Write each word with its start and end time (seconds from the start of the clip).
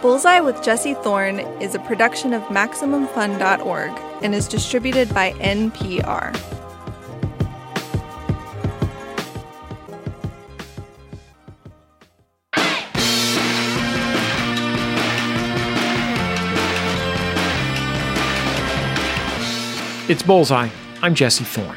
Bullseye 0.00 0.38
with 0.38 0.62
Jesse 0.62 0.94
Thorn 0.94 1.40
is 1.60 1.74
a 1.74 1.80
production 1.80 2.32
of 2.32 2.42
MaximumFun.org 2.44 3.90
and 4.22 4.32
is 4.32 4.46
distributed 4.46 5.12
by 5.12 5.32
NPR. 5.32 6.34
It's 20.08 20.22
Bullseye. 20.22 20.68
I'm 21.02 21.14
Jesse 21.14 21.44
Thorn. 21.44 21.76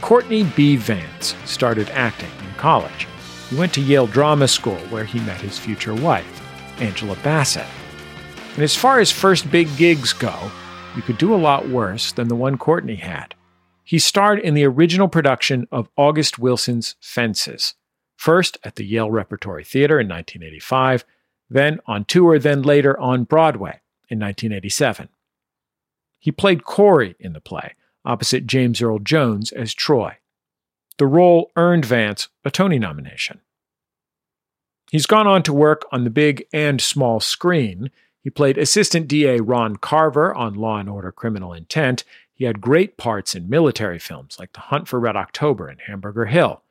Courtney 0.00 0.44
B. 0.44 0.76
Vance 0.76 1.34
started 1.44 1.90
acting 1.90 2.30
in 2.46 2.54
college. 2.54 3.08
He 3.50 3.56
went 3.56 3.74
to 3.74 3.80
Yale 3.80 4.06
Drama 4.06 4.46
School 4.46 4.78
where 4.88 5.04
he 5.04 5.20
met 5.20 5.40
his 5.40 5.58
future 5.58 5.94
wife, 5.94 6.41
Angela 6.82 7.16
Bassett. 7.22 7.66
And 8.54 8.62
as 8.62 8.76
far 8.76 8.98
as 8.98 9.12
first 9.12 9.50
big 9.50 9.74
gigs 9.76 10.12
go, 10.12 10.50
you 10.96 11.02
could 11.02 11.16
do 11.16 11.32
a 11.32 11.36
lot 11.36 11.68
worse 11.68 12.12
than 12.12 12.28
the 12.28 12.34
one 12.34 12.58
Courtney 12.58 12.96
had. 12.96 13.34
He 13.84 13.98
starred 13.98 14.40
in 14.40 14.54
the 14.54 14.66
original 14.66 15.08
production 15.08 15.66
of 15.70 15.88
August 15.96 16.38
Wilson's 16.38 16.96
Fences, 17.00 17.74
first 18.16 18.58
at 18.64 18.74
the 18.74 18.84
Yale 18.84 19.10
Repertory 19.10 19.64
Theater 19.64 20.00
in 20.00 20.08
1985, 20.08 21.04
then 21.48 21.80
on 21.86 22.04
tour, 22.04 22.38
then 22.38 22.62
later 22.62 22.98
on 22.98 23.24
Broadway 23.24 23.80
in 24.08 24.18
1987. 24.18 25.08
He 26.18 26.32
played 26.32 26.64
Corey 26.64 27.14
in 27.18 27.32
the 27.32 27.40
play, 27.40 27.74
opposite 28.04 28.46
James 28.46 28.82
Earl 28.82 28.98
Jones 28.98 29.52
as 29.52 29.72
Troy. 29.72 30.16
The 30.98 31.06
role 31.06 31.50
earned 31.56 31.84
Vance 31.84 32.28
a 32.44 32.50
Tony 32.50 32.78
nomination. 32.78 33.40
He's 34.92 35.06
gone 35.06 35.26
on 35.26 35.42
to 35.44 35.54
work 35.54 35.86
on 35.90 36.04
the 36.04 36.10
big 36.10 36.44
and 36.52 36.78
small 36.78 37.18
screen. 37.18 37.90
He 38.20 38.28
played 38.28 38.58
Assistant 38.58 39.08
DA 39.08 39.40
Ron 39.40 39.76
Carver 39.76 40.34
on 40.34 40.52
Law 40.52 40.76
and 40.76 40.88
Order 40.90 41.10
Criminal 41.10 41.54
Intent. 41.54 42.04
He 42.34 42.44
had 42.44 42.60
great 42.60 42.98
parts 42.98 43.34
in 43.34 43.48
military 43.48 43.98
films 43.98 44.36
like 44.38 44.52
The 44.52 44.60
Hunt 44.60 44.86
for 44.86 45.00
Red 45.00 45.16
October 45.16 45.66
and 45.68 45.80
Hamburger 45.80 46.26
Hill. 46.26 46.62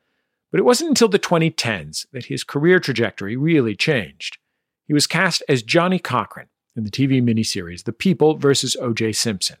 But 0.52 0.60
it 0.60 0.64
wasn't 0.64 0.90
until 0.90 1.08
the 1.08 1.18
2010s 1.18 2.06
that 2.12 2.26
his 2.26 2.44
career 2.44 2.78
trajectory 2.78 3.36
really 3.36 3.74
changed. 3.74 4.38
He 4.86 4.94
was 4.94 5.08
cast 5.08 5.42
as 5.48 5.64
Johnnie 5.64 5.98
Cochran 5.98 6.46
in 6.76 6.84
the 6.84 6.92
TV 6.92 7.20
miniseries 7.20 7.82
The 7.82 7.92
People 7.92 8.36
versus 8.36 8.76
O.J. 8.80 9.14
Simpson. 9.14 9.56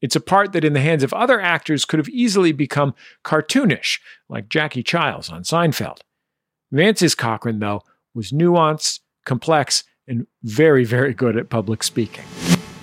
It's 0.00 0.14
a 0.14 0.20
part 0.20 0.52
that, 0.52 0.64
in 0.64 0.72
the 0.72 0.80
hands 0.80 1.02
of 1.02 1.12
other 1.12 1.40
actors, 1.40 1.84
could 1.84 1.98
have 1.98 2.08
easily 2.10 2.52
become 2.52 2.94
cartoonish, 3.24 3.98
like 4.28 4.48
Jackie 4.48 4.84
Chiles 4.84 5.28
on 5.30 5.42
Seinfeld. 5.42 5.98
Vance's 6.70 7.14
Cochran, 7.14 7.60
though, 7.60 7.82
was 8.14 8.30
nuanced, 8.30 9.00
complex, 9.24 9.84
and 10.06 10.26
very, 10.42 10.84
very 10.84 11.14
good 11.14 11.36
at 11.36 11.48
public 11.48 11.82
speaking. 11.82 12.24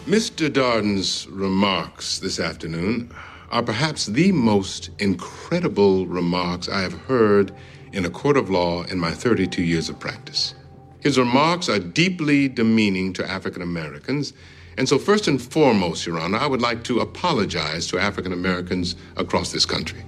Mr. 0.05 0.49
Darden's 0.49 1.27
remarks 1.27 2.19
this 2.19 2.39
afternoon 2.39 3.13
are 3.49 3.63
perhaps 3.63 4.07
the 4.07 4.31
most 4.31 4.89
incredible 4.99 6.07
remarks 6.07 6.67
I 6.67 6.81
have 6.81 6.93
heard 6.93 7.51
in 7.93 8.05
a 8.05 8.09
court 8.09 8.37
of 8.37 8.49
law 8.49 8.83
in 8.83 8.99
my 8.99 9.11
32 9.11 9.61
years 9.61 9.87
of 9.87 9.99
practice. 9.99 10.55
His 10.99 11.19
remarks 11.19 11.69
are 11.69 11.79
deeply 11.79 12.47
demeaning 12.47 13.13
to 13.13 13.29
African 13.29 13.61
Americans. 13.61 14.33
And 14.77 14.89
so, 14.89 14.97
first 14.97 15.27
and 15.27 15.39
foremost, 15.39 16.05
Your 16.05 16.19
Honor, 16.19 16.39
I 16.39 16.47
would 16.47 16.61
like 16.61 16.83
to 16.85 16.99
apologize 16.99 17.85
to 17.87 17.99
African 17.99 18.33
Americans 18.33 18.95
across 19.15 19.51
this 19.51 19.65
country. 19.65 20.03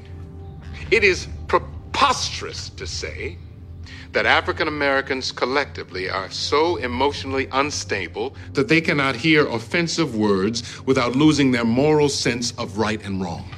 It 0.90 1.04
is 1.04 1.28
preposterous 1.48 2.70
to 2.72 2.88
say 2.88 3.38
that 4.12 4.26
African 4.26 4.68
Americans 4.68 5.32
collectively 5.32 6.10
are 6.10 6.30
so 6.30 6.78
emotionally 6.78 7.48
unstable 7.52 8.36
that 8.54 8.68
they 8.68 8.82
cannot 8.82 9.16
hear 9.16 9.48
offensive 9.48 10.16
words 10.16 10.86
without 10.86 11.16
losing 11.16 11.52
their 11.52 11.66
moral 11.66 12.10
sense 12.10 12.52
of 12.58 12.78
right 12.78 13.04
and 13.06 13.22
wrong. 13.22 13.50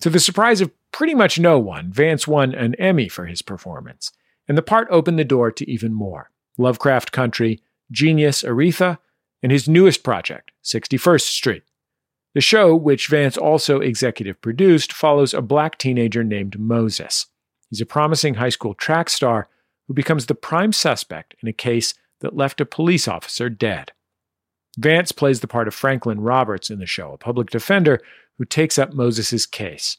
To 0.00 0.10
the 0.10 0.20
surprise 0.20 0.60
of 0.60 0.70
pretty 0.92 1.14
much 1.14 1.38
no 1.38 1.58
one, 1.58 1.92
Vance 1.92 2.26
won 2.26 2.54
an 2.54 2.74
Emmy 2.76 3.08
for 3.08 3.26
his 3.26 3.42
performance 3.42 4.12
and 4.48 4.56
the 4.56 4.62
part 4.62 4.88
opened 4.90 5.18
the 5.18 5.24
door 5.24 5.52
to 5.52 5.70
even 5.70 5.92
more 5.92 6.30
Lovecraft 6.56 7.12
Country, 7.12 7.60
Genius 7.92 8.42
Aretha, 8.42 8.98
and 9.42 9.52
his 9.52 9.68
newest 9.68 10.02
project, 10.02 10.50
61st 10.64 11.20
Street. 11.20 11.62
The 12.34 12.40
show, 12.40 12.74
which 12.74 13.08
Vance 13.08 13.36
also 13.36 13.80
executive 13.80 14.40
produced, 14.40 14.92
follows 14.92 15.32
a 15.32 15.42
black 15.42 15.78
teenager 15.78 16.24
named 16.24 16.58
Moses. 16.58 17.26
He's 17.70 17.80
a 17.80 17.86
promising 17.86 18.34
high 18.34 18.48
school 18.48 18.74
track 18.74 19.10
star 19.10 19.48
who 19.86 19.94
becomes 19.94 20.26
the 20.26 20.34
prime 20.34 20.72
suspect 20.72 21.34
in 21.40 21.48
a 21.48 21.52
case 21.52 21.94
that 22.20 22.36
left 22.36 22.60
a 22.60 22.66
police 22.66 23.08
officer 23.08 23.48
dead. 23.48 23.92
Vance 24.78 25.12
plays 25.12 25.40
the 25.40 25.48
part 25.48 25.68
of 25.68 25.74
Franklin 25.74 26.20
Roberts 26.20 26.70
in 26.70 26.78
the 26.78 26.86
show, 26.86 27.12
a 27.12 27.18
public 27.18 27.50
defender 27.50 28.00
who 28.38 28.44
takes 28.44 28.78
up 28.78 28.92
Moses' 28.92 29.46
case. 29.46 29.96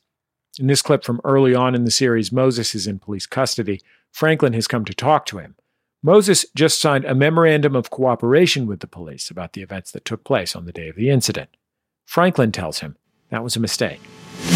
In 0.59 0.67
this 0.67 0.81
clip 0.81 1.03
from 1.03 1.21
early 1.23 1.53
on 1.53 1.75
in 1.75 1.85
the 1.85 1.91
series, 1.91 2.31
Moses 2.31 2.73
is 2.73 2.87
in 2.87 2.99
police 2.99 3.25
custody 3.25 3.81
Franklin 4.11 4.53
has 4.53 4.67
come 4.67 4.85
to 4.85 4.93
talk 4.93 5.25
to 5.27 5.37
him. 5.37 5.55
Moses 6.01 6.45
just 6.55 6.81
signed 6.81 7.05
a 7.05 7.13
memorandum 7.13 7.75
of 7.75 7.89
cooperation 7.89 8.65
with 8.65 8.79
the 8.79 8.87
police 8.87 9.29
about 9.29 9.53
the 9.53 9.61
events 9.61 9.91
that 9.91 10.05
took 10.05 10.23
place 10.23 10.55
on 10.55 10.65
the 10.65 10.71
day 10.71 10.87
of 10.87 10.95
the 10.95 11.09
incident. 11.09 11.49
Franklin 12.05 12.51
tells 12.51 12.79
him 12.79 12.95
that 13.29 13.43
was 13.43 13.55
a 13.55 13.59
mistake. 13.59 13.99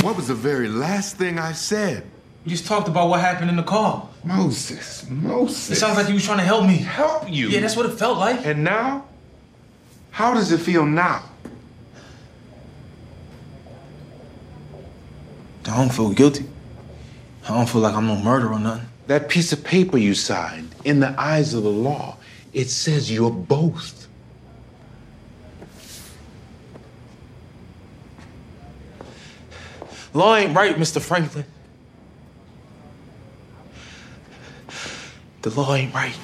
What 0.01 0.16
was 0.16 0.30
the 0.30 0.34
very 0.34 0.69
last 0.69 1.18
thing 1.18 1.38
I 1.38 1.51
said? 1.51 2.09
You 2.44 2.52
just 2.52 2.66
talked 2.66 2.90
about 2.90 3.08
what 3.09 3.22
happened 3.22 3.50
in 3.50 3.56
the 3.56 3.64
car. 3.64 4.08
Moses, 4.24 5.09
Moses. 5.09 5.72
It 5.72 5.76
sounds 5.76 5.98
like 5.98 6.09
you 6.09 6.16
was 6.16 6.26
trying 6.26 6.40
to 6.40 6.44
help 6.44 6.66
me. 6.66 6.78
Help 6.78 7.30
you? 7.30 7.48
Yeah, 7.48 7.62
that's 7.62 7.78
what 7.78 7.86
it 7.86 7.94
felt 7.94 8.18
like. 8.18 8.46
And 8.46 8.64
now? 8.64 9.06
How 10.12 10.34
does 10.34 10.52
it 10.52 10.59
feel 10.59 10.86
now? 10.86 11.24
I 15.66 15.78
don't 15.78 15.94
feel 15.94 16.12
guilty. 16.12 16.46
I 17.46 17.56
don't 17.56 17.68
feel 17.68 17.81
like 17.81 17.96
I'm 17.96 18.08
no 18.08 18.18
murderer 18.18 18.52
or 18.54 18.60
nothing. 18.60 18.88
That 19.08 19.30
piece 19.30 19.54
of 19.54 19.64
paper 19.64 19.98
you 19.98 20.14
signed, 20.14 20.75
in 20.84 21.00
the 21.00 21.16
eyes 21.20 21.54
of 21.54 21.64
the 21.64 21.72
law, 21.72 22.18
it 22.54 22.70
says 22.70 23.12
you're 23.12 23.31
both. 23.31 24.08
Law 30.14 30.36
ain't 30.36 30.56
right, 30.56 30.75
Mr. 30.75 31.02
Franklin. 31.02 31.46
The 35.44 35.50
law 35.50 35.76
ain't 35.76 35.94
right. 35.94 36.18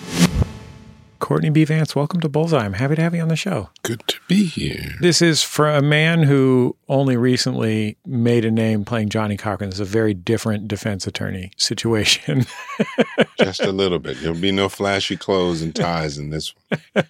Courtney 1.20 1.50
B. 1.50 1.66
Vance, 1.66 1.94
welcome 1.94 2.22
to 2.22 2.30
Bullseye. 2.30 2.64
I'm 2.64 2.72
happy 2.72 2.96
to 2.96 3.02
have 3.02 3.14
you 3.14 3.22
on 3.22 3.28
the 3.28 3.36
show. 3.36 3.70
Good 3.84 4.02
to 4.08 4.16
be 4.30 4.46
here. 4.46 4.94
This 5.02 5.22
is 5.22 5.44
for 5.44 5.70
a 5.70 5.82
man 5.82 6.24
who 6.24 6.78
only 6.88 7.18
recently 7.18 7.98
made 8.06 8.46
a 8.46 8.52
name 8.52 8.86
playing 8.86 9.10
Johnnie 9.10 9.36
Cochran. 9.36 9.72
It's 9.72 9.82
a 9.82 9.86
very 9.86 10.14
different 10.14 10.70
defense 10.70 11.06
attorney 11.06 11.52
situation. 11.58 12.46
Just 13.42 13.60
a 13.60 13.74
little 13.74 14.00
bit. 14.00 14.22
There'll 14.22 14.40
be 14.40 14.54
no 14.54 14.70
flashy 14.70 15.18
clothes 15.18 15.62
and 15.62 15.76
ties 15.76 16.18
in 16.18 16.30
this 16.30 16.54
one. 16.70 17.06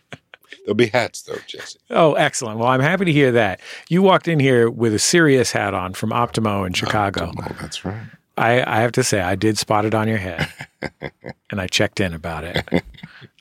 There'll 0.66 0.74
be 0.74 0.88
hats, 0.88 1.22
though, 1.22 1.38
Jesse. 1.46 1.78
Oh, 1.91 2.16
excellent. 2.16 2.58
Well, 2.58 2.70
I'm 2.70 2.81
happy 2.81 3.06
to 3.06 3.14
hear 3.14 3.31
that. 3.34 3.59
You 3.88 4.02
walked 4.02 4.28
in 4.28 4.40
here 4.40 4.68
with 4.68 4.96
a 4.96 5.00
serious 5.00 5.52
hat 5.52 5.76
on 5.76 5.94
from 5.94 6.09
Optimo 6.09 6.66
in 6.66 6.74
Chicago. 6.74 7.31
Optimo, 7.31 7.59
that's 7.59 7.86
right. 7.86 8.02
I, 8.39 8.77
I 8.77 8.79
have 8.79 8.94
to 8.94 9.03
say, 9.03 9.19
I 9.19 9.35
did 9.35 9.57
spot 9.57 9.83
it 9.83 9.94
on 9.94 10.07
your 10.07 10.17
head, 10.17 10.47
and 11.50 11.59
I 11.59 11.67
checked 11.67 12.00
in 12.00 12.13
about 12.13 12.45
it. 12.45 12.83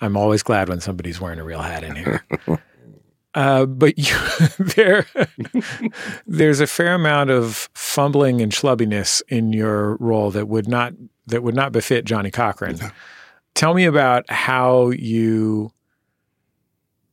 I'm 0.00 0.16
always 0.16 0.42
glad 0.42 0.68
when 0.68 0.80
somebody's 0.80 1.20
wearing 1.20 1.38
a 1.38 1.44
real 1.44 1.62
hat 1.62 1.84
in 1.84 1.94
here. 1.94 2.24
Uh, 3.32 3.64
but 3.64 3.96
you, 3.96 4.16
there, 4.58 5.06
there's 6.26 6.58
a 6.58 6.66
fair 6.66 6.94
amount 6.94 7.30
of 7.30 7.68
fumbling 7.74 8.40
and 8.40 8.50
schlubbiness 8.50 9.22
in 9.28 9.52
your 9.52 9.94
role 9.96 10.32
that 10.32 10.48
would 10.48 10.66
not 10.66 10.94
that 11.28 11.44
would 11.44 11.54
not 11.54 11.70
befit 11.70 12.04
Johnnie 12.04 12.32
Cochran. 12.32 12.80
Tell 13.54 13.74
me 13.74 13.84
about 13.84 14.28
how 14.30 14.90
you 14.90 15.70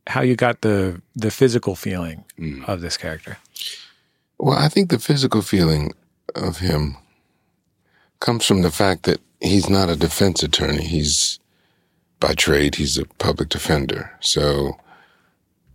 how 0.07 0.21
you 0.21 0.35
got 0.35 0.61
the 0.61 1.01
the 1.15 1.29
physical 1.29 1.75
feeling 1.75 2.23
mm. 2.39 2.67
of 2.67 2.81
this 2.81 2.97
character. 2.97 3.37
Well, 4.39 4.57
I 4.57 4.69
think 4.69 4.89
the 4.89 4.99
physical 4.99 5.43
feeling 5.43 5.93
of 6.33 6.57
him 6.57 6.97
comes 8.25 8.43
from 8.43 8.63
the 8.63 8.71
fact 8.71 9.03
that 9.03 9.21
he's 9.39 9.69
not 9.69 9.87
a 9.87 9.95
defense 9.95 10.41
attorney. 10.41 10.83
He's 10.83 11.39
by 12.19 12.33
trade, 12.33 12.75
he's 12.75 12.97
a 12.97 13.05
public 13.19 13.49
defender. 13.49 14.11
So 14.19 14.79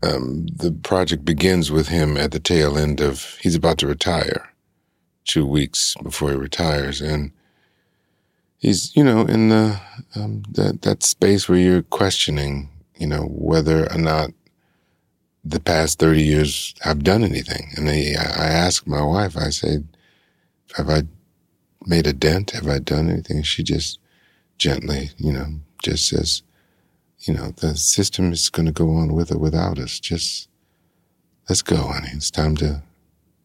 um, 0.02 0.46
the 0.46 0.72
project 0.72 1.24
begins 1.24 1.70
with 1.70 1.86
him 1.86 2.16
at 2.16 2.32
the 2.32 2.40
tail 2.40 2.76
end 2.76 3.00
of 3.00 3.38
he's 3.40 3.54
about 3.54 3.78
to 3.78 3.86
retire, 3.86 4.52
two 5.24 5.46
weeks 5.46 5.94
before 6.02 6.30
he 6.30 6.36
retires, 6.36 7.00
and 7.00 7.30
he's 8.58 8.96
you 8.96 9.04
know 9.04 9.20
in 9.20 9.50
the 9.50 9.80
um, 10.16 10.42
that 10.50 10.82
that 10.82 11.04
space 11.04 11.48
where 11.48 11.58
you're 11.58 11.82
questioning 11.82 12.68
you 12.96 13.06
know 13.06 13.28
whether 13.30 13.90
or 13.92 13.98
not 13.98 14.30
the 15.44 15.60
past 15.60 15.98
30 16.00 16.22
years 16.22 16.74
have 16.80 17.02
done 17.02 17.22
anything 17.24 17.72
and 17.76 17.88
I, 17.88 18.14
I 18.18 18.48
asked 18.48 18.86
my 18.86 19.02
wife 19.02 19.38
i 19.38 19.48
said 19.48 19.88
have 20.76 20.90
i 20.90 21.04
made 21.86 22.06
a 22.06 22.12
dent 22.12 22.50
have 22.50 22.68
i 22.68 22.78
done 22.78 23.08
anything 23.10 23.42
she 23.42 23.62
just 23.62 23.98
gently 24.58 25.10
you 25.16 25.32
know 25.32 25.46
just 25.82 26.08
says 26.08 26.42
you 27.20 27.34
know, 27.34 27.52
the 27.56 27.76
system 27.76 28.32
is 28.32 28.48
going 28.48 28.66
to 28.66 28.72
go 28.72 28.94
on 28.94 29.12
with 29.12 29.30
or 29.30 29.38
without 29.38 29.78
us. 29.78 30.00
Just 30.00 30.48
let's 31.48 31.62
go, 31.62 31.76
honey. 31.76 32.08
It's 32.12 32.30
time 32.30 32.56
to 32.56 32.82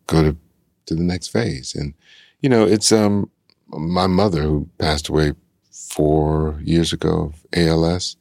go 0.08 0.24
to, 0.24 0.38
to 0.86 0.96
the 0.96 1.04
next 1.04 1.30
phase. 1.30 1.76
And, 1.76 1.94
you 2.42 2.50
know, 2.50 2.66
it's, 2.66 2.92
um, 2.92 3.30
my 3.68 4.08
mother 4.08 4.44
who 4.44 4.70
passed 4.78 5.10
away 5.10 5.34
four 5.72 6.60
years 6.64 6.94
ago 6.94 7.34
of 7.34 7.46
ALS 7.54 8.16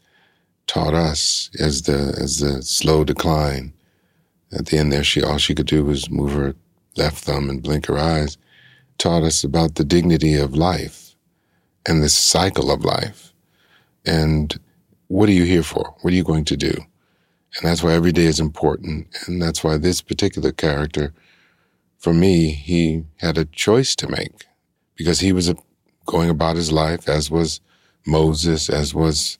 taught 0.66 0.94
us 0.94 1.50
as 1.60 1.82
the, 1.82 2.16
as 2.20 2.40
the 2.40 2.62
slow 2.62 3.04
decline 3.04 3.72
at 4.52 4.66
the 4.66 4.78
end 4.78 4.92
there, 4.92 5.04
she, 5.04 5.22
all 5.22 5.38
she 5.38 5.54
could 5.54 5.66
do 5.66 5.84
was 5.84 6.10
move 6.10 6.32
her 6.32 6.54
left 6.96 7.24
thumb 7.24 7.50
and 7.50 7.62
blink 7.62 7.86
her 7.86 7.98
eyes, 7.98 8.38
taught 8.98 9.22
us 9.22 9.44
about 9.44 9.74
the 9.74 9.84
dignity 9.84 10.34
of 10.34 10.56
life 10.56 11.14
and 11.86 12.02
the 12.02 12.08
cycle 12.08 12.70
of 12.70 12.84
life. 12.84 13.32
And 14.06 14.58
what 15.08 15.28
are 15.28 15.32
you 15.32 15.44
here 15.44 15.62
for? 15.62 15.94
What 16.00 16.12
are 16.12 16.16
you 16.16 16.24
going 16.24 16.44
to 16.46 16.56
do? 16.56 16.72
And 17.56 17.68
that's 17.68 17.82
why 17.82 17.92
every 17.92 18.12
day 18.12 18.24
is 18.24 18.40
important. 18.40 19.06
And 19.26 19.40
that's 19.40 19.62
why 19.62 19.78
this 19.78 20.00
particular 20.00 20.52
character, 20.52 21.12
for 21.98 22.12
me, 22.12 22.50
he 22.50 23.04
had 23.18 23.38
a 23.38 23.44
choice 23.44 23.94
to 23.96 24.08
make 24.08 24.46
because 24.96 25.20
he 25.20 25.32
was 25.32 25.52
going 26.06 26.30
about 26.30 26.56
his 26.56 26.72
life, 26.72 27.08
as 27.08 27.30
was 27.30 27.60
Moses, 28.06 28.68
as 28.68 28.94
was 28.94 29.38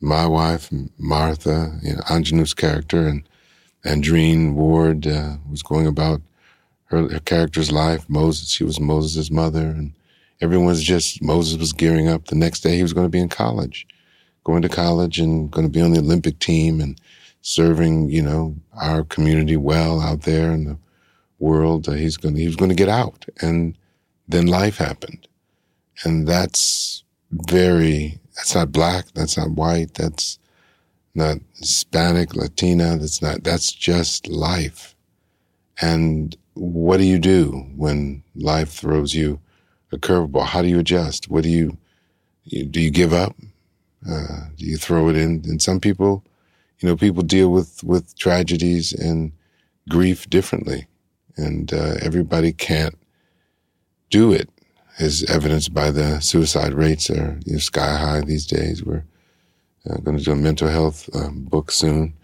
my 0.00 0.26
wife, 0.26 0.70
Martha, 0.98 1.78
you 1.82 1.94
know, 1.94 2.02
Aunjanue's 2.10 2.54
character, 2.54 3.06
and 3.06 3.28
Andrene 3.84 4.54
Ward 4.54 5.06
uh, 5.06 5.36
was 5.50 5.62
going 5.62 5.86
about 5.86 6.20
her, 6.86 7.08
her 7.08 7.20
character's 7.20 7.72
life. 7.72 8.08
Moses, 8.08 8.50
she 8.50 8.64
was 8.64 8.80
Moses' 8.80 9.30
mother, 9.30 9.66
and 9.66 9.92
everyone 10.40 10.66
was 10.66 10.82
just, 10.82 11.22
Moses 11.22 11.58
was 11.58 11.72
gearing 11.72 12.08
up. 12.08 12.26
The 12.26 12.36
next 12.36 12.60
day 12.60 12.76
he 12.76 12.82
was 12.82 12.92
going 12.92 13.06
to 13.06 13.10
be 13.10 13.20
in 13.20 13.28
college 13.28 13.86
going 14.46 14.62
to 14.62 14.68
college 14.68 15.18
and 15.18 15.50
going 15.50 15.66
to 15.66 15.72
be 15.72 15.82
on 15.82 15.90
the 15.90 15.98
Olympic 15.98 16.38
team 16.38 16.80
and 16.80 17.00
serving, 17.42 18.08
you 18.08 18.22
know, 18.22 18.54
our 18.80 19.02
community 19.02 19.56
well 19.56 20.00
out 20.00 20.22
there 20.22 20.52
in 20.52 20.64
the 20.64 20.78
world. 21.40 21.88
Uh, 21.88 21.92
he's 21.92 22.16
going 22.16 22.36
he 22.36 22.46
was 22.46 22.54
going 22.54 22.68
to 22.68 22.74
get 22.76 22.88
out. 22.88 23.26
And 23.42 23.76
then 24.28 24.46
life 24.46 24.76
happened. 24.76 25.26
And 26.04 26.28
that's 26.28 27.02
very, 27.32 28.20
that's 28.36 28.54
not 28.54 28.70
black. 28.70 29.06
That's 29.14 29.36
not 29.36 29.50
white. 29.50 29.94
That's 29.94 30.38
not 31.16 31.38
Hispanic, 31.58 32.36
Latina. 32.36 32.96
That's 32.98 33.20
not, 33.20 33.42
that's 33.42 33.72
just 33.72 34.28
life. 34.28 34.94
And 35.82 36.36
what 36.56 36.96
do 36.96 37.04
you 37.04 37.18
do 37.18 37.66
when 37.76 38.22
life 38.34 38.70
throws 38.70 39.14
you 39.14 39.40
a 39.92 39.98
curveball? 39.98 40.46
How 40.46 40.62
do 40.62 40.68
you 40.68 40.78
adjust? 40.78 41.30
What 41.30 41.42
do 41.42 41.50
you, 41.50 41.78
do 42.48 42.80
you 42.80 42.90
give 42.90 43.12
up? 43.12 43.36
Uh, 44.08 44.46
do 44.56 44.64
you 44.64 44.76
throw 44.76 45.08
it 45.08 45.16
in, 45.16 45.42
and 45.46 45.60
some 45.60 45.80
people, 45.80 46.24
you 46.78 46.88
know, 46.88 46.96
people 46.96 47.22
deal 47.22 47.50
with 47.50 47.82
with 47.82 48.16
tragedies 48.16 48.92
and 48.92 49.32
grief 49.88 50.30
differently, 50.30 50.86
and 51.36 51.72
uh, 51.72 51.94
everybody 52.00 52.52
can't 52.52 52.96
do 54.10 54.32
it, 54.32 54.48
as 55.00 55.24
evidenced 55.24 55.74
by 55.74 55.90
the 55.90 56.20
suicide 56.20 56.72
rates 56.72 57.10
are 57.10 57.38
you 57.46 57.54
know, 57.54 57.58
sky 57.58 57.96
high 57.96 58.20
these 58.20 58.46
days. 58.46 58.84
We're 58.84 59.04
uh, 59.90 59.96
going 59.96 60.18
to 60.18 60.24
do 60.24 60.32
a 60.32 60.36
mental 60.36 60.68
health 60.68 61.08
um, 61.16 61.42
book 61.44 61.72
soon, 61.72 62.14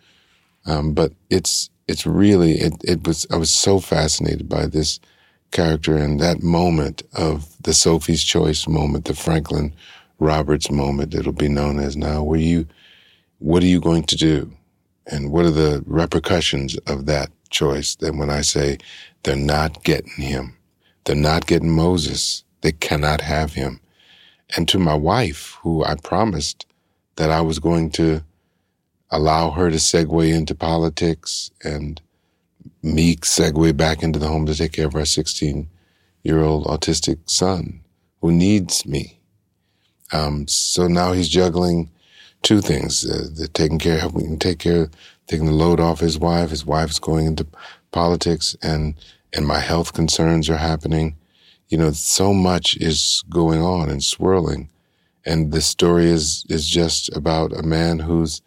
um, 0.66 0.94
but 0.94 1.12
it's 1.30 1.68
it's 1.92 2.06
really 2.06 2.54
it 2.54 2.74
it 2.82 3.06
was 3.06 3.26
I 3.30 3.36
was 3.36 3.52
so 3.52 3.78
fascinated 3.78 4.48
by 4.48 4.66
this 4.66 4.98
character 5.52 5.96
and 5.96 6.18
that 6.18 6.42
moment 6.42 7.02
of 7.14 7.54
the 7.62 7.74
Sophie's 7.74 8.24
Choice 8.24 8.66
moment, 8.66 9.04
the 9.04 9.14
Franklin 9.14 9.72
Roberts 10.18 10.70
moment, 10.70 11.14
it'll 11.14 11.32
be 11.32 11.48
known 11.48 11.78
as 11.78 11.96
now, 11.96 12.22
where 12.22 12.40
you, 12.40 12.66
what 13.38 13.62
are 13.62 13.66
you 13.66 13.80
going 13.80 14.04
to 14.04 14.16
do? 14.16 14.52
And 15.06 15.30
what 15.30 15.44
are 15.44 15.50
the 15.50 15.84
repercussions 15.86 16.76
of 16.86 17.06
that 17.06 17.30
choice? 17.50 17.96
Then 17.96 18.18
when 18.18 18.30
I 18.30 18.40
say 18.40 18.78
they're 19.22 19.36
not 19.36 19.84
getting 19.84 20.14
him, 20.14 20.56
they're 21.04 21.16
not 21.16 21.46
getting 21.46 21.70
Moses, 21.70 22.44
they 22.62 22.72
cannot 22.72 23.20
have 23.20 23.52
him. 23.52 23.80
And 24.56 24.68
to 24.68 24.78
my 24.78 24.94
wife, 24.94 25.58
who 25.62 25.84
I 25.84 25.96
promised 25.96 26.66
that 27.16 27.30
I 27.30 27.40
was 27.40 27.58
going 27.58 27.90
to 27.92 28.22
allow 29.12 29.50
her 29.50 29.70
to 29.70 29.76
segue 29.76 30.34
into 30.34 30.54
politics 30.54 31.50
and 31.62 32.00
me 32.82 33.14
segue 33.16 33.76
back 33.76 34.02
into 34.02 34.18
the 34.18 34.26
home 34.26 34.46
to 34.46 34.54
take 34.54 34.72
care 34.72 34.86
of 34.86 34.96
our 34.96 35.04
16 35.04 35.68
year 36.24 36.42
old 36.42 36.66
autistic 36.66 37.18
son 37.30 37.80
who 38.20 38.32
needs 38.32 38.86
me. 38.86 39.20
Um, 40.12 40.48
so 40.48 40.88
now 40.88 41.12
he's 41.12 41.28
juggling 41.28 41.90
two 42.42 42.60
things: 42.60 43.08
uh, 43.08 43.28
the 43.34 43.48
taking 43.48 43.78
care, 43.78 43.98
him 43.98 44.38
take 44.38 44.58
care, 44.58 44.90
taking 45.26 45.46
the 45.46 45.52
load 45.52 45.80
off 45.80 46.00
his 46.00 46.18
wife. 46.18 46.50
His 46.50 46.66
wife's 46.66 46.98
going 46.98 47.26
into 47.26 47.46
politics, 47.92 48.56
and 48.62 48.94
and 49.32 49.46
my 49.46 49.58
health 49.58 49.92
concerns 49.92 50.50
are 50.50 50.58
happening. 50.58 51.16
You 51.68 51.78
know, 51.78 51.92
so 51.92 52.34
much 52.34 52.76
is 52.76 53.24
going 53.30 53.62
on 53.62 53.88
and 53.88 54.04
swirling, 54.04 54.68
and 55.24 55.52
this 55.52 55.66
story 55.66 56.06
is 56.06 56.44
is 56.48 56.68
just 56.68 57.14
about 57.16 57.52
a 57.52 57.62
man 57.62 57.98
who's 58.00 58.42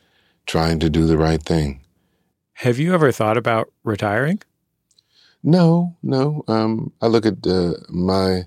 trying 0.45 0.79
to 0.79 0.89
do 0.89 1.05
the 1.05 1.17
right 1.17 1.41
thing. 1.41 1.81
Have 2.59 2.79
you 2.79 2.93
ever 2.93 3.11
thought 3.11 3.37
about 3.37 3.71
retiring? 3.83 4.41
No, 5.43 5.95
no. 6.01 6.43
Um, 6.47 6.91
I 7.01 7.07
look 7.07 7.25
at 7.25 7.45
uh, 7.45 7.73
my 7.89 8.43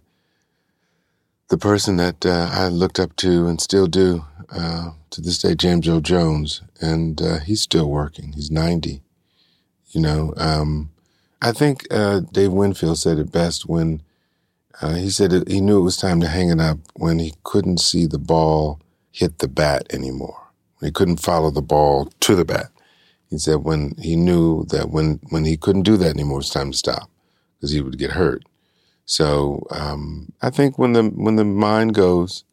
the 1.49 1.59
person 1.59 1.97
that 1.97 2.27
uh, 2.27 2.51
I 2.53 2.69
looked 2.69 2.99
up 2.99 3.17
to 3.17 3.47
and 3.47 3.61
still 3.61 3.87
do 3.87 4.25
uh, 4.51 4.91
to 5.11 5.21
this 5.21 5.39
day, 5.39 5.55
James 5.55 5.89
Earl 5.89 6.01
Jones, 6.01 6.63
and 6.81 7.21
uh, 7.23 7.39
he's 7.39 7.63
still 7.63 7.89
working. 7.89 8.33
He's 8.33 8.51
90. 8.51 9.03
You 9.91 10.01
know, 10.01 10.35
um, 10.37 10.91
I 11.41 11.53
think 11.53 11.87
uh, 11.91 12.21
Dave 12.21 12.53
Winfield 12.53 12.99
said 12.99 13.19
it 13.19 13.33
best 13.33 13.67
when 13.67 14.03
uh, 14.81 14.95
he 14.95 15.11
said 15.11 15.33
it, 15.33 15.49
he 15.49 15.61
knew 15.61 15.79
it 15.79 15.85
was 15.85 15.97
time 15.97 16.21
to 16.21 16.29
hang 16.29 16.51
it 16.51 16.61
up 16.61 16.79
when 16.95 17.19
he 17.19 17.35
couldn't 17.43 17.79
see 17.79 18.07
the 18.07 18.19
ball 18.19 18.81
hit 19.11 19.39
the 19.39 19.49
bat 19.49 19.87
anymore. 19.91 20.48
He 20.81 20.91
couldn't 20.91 21.19
follow 21.21 21.51
the 21.51 21.63
ball 21.63 22.07
to 22.21 22.35
the 22.35 22.45
bat. 22.45 22.71
He 23.31 23.39
said 23.39 23.57
when 23.65 23.95
he 23.99 24.17
knew 24.17 24.65
that 24.67 24.91
when, 24.91 25.21
when 25.31 25.45
he 25.45 25.57
couldn't 25.57 25.83
do 25.83 25.97
that 25.99 26.15
anymore, 26.15 26.41
it's 26.41 26.51
time 26.51 26.71
to 26.71 26.77
stop 26.77 27.11
because 27.57 27.73
he 27.73 27.81
would 27.81 27.99
get 27.99 28.13
hurt. 28.13 28.45
So 29.05 29.67
um, 29.71 30.33
I 30.43 30.51
think 30.51 30.79
when 30.79 30.93
the 30.93 31.05
when 31.05 31.37
the 31.37 31.45
mind 31.45 31.95
goes, 31.95 32.45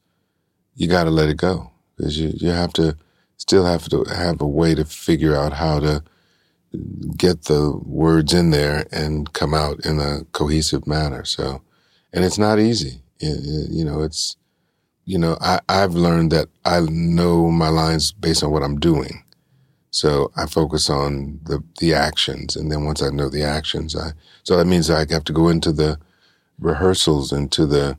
you 0.73 0.87
got 0.87 1.03
to 1.03 1.09
let 1.09 1.27
it 1.27 1.35
go 1.35 1.69
because 1.97 2.17
you 2.17 2.31
you 2.33 2.49
have 2.49 2.71
to 2.73 2.95
still 3.35 3.65
have 3.65 3.89
to 3.89 4.05
have 4.05 4.39
a 4.39 4.47
way 4.47 4.73
to 4.73 4.85
figure 4.85 5.35
out 5.35 5.51
how 5.51 5.81
to 5.81 6.01
get 7.17 7.43
the 7.43 7.77
words 7.83 8.33
in 8.33 8.51
there 8.51 8.85
and 8.91 9.33
come 9.33 9.53
out 9.53 9.85
in 9.85 9.99
a 9.99 10.23
cohesive 10.31 10.87
manner. 10.87 11.25
So, 11.25 11.61
and 12.13 12.23
it's 12.23 12.37
not 12.37 12.57
easy. 12.57 13.01
It, 13.19 13.69
you 13.69 13.83
know, 13.83 14.01
it's 14.01 14.37
you 15.05 15.17
know 15.17 15.37
I 15.41 15.59
I've 15.69 15.93
learned 15.93 16.31
that 16.31 16.49
I 16.65 16.81
know 16.89 17.49
my 17.51 17.69
lines 17.69 18.11
based 18.11 18.43
on 18.43 18.51
what 18.51 18.63
I'm 18.63 18.79
doing. 18.79 19.23
So 19.91 20.31
I 20.35 20.45
focus 20.45 20.89
on 20.89 21.39
the 21.45 21.63
the 21.79 21.93
actions, 21.93 22.55
and 22.55 22.71
then 22.71 22.85
once 22.85 23.01
I 23.01 23.09
know 23.09 23.29
the 23.29 23.43
actions, 23.43 23.95
I 23.95 24.11
so 24.43 24.57
that 24.57 24.65
means 24.65 24.89
I 24.89 25.05
have 25.11 25.23
to 25.25 25.33
go 25.33 25.49
into 25.49 25.71
the 25.71 25.99
rehearsals 26.59 27.31
and 27.31 27.51
to 27.53 27.65
the 27.65 27.97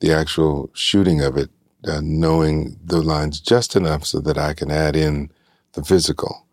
the 0.00 0.12
actual 0.12 0.70
shooting 0.74 1.22
of 1.22 1.36
it, 1.36 1.50
uh, 1.86 2.00
knowing 2.02 2.78
the 2.84 3.00
lines 3.00 3.40
just 3.40 3.76
enough 3.76 4.04
so 4.04 4.20
that 4.20 4.38
I 4.38 4.54
can 4.54 4.70
add 4.70 4.96
in 4.96 5.30
the 5.72 5.84
physical, 5.84 6.46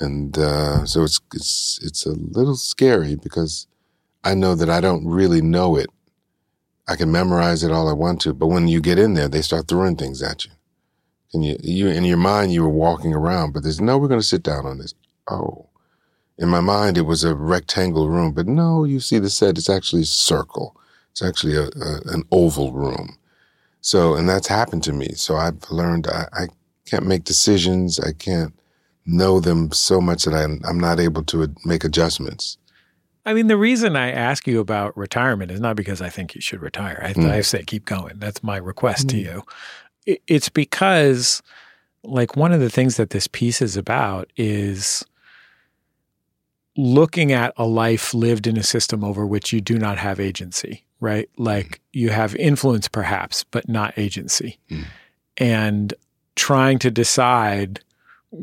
and 0.00 0.38
uh, 0.38 0.86
so 0.86 1.02
it's 1.04 1.20
it's 1.34 1.80
it's 1.82 2.06
a 2.06 2.12
little 2.12 2.56
scary 2.56 3.16
because 3.16 3.66
I 4.24 4.34
know 4.34 4.54
that 4.54 4.70
I 4.70 4.80
don't 4.80 5.06
really 5.06 5.42
know 5.42 5.76
it. 5.76 5.88
I 6.88 6.96
can 6.96 7.10
memorize 7.10 7.64
it 7.64 7.72
all 7.72 7.88
I 7.88 7.92
want 7.94 8.20
to, 8.22 8.34
but 8.34 8.48
when 8.48 8.68
you 8.68 8.80
get 8.80 8.98
in 8.98 9.14
there, 9.14 9.28
they 9.28 9.42
start 9.42 9.68
throwing 9.68 9.96
things 9.96 10.22
at 10.22 10.44
you. 10.44 10.52
And 11.32 11.44
you, 11.44 11.56
you 11.60 11.88
in 11.88 12.04
your 12.04 12.16
mind, 12.18 12.52
you 12.52 12.62
were 12.62 12.68
walking 12.68 13.14
around, 13.14 13.52
but 13.52 13.62
there's 13.62 13.80
no, 13.80 13.98
we're 13.98 14.08
going 14.08 14.20
to 14.20 14.26
sit 14.26 14.42
down 14.42 14.66
on 14.66 14.78
this. 14.78 14.94
Oh, 15.28 15.68
in 16.38 16.48
my 16.48 16.60
mind, 16.60 16.98
it 16.98 17.02
was 17.02 17.24
a 17.24 17.34
rectangle 17.34 18.08
room, 18.08 18.32
but 18.32 18.46
no, 18.46 18.84
you 18.84 19.00
see 19.00 19.18
the 19.18 19.30
set, 19.30 19.58
it's 19.58 19.70
actually 19.70 20.02
a 20.02 20.06
circle. 20.06 20.76
It's 21.12 21.22
actually 21.22 21.56
a, 21.56 21.64
a 21.64 22.00
an 22.06 22.24
oval 22.32 22.72
room. 22.72 23.16
So, 23.80 24.14
and 24.14 24.28
that's 24.28 24.48
happened 24.48 24.82
to 24.84 24.92
me. 24.92 25.10
So 25.14 25.36
I've 25.36 25.70
learned 25.70 26.08
I, 26.08 26.26
I 26.32 26.46
can't 26.86 27.06
make 27.06 27.24
decisions. 27.24 28.00
I 28.00 28.12
can't 28.12 28.52
know 29.06 29.40
them 29.40 29.70
so 29.72 30.00
much 30.00 30.24
that 30.24 30.34
I'm, 30.34 30.60
I'm 30.66 30.80
not 30.80 30.98
able 30.98 31.22
to 31.24 31.54
make 31.64 31.84
adjustments. 31.84 32.58
I 33.26 33.32
mean, 33.34 33.46
the 33.46 33.56
reason 33.56 33.96
I 33.96 34.10
ask 34.10 34.46
you 34.46 34.60
about 34.60 34.96
retirement 34.96 35.50
is 35.50 35.60
not 35.60 35.76
because 35.76 36.02
I 36.02 36.10
think 36.10 36.34
you 36.34 36.40
should 36.40 36.60
retire. 36.60 37.00
I, 37.02 37.12
mm. 37.12 37.30
I 37.30 37.40
say 37.40 37.62
keep 37.62 37.86
going. 37.86 38.18
That's 38.18 38.42
my 38.42 38.56
request 38.56 39.06
mm. 39.06 39.10
to 39.10 39.16
you. 39.18 39.42
It's 40.26 40.50
because, 40.50 41.42
like, 42.02 42.36
one 42.36 42.52
of 42.52 42.60
the 42.60 42.68
things 42.68 42.98
that 42.98 43.10
this 43.10 43.26
piece 43.26 43.62
is 43.62 43.76
about 43.76 44.30
is 44.36 45.04
looking 46.76 47.32
at 47.32 47.54
a 47.56 47.64
life 47.64 48.14
lived 48.14 48.46
in 48.46 48.56
a 48.56 48.62
system 48.62 49.04
over 49.04 49.26
which 49.26 49.52
you 49.52 49.60
do 49.60 49.78
not 49.78 49.98
have 49.98 50.18
agency, 50.18 50.84
right? 51.00 51.28
Like 51.36 51.68
mm. 51.68 51.78
you 51.92 52.10
have 52.10 52.34
influence 52.36 52.88
perhaps, 52.88 53.44
but 53.44 53.68
not 53.68 53.96
agency. 53.96 54.58
Mm. 54.70 54.84
And 55.38 55.94
trying 56.36 56.78
to 56.80 56.90
decide 56.90 57.80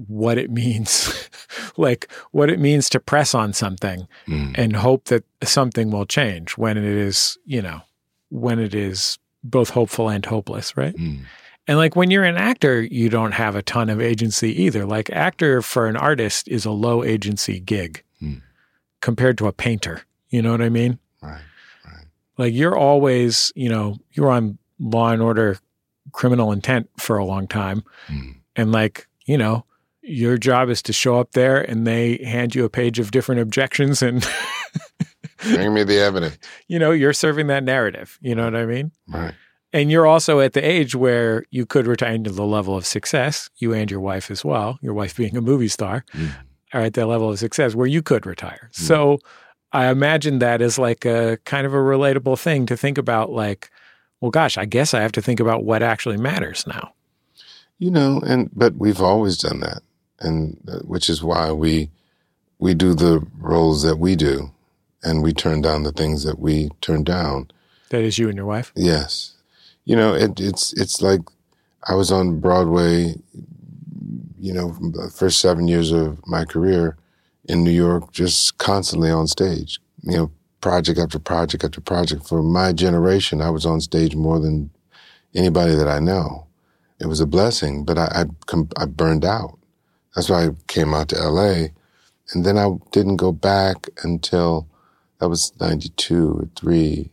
what 0.08 0.38
it 0.38 0.50
means, 0.52 1.30
like 1.78 2.10
what 2.32 2.50
it 2.50 2.60
means 2.60 2.90
to 2.90 3.00
press 3.00 3.34
on 3.36 3.54
something 3.54 4.08
Mm. 4.28 4.56
and 4.58 4.76
hope 4.76 5.06
that 5.06 5.24
something 5.44 5.92
will 5.92 6.06
change 6.06 6.54
when 6.58 6.78
it 6.78 6.84
is, 6.84 7.38
you 7.46 7.62
know, 7.62 7.82
when 8.30 8.58
it 8.60 8.74
is 8.74 9.18
both 9.44 9.72
hopeful 9.72 10.08
and 10.10 10.26
hopeless, 10.26 10.78
right? 10.78 10.96
Mm. 10.96 11.26
And 11.68 11.78
like 11.78 11.96
when 11.96 12.10
you're 12.12 12.24
an 12.24 12.38
actor, 12.38 12.82
you 12.82 13.10
don't 13.10 13.34
have 13.34 13.56
a 13.56 13.62
ton 13.62 13.90
of 13.90 14.00
agency 14.02 14.64
either. 14.64 14.86
Like 14.86 15.10
actor 15.12 15.62
for 15.62 15.88
an 15.88 15.96
artist 15.98 16.48
is 16.48 16.66
a 16.66 16.72
low 16.72 17.04
agency 17.04 17.60
gig 17.60 18.04
Hmm. 18.20 18.36
compared 19.02 19.38
to 19.40 19.48
a 19.48 19.54
painter. 19.54 20.04
You 20.30 20.42
know 20.42 20.52
what 20.52 20.62
I 20.62 20.70
mean? 20.70 21.00
Right. 21.22 21.42
Like 22.38 22.54
you're 22.54 22.78
always, 22.78 23.52
you 23.56 23.70
know, 23.70 23.98
you're 24.14 24.32
on 24.32 24.58
Law 24.80 25.10
and 25.10 25.22
Order 25.22 25.60
Criminal 26.14 26.52
Intent 26.52 26.90
for 26.98 27.18
a 27.18 27.26
long 27.26 27.48
time. 27.48 27.84
Mm. 28.08 28.36
And 28.56 28.72
like, 28.72 29.08
you 29.26 29.38
know, 29.38 29.66
your 30.02 30.38
job 30.38 30.70
is 30.70 30.82
to 30.84 30.94
show 30.94 31.20
up 31.20 31.32
there 31.32 31.62
and 31.62 31.86
they 31.86 32.18
hand 32.24 32.56
you 32.56 32.66
a 32.66 32.70
page 32.70 33.00
of 33.00 33.12
different 33.12 33.42
objections 33.42 34.02
and 34.02 34.28
Bring 35.44 35.74
me 35.74 35.84
the 35.84 35.98
evidence. 36.00 36.38
you 36.68 36.78
know, 36.78 36.92
you're 36.92 37.14
serving 37.14 37.48
that 37.48 37.64
narrative. 37.64 38.20
You 38.22 38.36
know 38.36 38.44
what 38.46 38.56
I 38.56 38.66
mean? 38.66 38.92
Right. 39.08 39.34
And 39.74 39.90
you're 39.90 40.06
also 40.06 40.40
at 40.40 40.54
the 40.54 40.64
age 40.64 40.94
where 40.96 41.46
you 41.50 41.66
could 41.66 41.88
retire 41.88 42.18
to 42.20 42.30
the 42.30 42.46
level 42.46 42.76
of 42.78 42.86
success, 42.86 43.50
you 43.58 43.74
and 43.74 43.90
your 43.90 44.02
wife 44.02 44.30
as 44.30 44.46
well, 44.46 44.78
your 44.82 44.94
wife 44.94 45.16
being 45.16 45.36
a 45.38 45.42
movie 45.42 45.68
star, 45.70 46.04
Mm. 46.14 46.32
are 46.74 46.82
at 46.82 46.94
that 46.94 47.08
level 47.08 47.30
of 47.32 47.40
success 47.40 47.74
where 47.74 47.88
you 47.88 48.02
could 48.04 48.26
retire. 48.26 48.70
So 48.72 49.18
I 49.72 49.88
imagine 49.88 50.40
that 50.40 50.62
as 50.62 50.78
like 50.78 51.06
a 51.06 51.38
kind 51.46 51.66
of 51.66 51.74
a 51.74 51.78
relatable 51.78 52.38
thing 52.40 52.66
to 52.68 52.78
think 52.78 52.98
about 52.98 53.32
like, 53.32 53.70
well, 54.20 54.30
gosh, 54.32 54.58
I 54.58 54.66
guess 54.66 54.94
I 54.94 55.02
have 55.02 55.12
to 55.14 55.22
think 55.22 55.40
about 55.40 55.64
what 55.64 55.82
actually 55.82 56.18
matters 56.18 56.66
now. 56.68 56.94
You 57.80 57.90
know, 57.90 58.22
and 58.28 58.50
but 58.54 58.76
we've 58.76 59.02
always 59.02 59.38
done 59.40 59.62
that, 59.62 59.82
and 60.22 60.58
uh, 60.68 60.80
which 60.80 61.10
is 61.10 61.24
why 61.24 61.52
we 61.52 61.90
we 62.60 62.74
do 62.74 62.94
the 62.94 63.26
roles 63.40 63.84
that 63.84 63.98
we 63.98 64.16
do, 64.16 64.52
and 65.04 65.24
we 65.24 65.34
turn 65.34 65.62
down 65.62 65.84
the 65.84 65.92
things 65.92 66.24
that 66.24 66.40
we 66.40 66.70
turn 66.80 67.04
down. 67.04 67.50
That 67.90 68.04
is 68.04 68.18
you 68.18 68.30
and 68.30 68.38
your 68.38 68.46
wife. 68.46 68.72
Yes, 68.76 69.36
you 69.86 69.96
know, 69.96 70.14
it, 70.14 70.40
it's 70.40 70.74
it's 70.74 71.02
like 71.02 71.22
I 71.88 71.96
was 71.96 72.12
on 72.12 72.40
Broadway. 72.40 73.16
You 74.40 74.54
know, 74.54 74.72
the 74.80 75.12
first 75.14 75.40
seven 75.40 75.68
years 75.68 75.92
of 75.92 76.26
my 76.26 76.46
career 76.46 76.98
in 77.46 77.64
New 77.64 77.72
York, 77.72 78.12
just 78.12 78.58
constantly 78.58 79.12
on 79.12 79.28
stage. 79.28 79.80
You 80.04 80.18
know, 80.18 80.32
project 80.62 81.00
after 81.00 81.20
project 81.20 81.64
after 81.64 81.82
project. 81.82 82.28
For 82.28 82.42
my 82.42 82.74
generation, 82.74 83.42
I 83.42 83.50
was 83.50 83.66
on 83.66 83.82
stage 83.82 84.16
more 84.16 84.40
than 84.40 84.72
anybody 85.36 85.76
that 85.76 85.88
I 85.88 86.00
know. 86.00 86.48
It 87.00 87.08
was 87.08 87.20
a 87.20 87.26
blessing, 87.28 87.84
but 87.84 87.98
I 87.98 88.26
I, 88.52 88.56
I 88.78 88.86
burned 88.86 89.26
out. 89.26 89.58
That's 90.16 90.30
why 90.30 90.46
I 90.46 90.50
came 90.68 90.94
out 90.94 91.10
to 91.10 91.18
L.A. 91.18 91.74
And 92.34 92.46
then 92.46 92.58
I 92.58 92.70
didn't 92.92 93.18
go 93.18 93.32
back 93.32 93.90
until 94.04 94.68
that 95.20 95.30
was 95.30 95.54
92 95.60 96.30
or 96.32 96.50
3. 96.56 97.10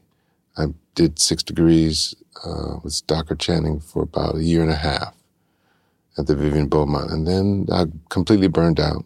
I 0.57 0.67
did 0.95 1.19
six 1.19 1.43
degrees 1.43 2.14
uh, 2.45 2.76
with 2.83 2.93
Stockard 2.93 3.38
Channing 3.38 3.81
for 3.81 4.02
about 4.02 4.37
a 4.37 4.45
year 4.45 4.62
and 4.62 4.71
a 4.71 4.76
half 4.76 5.14
at 6.17 6.26
the 6.26 6.35
Vivian 6.35 6.69
Beaumont. 6.69 7.11
And 7.11 7.26
then 7.26 7.67
I 7.73 7.87
completely 8.09 8.49
burned 8.49 8.81
out. 8.81 9.05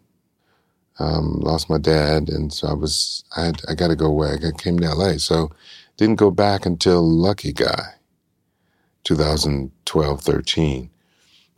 Um, 0.99 1.41
lost 1.41 1.71
my 1.71 1.79
dad, 1.79 2.29
and 2.29 2.53
so 2.53 2.69
I 2.69 2.75
was 2.75 3.25
I 3.37 3.47
had 3.47 3.63
I 3.67 3.75
got 3.75 3.89
to 3.89 3.97
go 3.97 4.07
away. 4.07 4.35
I 4.35 4.53
came 4.57 4.79
to 4.79 4.95
LA, 4.95 5.17
so 5.17 5.51
didn't 5.97 6.17
go 6.17 6.31
back 6.31 6.67
until 6.67 7.03
Lucky 7.03 7.53
Guy, 7.53 7.95
2012, 9.05 10.21
13, 10.21 10.91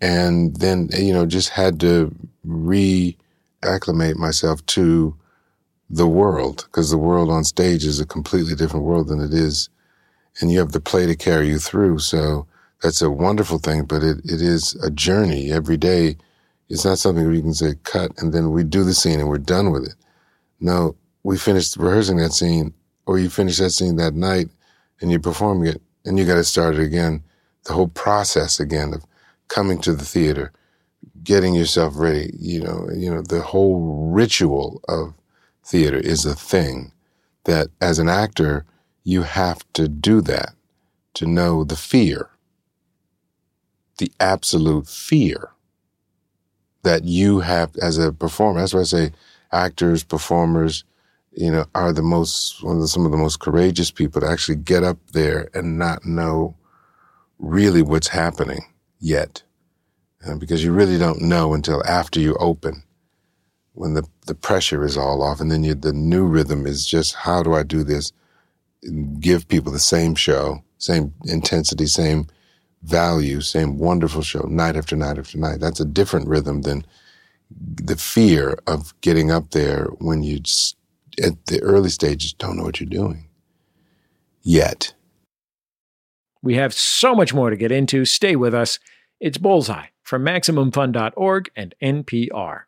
and 0.04 0.56
then 0.56 0.90
you 0.98 1.14
know 1.14 1.24
just 1.24 1.48
had 1.48 1.80
to 1.80 2.14
reacclimate 2.46 4.16
myself 4.16 4.64
to 4.66 5.16
the 5.88 6.06
world 6.06 6.66
because 6.66 6.90
the 6.90 6.98
world 6.98 7.30
on 7.30 7.42
stage 7.42 7.84
is 7.86 8.00
a 8.00 8.06
completely 8.06 8.54
different 8.54 8.84
world 8.84 9.08
than 9.08 9.20
it 9.20 9.32
is, 9.32 9.70
and 10.40 10.52
you 10.52 10.58
have 10.58 10.72
the 10.72 10.80
play 10.80 11.06
to 11.06 11.16
carry 11.16 11.48
you 11.48 11.58
through. 11.58 12.00
So 12.00 12.46
that's 12.82 13.00
a 13.00 13.10
wonderful 13.10 13.58
thing, 13.58 13.84
but 13.86 14.02
it, 14.02 14.18
it 14.24 14.42
is 14.42 14.74
a 14.82 14.90
journey 14.90 15.50
every 15.50 15.78
day. 15.78 16.18
It's 16.68 16.84
not 16.84 16.98
something 16.98 17.24
where 17.24 17.34
you 17.34 17.42
can 17.42 17.54
say 17.54 17.74
cut 17.84 18.10
and 18.18 18.34
then 18.34 18.50
we 18.50 18.62
do 18.62 18.84
the 18.84 18.94
scene 18.94 19.20
and 19.20 19.28
we're 19.28 19.38
done 19.38 19.70
with 19.70 19.84
it. 19.84 19.94
No, 20.60 20.96
we 21.22 21.38
finished 21.38 21.78
rehearsing 21.78 22.18
that 22.18 22.32
scene, 22.32 22.74
or 23.06 23.18
you 23.18 23.30
finish 23.30 23.56
that 23.56 23.70
scene 23.70 23.96
that 23.96 24.14
night 24.14 24.48
and 25.00 25.10
you're 25.10 25.20
performing 25.20 25.68
it, 25.68 25.80
and 26.04 26.18
you 26.18 26.26
got 26.26 26.34
to 26.34 26.44
start 26.44 26.74
it 26.74 26.82
again. 26.82 27.22
The 27.64 27.72
whole 27.72 27.88
process 27.88 28.60
again 28.60 28.92
of 28.92 29.06
coming 29.48 29.80
to 29.82 29.92
the 29.94 30.04
theater, 30.04 30.52
getting 31.22 31.54
yourself 31.54 31.94
ready. 31.96 32.30
You 32.38 32.62
know, 32.62 32.88
you 32.94 33.10
know 33.10 33.22
the 33.22 33.42
whole 33.42 34.10
ritual 34.12 34.82
of 34.88 35.14
theater 35.64 35.98
is 35.98 36.24
a 36.26 36.34
thing 36.34 36.92
that, 37.44 37.68
as 37.80 37.98
an 37.98 38.08
actor, 38.08 38.64
you 39.04 39.22
have 39.22 39.60
to 39.74 39.88
do 39.88 40.20
that 40.22 40.54
to 41.14 41.26
know 41.26 41.64
the 41.64 41.76
fear, 41.76 42.30
the 43.98 44.10
absolute 44.20 44.88
fear 44.88 45.50
that 46.82 47.04
you 47.04 47.40
have 47.40 47.76
as 47.76 47.98
a 47.98 48.12
performer. 48.12 48.60
That's 48.60 48.74
why 48.74 48.80
I 48.80 48.84
say 48.84 49.12
actors, 49.52 50.04
performers, 50.04 50.84
you 51.32 51.50
know, 51.50 51.66
are 51.74 51.92
the 51.92 52.02
most 52.02 52.62
one 52.62 52.76
of 52.76 52.82
the, 52.82 52.88
some 52.88 53.04
of 53.04 53.12
the 53.12 53.18
most 53.18 53.40
courageous 53.40 53.90
people 53.90 54.20
to 54.20 54.28
actually 54.28 54.56
get 54.56 54.84
up 54.84 54.98
there 55.12 55.48
and 55.54 55.78
not 55.78 56.04
know 56.04 56.56
really 57.38 57.82
what's 57.82 58.08
happening 58.08 58.64
yet, 59.04 59.42
uh, 60.26 60.34
because 60.36 60.64
you 60.64 60.72
really 60.72 60.98
don't 60.98 61.20
know 61.20 61.52
until 61.52 61.84
after 61.86 62.18
you 62.18 62.34
open, 62.36 62.82
when 63.74 63.94
the 63.94 64.04
the 64.26 64.34
pressure 64.34 64.84
is 64.84 64.96
all 64.96 65.22
off, 65.22 65.40
and 65.40 65.50
then 65.50 65.62
you, 65.62 65.74
the 65.74 65.92
new 65.92 66.24
rhythm 66.24 66.66
is 66.66 66.86
just 66.86 67.14
how 67.14 67.42
do 67.42 67.54
I 67.54 67.62
do 67.62 67.84
this? 67.84 68.12
Give 69.20 69.46
people 69.46 69.72
the 69.72 69.78
same 69.78 70.14
show, 70.14 70.62
same 70.78 71.12
intensity, 71.26 71.86
same 71.86 72.26
value, 72.82 73.40
same 73.40 73.78
wonderful 73.78 74.22
show, 74.22 74.46
night 74.48 74.76
after 74.76 74.96
night 74.96 75.18
after 75.18 75.38
night. 75.38 75.60
That's 75.60 75.80
a 75.80 75.84
different 75.84 76.28
rhythm 76.28 76.62
than 76.62 76.86
the 77.50 77.96
fear 77.96 78.58
of 78.66 78.98
getting 79.00 79.30
up 79.30 79.50
there 79.50 79.86
when 79.98 80.22
you 80.22 80.40
just, 80.40 80.76
at 81.22 81.46
the 81.46 81.60
early 81.62 81.90
stages 81.90 82.32
don't 82.32 82.56
know 82.56 82.64
what 82.64 82.80
you're 82.80 82.88
doing 82.88 83.28
yet. 84.42 84.94
We 86.42 86.54
have 86.56 86.74
so 86.74 87.14
much 87.14 87.32
more 87.32 87.48
to 87.50 87.56
get 87.56 87.72
into. 87.72 88.04
Stay 88.04 88.36
with 88.36 88.54
us. 88.54 88.78
It's 89.20 89.38
Bullseye 89.38 89.86
from 90.02 90.24
MaximumFun.org 90.24 91.50
and 91.54 91.74
NPR. 91.80 92.62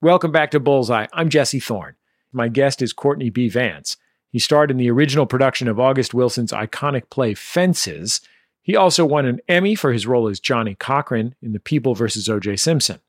Welcome 0.00 0.32
back 0.32 0.50
to 0.52 0.60
Bullseye. 0.60 1.06
I'm 1.12 1.28
Jesse 1.28 1.60
Thorn. 1.60 1.96
My 2.32 2.48
guest 2.48 2.80
is 2.80 2.94
Courtney 2.94 3.28
B. 3.28 3.50
Vance. 3.50 3.98
He 4.30 4.38
starred 4.38 4.70
in 4.70 4.78
the 4.78 4.90
original 4.90 5.26
production 5.26 5.68
of 5.68 5.78
August 5.78 6.14
Wilson's 6.14 6.52
iconic 6.52 7.10
play 7.10 7.34
Fences. 7.34 8.22
He 8.62 8.74
also 8.74 9.04
won 9.04 9.26
an 9.26 9.40
Emmy 9.48 9.74
for 9.74 9.92
his 9.92 10.06
role 10.06 10.28
as 10.28 10.40
Johnnie 10.40 10.76
Cochran 10.76 11.34
in 11.42 11.52
The 11.52 11.60
People 11.60 11.94
vs. 11.94 12.26
O.J. 12.28 12.56
Simpson. 12.56 13.00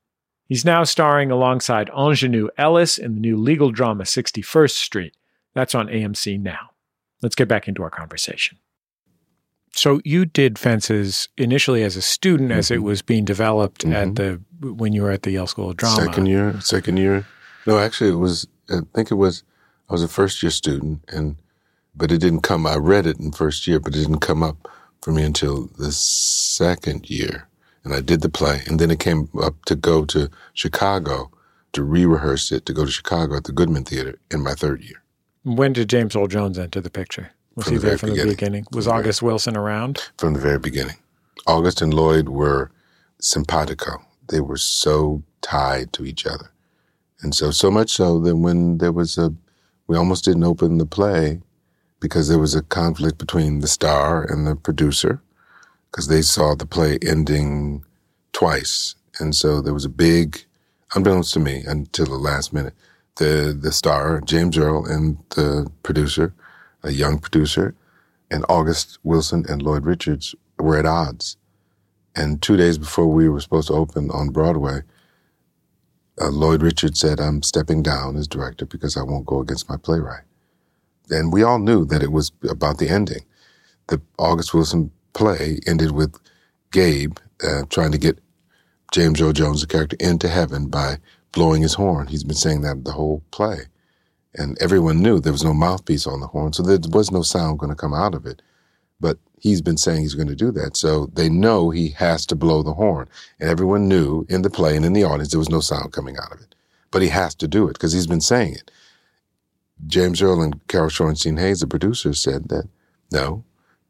He's 0.46 0.66
now 0.66 0.84
starring 0.84 1.30
alongside 1.30 1.88
Aunjanue 1.88 2.48
Ellis 2.58 2.98
in 2.98 3.14
the 3.14 3.20
new 3.20 3.38
legal 3.38 3.70
drama 3.70 4.04
61st 4.04 4.72
Street. 4.72 5.16
That's 5.54 5.74
on 5.74 5.86
AMC 5.86 6.38
now. 6.38 6.71
Let's 7.22 7.34
get 7.34 7.48
back 7.48 7.68
into 7.68 7.82
our 7.82 7.90
conversation. 7.90 8.58
So 9.74 10.00
you 10.04 10.26
did 10.26 10.58
Fences 10.58 11.28
initially 11.38 11.82
as 11.82 11.96
a 11.96 12.02
student 12.02 12.52
as 12.52 12.70
it 12.70 12.80
Mhm. 12.80 12.82
was 12.82 13.00
being 13.00 13.24
developed 13.24 13.84
at 13.86 14.08
Mhm. 14.08 14.16
the 14.16 14.40
when 14.74 14.92
you 14.92 15.02
were 15.02 15.10
at 15.10 15.22
the 15.22 15.30
Yale 15.32 15.46
School 15.46 15.70
of 15.70 15.76
Drama. 15.76 15.96
Second 16.04 16.26
year, 16.26 16.60
second 16.60 16.98
year. 16.98 17.26
No, 17.66 17.78
actually, 17.78 18.10
it 18.10 18.16
was. 18.16 18.46
I 18.68 18.80
think 18.94 19.10
it 19.10 19.14
was. 19.14 19.42
I 19.88 19.92
was 19.94 20.02
a 20.02 20.08
first 20.08 20.42
year 20.42 20.50
student, 20.50 21.00
and 21.08 21.36
but 21.96 22.12
it 22.12 22.18
didn't 22.18 22.42
come. 22.42 22.66
I 22.66 22.76
read 22.76 23.06
it 23.06 23.18
in 23.18 23.32
first 23.32 23.66
year, 23.66 23.80
but 23.80 23.94
it 23.94 23.98
didn't 24.00 24.20
come 24.20 24.42
up 24.42 24.68
for 25.00 25.10
me 25.10 25.22
until 25.22 25.68
the 25.78 25.90
second 25.92 27.08
year, 27.10 27.48
and 27.84 27.92
I 27.94 28.00
did 28.00 28.20
the 28.20 28.28
play, 28.28 28.62
and 28.66 28.78
then 28.78 28.90
it 28.90 28.98
came 29.00 29.28
up 29.40 29.64
to 29.66 29.74
go 29.74 30.04
to 30.06 30.30
Chicago 30.52 31.30
to 31.72 31.82
re-rehearse 31.82 32.52
it 32.52 32.66
to 32.66 32.72
go 32.74 32.84
to 32.84 32.90
Chicago 32.90 33.36
at 33.36 33.44
the 33.44 33.52
Goodman 33.52 33.84
Theater 33.84 34.18
in 34.30 34.42
my 34.42 34.54
third 34.54 34.82
year. 34.82 35.01
When 35.44 35.72
did 35.72 35.88
James 35.88 36.14
Earl 36.14 36.28
Jones 36.28 36.58
enter 36.58 36.80
the 36.80 36.90
picture? 36.90 37.30
Was 37.56 37.64
From 37.66 37.72
he 37.74 37.78
the 37.78 37.86
there 37.86 37.98
from 37.98 38.08
the 38.10 38.14
beginning. 38.14 38.32
beginning? 38.34 38.66
Was 38.72 38.84
From 38.84 38.90
the 38.90 38.90
very- 38.90 39.00
August 39.04 39.22
Wilson 39.22 39.56
around? 39.56 40.10
from 40.18 40.34
the 40.34 40.40
very 40.40 40.58
beginning. 40.58 40.96
August 41.46 41.82
and 41.82 41.92
Lloyd 41.92 42.28
were 42.28 42.70
simpatico. 43.20 44.02
They 44.28 44.40
were 44.40 44.56
so 44.56 45.22
tied 45.40 45.92
to 45.94 46.04
each 46.04 46.24
other. 46.26 46.50
And 47.20 47.34
so, 47.34 47.50
so 47.50 47.70
much 47.70 47.90
so 47.90 48.18
that 48.20 48.36
when 48.36 48.78
there 48.78 48.92
was 48.92 49.18
a, 49.18 49.34
we 49.86 49.96
almost 49.96 50.24
didn't 50.24 50.44
open 50.44 50.78
the 50.78 50.86
play 50.86 51.40
because 52.00 52.28
there 52.28 52.38
was 52.38 52.54
a 52.54 52.62
conflict 52.62 53.18
between 53.18 53.60
the 53.60 53.68
star 53.68 54.24
and 54.24 54.46
the 54.46 54.56
producer 54.56 55.20
because 55.90 56.08
they 56.08 56.22
saw 56.22 56.54
the 56.54 56.66
play 56.66 56.98
ending 57.06 57.84
twice. 58.32 58.94
And 59.20 59.34
so 59.34 59.60
there 59.60 59.74
was 59.74 59.84
a 59.84 59.88
big, 59.90 60.44
unbeknownst 60.94 61.34
to 61.34 61.40
me 61.40 61.62
until 61.66 62.06
the 62.06 62.16
last 62.16 62.52
minute, 62.52 62.74
the, 63.16 63.56
the 63.58 63.72
star, 63.72 64.20
James 64.20 64.56
Earl, 64.56 64.86
and 64.86 65.18
the 65.30 65.70
producer, 65.82 66.34
a 66.82 66.90
young 66.90 67.18
producer, 67.18 67.74
and 68.30 68.44
August 68.48 68.98
Wilson 69.02 69.44
and 69.48 69.62
Lloyd 69.62 69.84
Richards 69.84 70.34
were 70.58 70.78
at 70.78 70.86
odds. 70.86 71.36
And 72.14 72.42
two 72.42 72.56
days 72.56 72.78
before 72.78 73.06
we 73.06 73.28
were 73.28 73.40
supposed 73.40 73.68
to 73.68 73.74
open 73.74 74.10
on 74.10 74.30
Broadway, 74.30 74.82
uh, 76.20 76.28
Lloyd 76.28 76.62
Richards 76.62 77.00
said, 77.00 77.20
I'm 77.20 77.42
stepping 77.42 77.82
down 77.82 78.16
as 78.16 78.28
director 78.28 78.66
because 78.66 78.96
I 78.96 79.02
won't 79.02 79.26
go 79.26 79.40
against 79.40 79.68
my 79.68 79.76
playwright. 79.76 80.24
And 81.10 81.32
we 81.32 81.42
all 81.42 81.58
knew 81.58 81.84
that 81.86 82.02
it 82.02 82.12
was 82.12 82.32
about 82.48 82.78
the 82.78 82.88
ending. 82.88 83.24
The 83.88 84.00
August 84.18 84.54
Wilson 84.54 84.90
play 85.14 85.58
ended 85.66 85.92
with 85.92 86.16
Gabe 86.70 87.18
uh, 87.44 87.62
trying 87.68 87.92
to 87.92 87.98
get 87.98 88.18
James 88.92 89.20
Earl 89.20 89.32
Jones, 89.32 89.60
the 89.62 89.66
character, 89.66 89.96
into 90.00 90.28
heaven 90.28 90.68
by 90.68 90.98
blowing 91.32 91.62
his 91.62 91.74
horn. 91.74 92.06
He's 92.06 92.24
been 92.24 92.36
saying 92.36 92.60
that 92.62 92.84
the 92.84 92.92
whole 92.92 93.22
play. 93.30 93.62
And 94.34 94.56
everyone 94.60 95.02
knew 95.02 95.20
there 95.20 95.32
was 95.32 95.44
no 95.44 95.52
mouthpiece 95.52 96.06
on 96.06 96.20
the 96.20 96.26
horn, 96.26 96.52
so 96.52 96.62
there 96.62 96.78
was 96.90 97.10
no 97.10 97.22
sound 97.22 97.58
going 97.58 97.70
to 97.70 97.76
come 97.76 97.92
out 97.92 98.14
of 98.14 98.24
it. 98.24 98.40
But 99.00 99.18
he's 99.38 99.60
been 99.60 99.76
saying 99.76 100.02
he's 100.02 100.14
going 100.14 100.28
to 100.28 100.36
do 100.36 100.50
that. 100.52 100.76
So 100.76 101.06
they 101.12 101.28
know 101.28 101.70
he 101.70 101.88
has 101.90 102.24
to 102.26 102.36
blow 102.36 102.62
the 102.62 102.74
horn. 102.74 103.08
And 103.40 103.50
everyone 103.50 103.88
knew 103.88 104.24
in 104.28 104.42
the 104.42 104.50
play 104.50 104.76
and 104.76 104.84
in 104.84 104.92
the 104.92 105.04
audience 105.04 105.32
there 105.32 105.38
was 105.38 105.50
no 105.50 105.60
sound 105.60 105.92
coming 105.92 106.16
out 106.16 106.32
of 106.32 106.40
it. 106.40 106.54
But 106.90 107.02
he 107.02 107.08
has 107.08 107.34
to 107.36 107.48
do 107.48 107.68
it 107.68 107.74
because 107.74 107.92
he's 107.92 108.06
been 108.06 108.20
saying 108.20 108.54
it. 108.54 108.70
James 109.86 110.22
Earl 110.22 110.42
and 110.42 110.66
Carole 110.68 110.90
Shorenstein 110.90 111.40
Hays, 111.40 111.60
the 111.60 111.66
producers, 111.66 112.20
said 112.20 112.48
that 112.50 112.68
no, 113.10 113.44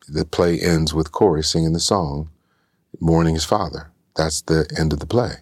the 0.08 0.24
play 0.24 0.58
ends 0.58 0.94
with 0.94 1.12
Corey 1.12 1.44
singing 1.44 1.74
the 1.74 1.80
song, 1.80 2.30
mourning 2.98 3.34
his 3.34 3.44
father. 3.44 3.90
That's 4.16 4.42
the 4.42 4.70
end 4.78 4.92
of 4.92 5.00
the 5.00 5.06
play. 5.06 5.34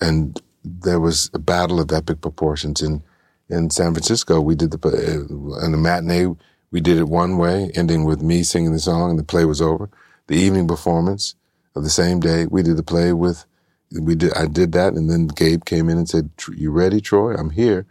And 0.00 0.40
there 0.64 1.00
was 1.00 1.30
a 1.34 1.38
battle 1.38 1.80
of 1.80 1.92
epic 1.92 2.20
proportions 2.20 2.82
in 2.82 3.02
in 3.50 3.70
San 3.70 3.92
Francisco. 3.92 4.40
We 4.40 4.54
did 4.54 4.70
the 4.70 4.78
uh, 4.88 5.64
in 5.64 5.72
the 5.72 5.78
matinee 5.78 6.34
we 6.74 6.80
did 6.80 6.98
it 6.98 7.06
one 7.06 7.38
way, 7.38 7.70
ending 7.76 8.02
with 8.02 8.20
me 8.20 8.42
singing 8.42 8.72
the 8.72 8.80
song 8.80 9.10
and 9.10 9.16
the 9.16 9.22
play 9.22 9.44
was 9.44 9.62
over. 9.62 9.88
The 10.26 10.34
evening 10.34 10.66
performance 10.66 11.36
of 11.76 11.84
the 11.84 11.88
same 11.88 12.18
day, 12.18 12.46
we 12.46 12.64
did 12.64 12.76
the 12.76 12.82
play 12.82 13.12
with, 13.12 13.46
we 13.92 14.16
did, 14.16 14.34
I 14.34 14.46
did 14.48 14.72
that 14.72 14.94
and 14.94 15.08
then 15.08 15.28
Gabe 15.28 15.64
came 15.64 15.88
in 15.88 15.98
and 15.98 16.08
said, 16.08 16.30
you 16.52 16.72
ready, 16.72 17.00
Troy? 17.00 17.32
I'm 17.36 17.50
here. 17.50 17.86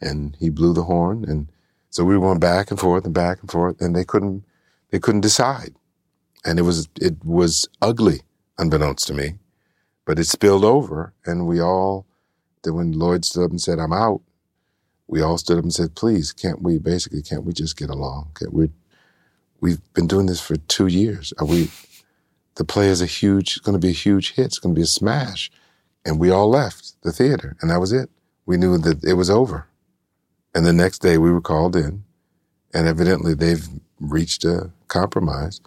And 0.00 0.36
he 0.40 0.50
blew 0.50 0.74
the 0.74 0.82
horn. 0.82 1.24
And 1.28 1.48
so 1.90 2.02
we 2.02 2.18
went 2.18 2.40
back 2.40 2.72
and 2.72 2.80
forth 2.80 3.04
and 3.04 3.14
back 3.14 3.40
and 3.40 3.48
forth 3.48 3.80
and 3.80 3.94
they 3.94 4.04
couldn't, 4.04 4.42
they 4.90 4.98
couldn't 4.98 5.20
decide. 5.20 5.76
And 6.44 6.58
it 6.58 6.62
was, 6.62 6.88
it 7.00 7.24
was 7.24 7.68
ugly, 7.80 8.22
unbeknownst 8.58 9.06
to 9.06 9.14
me, 9.14 9.34
but 10.06 10.18
it 10.18 10.24
spilled 10.24 10.64
over 10.64 11.12
and 11.24 11.46
we 11.46 11.60
all, 11.60 12.04
then 12.64 12.74
when 12.74 12.92
Lloyd 12.92 13.24
stood 13.24 13.44
up 13.44 13.50
and 13.50 13.60
said, 13.60 13.78
I'm 13.78 13.92
out, 13.92 14.22
we 15.06 15.20
all 15.22 15.38
stood 15.38 15.58
up 15.58 15.64
and 15.64 15.72
said, 15.72 15.94
please, 15.94 16.32
can't 16.32 16.62
we, 16.62 16.78
basically, 16.78 17.22
can't 17.22 17.44
we 17.44 17.52
just 17.52 17.76
get 17.76 17.90
along? 17.90 18.30
Can't 18.38 18.52
we, 18.52 18.70
we've 19.60 19.80
been 19.92 20.06
doing 20.06 20.26
this 20.26 20.40
for 20.40 20.56
two 20.56 20.86
years. 20.86 21.32
Are 21.38 21.46
we, 21.46 21.70
the 22.56 22.64
play 22.64 22.88
is 22.88 23.02
a 23.02 23.06
huge, 23.06 23.56
it's 23.56 23.58
going 23.58 23.78
to 23.78 23.86
be 23.86 23.90
a 23.90 23.92
huge 23.92 24.32
hit. 24.32 24.46
It's 24.46 24.58
going 24.58 24.74
to 24.74 24.78
be 24.78 24.84
a 24.84 24.86
smash. 24.86 25.50
And 26.04 26.18
we 26.18 26.30
all 26.30 26.48
left 26.48 27.00
the 27.02 27.12
theater 27.12 27.56
and 27.60 27.70
that 27.70 27.80
was 27.80 27.92
it. 27.92 28.10
We 28.46 28.56
knew 28.56 28.76
that 28.78 29.04
it 29.04 29.14
was 29.14 29.30
over. 29.30 29.66
And 30.54 30.66
the 30.66 30.72
next 30.72 31.00
day 31.00 31.18
we 31.18 31.30
were 31.30 31.40
called 31.40 31.76
in 31.76 32.04
and 32.72 32.86
evidently 32.88 33.34
they've 33.34 33.66
reached 34.00 34.44
a 34.44 34.70
compromise. 34.88 35.60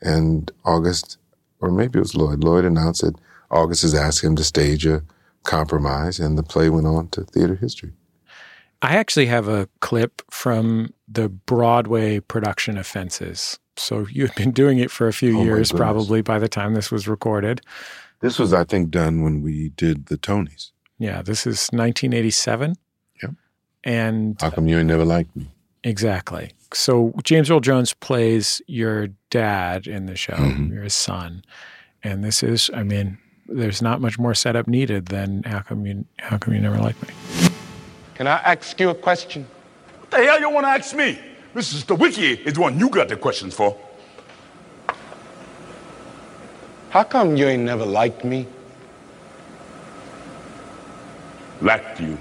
And 0.00 0.50
August, 0.64 1.18
or 1.60 1.70
maybe 1.70 1.98
it 1.98 2.02
was 2.02 2.14
Lloyd, 2.14 2.42
Lloyd 2.42 2.64
announced 2.64 3.02
that 3.02 3.16
August 3.50 3.82
has 3.82 3.94
asked 3.94 4.24
him 4.24 4.34
to 4.36 4.44
stage 4.44 4.86
a 4.86 5.02
compromise 5.44 6.18
and 6.20 6.36
the 6.38 6.42
play 6.42 6.68
went 6.70 6.86
on 6.86 7.08
to 7.08 7.24
theater 7.24 7.56
history. 7.56 7.92
I 8.80 8.96
actually 8.96 9.26
have 9.26 9.46
a 9.48 9.68
clip 9.80 10.22
from 10.30 10.92
the 11.06 11.28
Broadway 11.28 12.18
production 12.20 12.76
of 12.78 12.86
Fences. 12.86 13.58
So 13.76 14.06
you 14.10 14.26
had 14.26 14.34
been 14.36 14.50
doing 14.50 14.78
it 14.78 14.90
for 14.90 15.06
a 15.08 15.12
few 15.12 15.38
Oh, 15.38 15.44
years, 15.44 15.70
probably 15.72 16.20
by 16.20 16.38
the 16.38 16.48
time 16.48 16.74
this 16.74 16.90
was 16.90 17.06
recorded. 17.08 17.60
This 18.20 18.38
was, 18.38 18.52
I 18.52 18.64
think, 18.64 18.90
done 18.90 19.22
when 19.22 19.40
we 19.40 19.70
did 19.70 20.06
the 20.06 20.18
Tonys. 20.18 20.70
Yeah, 20.98 21.22
this 21.22 21.46
is 21.46 21.68
1987. 21.72 22.74
Yep. 23.22 23.30
And 23.84 24.40
How 24.40 24.50
come 24.50 24.68
you 24.68 24.78
ain't 24.78 24.88
never 24.88 25.04
liked 25.04 25.34
me? 25.36 25.48
exactly. 25.84 26.52
So 26.74 27.12
James 27.24 27.50
Earl 27.50 27.60
Jones 27.60 27.92
plays 27.94 28.62
your 28.66 29.08
dad 29.30 29.86
in 29.86 30.06
the 30.06 30.16
show, 30.16 30.34
Mhm. 30.34 30.70
you're 30.70 30.84
his 30.84 30.94
son. 30.94 31.42
And 32.04 32.22
this 32.24 32.42
is, 32.42 32.70
I 32.74 32.82
mean, 32.82 33.18
there's 33.52 33.82
not 33.82 34.00
much 34.00 34.18
more 34.18 34.34
setup 34.34 34.66
needed 34.66 35.06
than 35.06 35.42
how 35.44 35.60
come 35.60 35.86
you 35.86 36.04
how 36.18 36.38
come 36.38 36.54
you 36.54 36.60
never 36.60 36.78
liked 36.78 37.02
me? 37.06 37.14
Can 38.14 38.26
I 38.26 38.38
ask 38.38 38.78
you 38.80 38.90
a 38.90 38.94
question? 38.94 39.46
What 40.00 40.10
the 40.10 40.18
hell 40.18 40.40
you 40.40 40.50
want 40.50 40.64
to 40.64 40.70
ask 40.70 40.94
me? 40.94 41.18
Mrs. 41.54 41.84
Stawicki 41.84 42.44
is 42.46 42.54
the 42.54 42.60
one 42.60 42.78
you 42.78 42.88
got 42.88 43.08
the 43.08 43.16
questions 43.16 43.54
for. 43.54 43.76
How 46.90 47.04
come 47.04 47.36
you 47.36 47.46
ain't 47.46 47.62
never 47.62 47.84
liked 47.84 48.24
me? 48.24 48.46
Liked 51.60 52.00
you. 52.00 52.18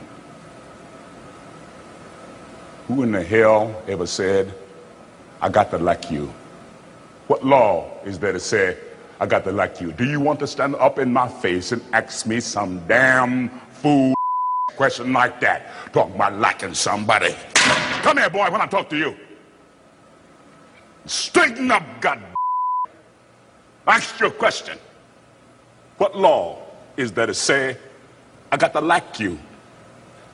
Who 2.88 3.04
in 3.04 3.12
the 3.12 3.24
hell 3.24 3.82
ever 3.88 4.06
said, 4.06 4.54
I 5.42 5.50
got 5.50 5.72
to 5.72 5.78
like 5.78 6.12
you? 6.12 6.34
What 7.28 7.46
law 7.46 7.90
is 8.06 8.20
there 8.20 8.34
to 8.34 8.40
say, 8.40 8.78
I 9.22 9.28
got 9.28 9.44
to 9.44 9.52
like 9.52 9.80
you? 9.80 9.92
Do 9.92 10.04
you 10.04 10.20
want 10.20 10.40
to 10.40 10.48
stand 10.48 10.74
up 10.76 10.98
in 10.98 11.14
my 11.14 11.28
face 11.28 11.72
and 11.72 11.82
ask 11.94 12.26
me 12.26 12.40
some 12.40 12.82
damn 12.88 13.50
fool 13.70 14.16
question 14.76 15.14
like 15.14 15.40
that? 15.42 15.70
Talk 15.94 16.10
about 16.16 16.40
liking 16.40 16.74
somebody. 16.74 17.36
Come 18.02 18.18
here, 18.18 18.32
boy, 18.32 18.50
when 18.50 18.62
I 18.62 18.66
talk 18.66 18.90
to 18.90 18.98
you. 18.98 19.16
Straighten 21.06 21.70
up, 21.70 21.84
God. 22.02 22.20
Ask 23.88 24.20
your 24.20 24.32
question. 24.32 24.80
What 26.00 26.18
law 26.18 26.64
is 26.98 27.12
there 27.12 27.28
to 27.28 27.34
say, 27.36 27.78
I 28.52 28.58
got 28.58 28.74
to 28.74 28.82
like 28.82 29.20
you? 29.20 29.38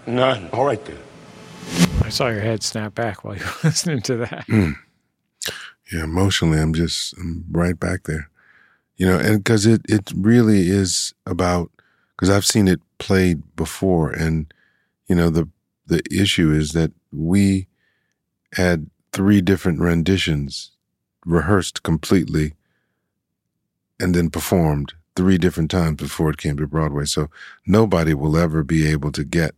None. 0.05 0.49
All 0.53 0.65
right 0.65 0.83
then. 0.85 0.97
I 2.03 2.09
saw 2.09 2.29
your 2.29 2.39
head 2.39 2.63
snap 2.63 2.95
back 2.95 3.25
while 3.25 3.35
you 3.35 3.43
were 3.63 3.69
listening 3.69 4.01
to 4.03 4.15
that. 4.17 4.45
Hmm. 4.45 4.71
Yeah, 5.91 6.05
emotionally, 6.05 6.59
I'm 6.59 6.73
just 6.73 7.17
I'm 7.17 7.43
right 7.51 7.77
back 7.77 8.03
there. 8.03 8.29
You 8.97 9.05
know, 9.05 9.19
and 9.19 9.43
because 9.43 9.65
it 9.65 9.81
it 9.87 10.11
really 10.15 10.69
is 10.69 11.13
about 11.25 11.71
because 12.15 12.29
I've 12.29 12.45
seen 12.45 12.67
it 12.67 12.81
played 12.97 13.43
before, 13.55 14.11
and 14.11 14.51
you 15.07 15.15
know 15.15 15.29
the 15.29 15.47
the 15.85 16.01
issue 16.11 16.51
is 16.51 16.71
that 16.73 16.91
we 17.11 17.67
had 18.53 18.89
three 19.13 19.41
different 19.41 19.79
renditions 19.79 20.71
rehearsed 21.25 21.83
completely, 21.83 22.53
and 23.99 24.15
then 24.15 24.31
performed 24.31 24.93
three 25.15 25.37
different 25.37 25.69
times 25.69 25.97
before 25.97 26.29
it 26.31 26.37
came 26.37 26.57
to 26.57 26.67
Broadway. 26.67 27.05
So 27.05 27.29
nobody 27.65 28.13
will 28.13 28.37
ever 28.37 28.63
be 28.63 28.87
able 28.87 29.11
to 29.11 29.23
get 29.23 29.53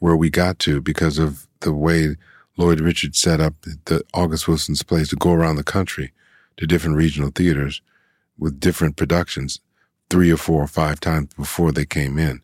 where 0.00 0.16
we 0.16 0.30
got 0.30 0.58
to 0.60 0.80
because 0.80 1.18
of 1.18 1.46
the 1.60 1.72
way 1.72 2.16
Lloyd 2.56 2.80
Richards 2.80 3.20
set 3.20 3.40
up 3.40 3.54
the 3.84 4.02
August 4.12 4.48
Wilson's 4.48 4.82
plays 4.82 5.08
to 5.10 5.16
go 5.16 5.32
around 5.32 5.56
the 5.56 5.64
country 5.64 6.12
to 6.56 6.66
different 6.66 6.96
regional 6.96 7.30
theaters 7.30 7.80
with 8.38 8.60
different 8.60 8.96
productions 8.96 9.60
three 10.10 10.30
or 10.30 10.36
four 10.36 10.62
or 10.62 10.68
five 10.68 11.00
times 11.00 11.32
before 11.34 11.72
they 11.72 11.86
came 11.86 12.18
in. 12.18 12.42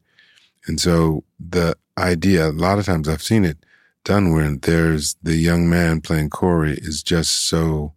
And 0.66 0.80
so 0.80 1.24
the 1.38 1.76
idea, 1.96 2.48
a 2.48 2.52
lot 2.52 2.78
of 2.78 2.86
times 2.86 3.08
I've 3.08 3.22
seen 3.22 3.44
it 3.44 3.58
done 4.04 4.32
where 4.32 4.50
there's 4.56 5.16
the 5.22 5.36
young 5.36 5.68
man 5.68 6.00
playing 6.00 6.30
Corey 6.30 6.78
is 6.80 7.02
just 7.02 7.46
so, 7.46 7.92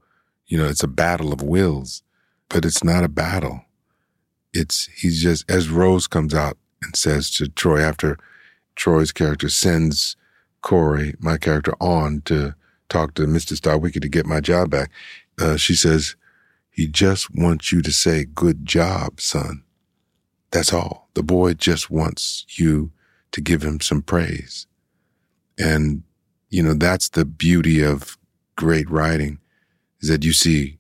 you 0.48 0.58
know, 0.58 0.66
it's 0.66 0.84
a 0.84 0.88
battle 0.88 1.32
of 1.32 1.42
wills, 1.42 2.04
but 2.50 2.66
it's 2.66 2.84
not 2.84 3.04
a 3.04 3.10
battle. 3.10 3.64
It's, 4.54 4.88
he's 4.88 5.22
just, 5.22 5.50
as 5.50 5.70
Rose 5.70 6.08
comes 6.08 6.34
out 6.34 6.58
and 6.82 6.96
says 6.96 7.30
to 7.32 7.48
Troy 7.48 7.80
after 7.80 8.18
Troy's 8.76 9.12
character 9.12 9.48
sends 9.48 10.16
Corey, 10.62 11.16
my 11.20 11.38
character, 11.38 11.74
on 11.80 12.22
to 12.26 12.56
talk 12.90 13.14
to 13.16 13.24
Mr. 13.24 13.54
Stawicki 13.58 14.02
to 14.02 14.10
get 14.10 14.26
my 14.26 14.42
job 14.42 14.70
back. 14.70 14.92
Uh, 15.40 15.56
she 15.56 15.76
says, 15.76 16.16
he 16.72 16.88
just 16.88 17.34
wants 17.36 17.72
you 17.72 17.82
to 17.82 17.92
say, 17.92 18.26
good 18.26 18.66
job, 18.66 19.20
son. 19.20 19.64
That's 20.52 20.74
all. 20.74 21.10
The 21.14 21.24
boy 21.24 21.54
just 21.54 21.92
wants 21.92 22.46
you 22.50 22.92
to 23.32 23.42
give 23.42 23.62
him 23.64 23.80
some 23.80 24.02
praise. 24.02 24.68
And, 25.58 26.04
you 26.50 26.64
know, 26.64 26.74
that's 26.74 27.10
the 27.10 27.26
beauty 27.26 27.84
of 27.84 28.18
great 28.56 28.90
writing 28.90 29.40
is 30.02 30.10
that 30.10 30.24
you 30.24 30.34
see 30.34 30.80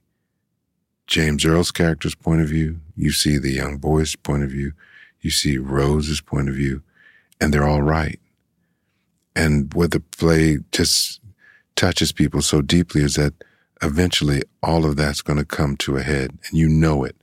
James 1.07 1.45
Earl's 1.45 1.71
character's 1.71 2.15
point 2.15 2.41
of 2.41 2.49
view. 2.49 2.79
You 2.95 3.11
see 3.11 3.37
the 3.37 3.51
young 3.51 3.77
boy's 3.77 4.15
point 4.15 4.43
of 4.43 4.49
view. 4.51 4.73
You 5.19 5.29
see 5.29 5.57
Rose's 5.57 6.21
point 6.21 6.49
of 6.49 6.55
view 6.55 6.81
and 7.39 7.53
they're 7.53 7.67
all 7.67 7.81
right. 7.81 8.19
And 9.35 9.73
what 9.73 9.91
the 9.91 9.99
play 9.99 10.59
just 10.71 11.19
touches 11.75 12.11
people 12.11 12.41
so 12.41 12.61
deeply 12.61 13.03
is 13.03 13.15
that 13.15 13.33
eventually 13.81 14.43
all 14.61 14.85
of 14.85 14.95
that's 14.95 15.21
going 15.21 15.39
to 15.39 15.45
come 15.45 15.75
to 15.77 15.97
a 15.97 16.03
head 16.03 16.37
and 16.47 16.57
you 16.57 16.69
know 16.69 17.03
it. 17.03 17.15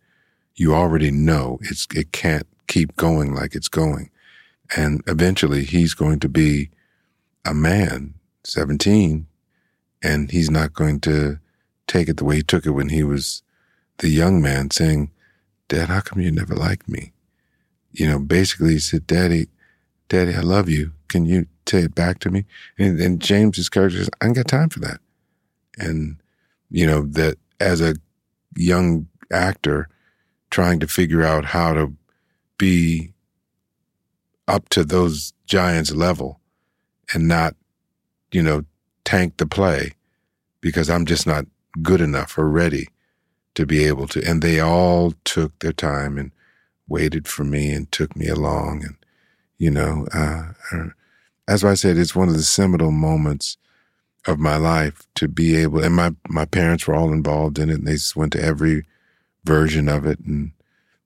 You 0.57 0.75
already 0.75 1.11
know 1.11 1.59
it's, 1.63 1.87
it 1.95 2.13
can't 2.13 2.47
keep 2.67 2.97
going 2.97 3.35
like 3.35 3.55
it's 3.55 3.69
going. 3.69 4.11
And 4.77 5.03
eventually 5.07 5.65
he's 5.65 5.95
going 5.95 6.21
to 6.21 6.29
be 6.29 6.71
a 7.45 7.55
man, 7.55 8.15
17, 8.45 9.27
and 10.03 10.31
he's 10.31 10.51
not 10.51 10.75
going 10.75 11.01
to 11.01 11.39
take 11.87 12.09
it 12.09 12.19
the 12.19 12.25
way 12.25 12.37
he 12.37 12.43
took 12.43 12.67
it 12.67 12.71
when 12.71 12.91
he 12.91 13.03
was 13.03 13.43
the 13.99 14.09
young 14.09 14.43
man 14.43 14.71
saying, 14.71 15.11
Dad, 15.69 15.89
how 15.89 16.01
come 16.01 16.21
you 16.21 16.31
never 16.31 16.55
liked 16.55 16.89
me? 16.89 17.13
You 17.93 18.07
know, 18.07 18.19
basically 18.19 18.75
he 18.75 18.79
said, 18.79 19.07
Daddy, 19.07 19.49
Daddy, 20.09 20.35
I 20.35 20.41
love 20.41 20.69
you. 20.69 20.93
Can 21.09 21.25
you 21.25 21.47
say 21.67 21.81
it 21.81 21.95
back 21.95 22.19
to 22.21 22.31
me? 22.31 22.45
And, 22.79 23.01
and 23.01 23.21
James's 23.21 23.69
character 23.69 23.99
says, 23.99 24.11
I 24.21 24.27
ain't 24.27 24.37
got 24.37 24.49
time 24.49 24.69
for 24.69 24.81
that. 24.81 25.01
And, 25.79 26.17
you 26.71 26.87
know, 26.87 27.03
that 27.03 27.39
as 27.61 27.81
a 27.81 27.97
young 28.57 29.09
actor 29.31 29.89
trying 30.51 30.81
to 30.81 30.87
figure 30.87 31.23
out 31.23 31.45
how 31.45 31.73
to 31.75 31.95
be 32.57 33.13
up 34.47 34.69
to 34.71 34.85
those 34.85 35.33
giants 35.47 35.93
level 35.93 36.41
and 37.13 37.29
not, 37.29 37.55
you 38.33 38.43
know, 38.43 38.65
tank 39.05 39.37
the 39.37 39.47
play 39.47 39.93
because 40.61 40.91
I'm 40.91 41.07
just 41.07 41.27
not 41.27 41.47
good 41.83 42.01
enough 42.01 42.37
or 42.37 42.49
ready 42.49 42.89
to 43.55 43.67
be 43.67 43.85
able 43.85 44.07
to. 44.09 44.23
And 44.27 44.43
they 44.43 44.61
all 44.61 45.13
took 45.25 45.59
their 45.59 45.73
time 45.73 46.19
and 46.19 46.33
waited 46.89 47.29
for 47.29 47.45
me 47.45 47.73
and 47.73 47.91
took 47.93 48.17
me 48.17 48.29
along. 48.29 48.85
And, 48.85 48.97
you 49.59 49.71
know, 49.71 50.07
uh, 50.15 50.53
uh 50.73 50.89
as 51.47 51.65
I 51.65 51.75
said, 51.75 51.97
it's 51.97 52.15
one 52.15 52.29
of 52.29 52.35
the 52.35 52.43
seminal 52.43 52.93
moments 52.93 53.57
of 54.29 54.39
my 54.39 54.57
life 54.57 55.07
to 55.15 55.27
be 55.27 55.57
able, 55.57 55.83
and 55.83 55.95
my, 55.95 56.15
my 56.29 56.45
parents 56.45 56.87
were 56.87 56.95
all 56.95 57.13
involved 57.13 57.59
in 57.59 57.71
it 57.71 57.79
and 57.79 57.87
they 57.89 57.95
just 57.95 58.15
went 58.15 58.33
to 58.35 58.43
every 58.43 58.85
version 59.45 59.89
of 59.89 60.05
it. 60.05 60.21
And, 60.21 60.53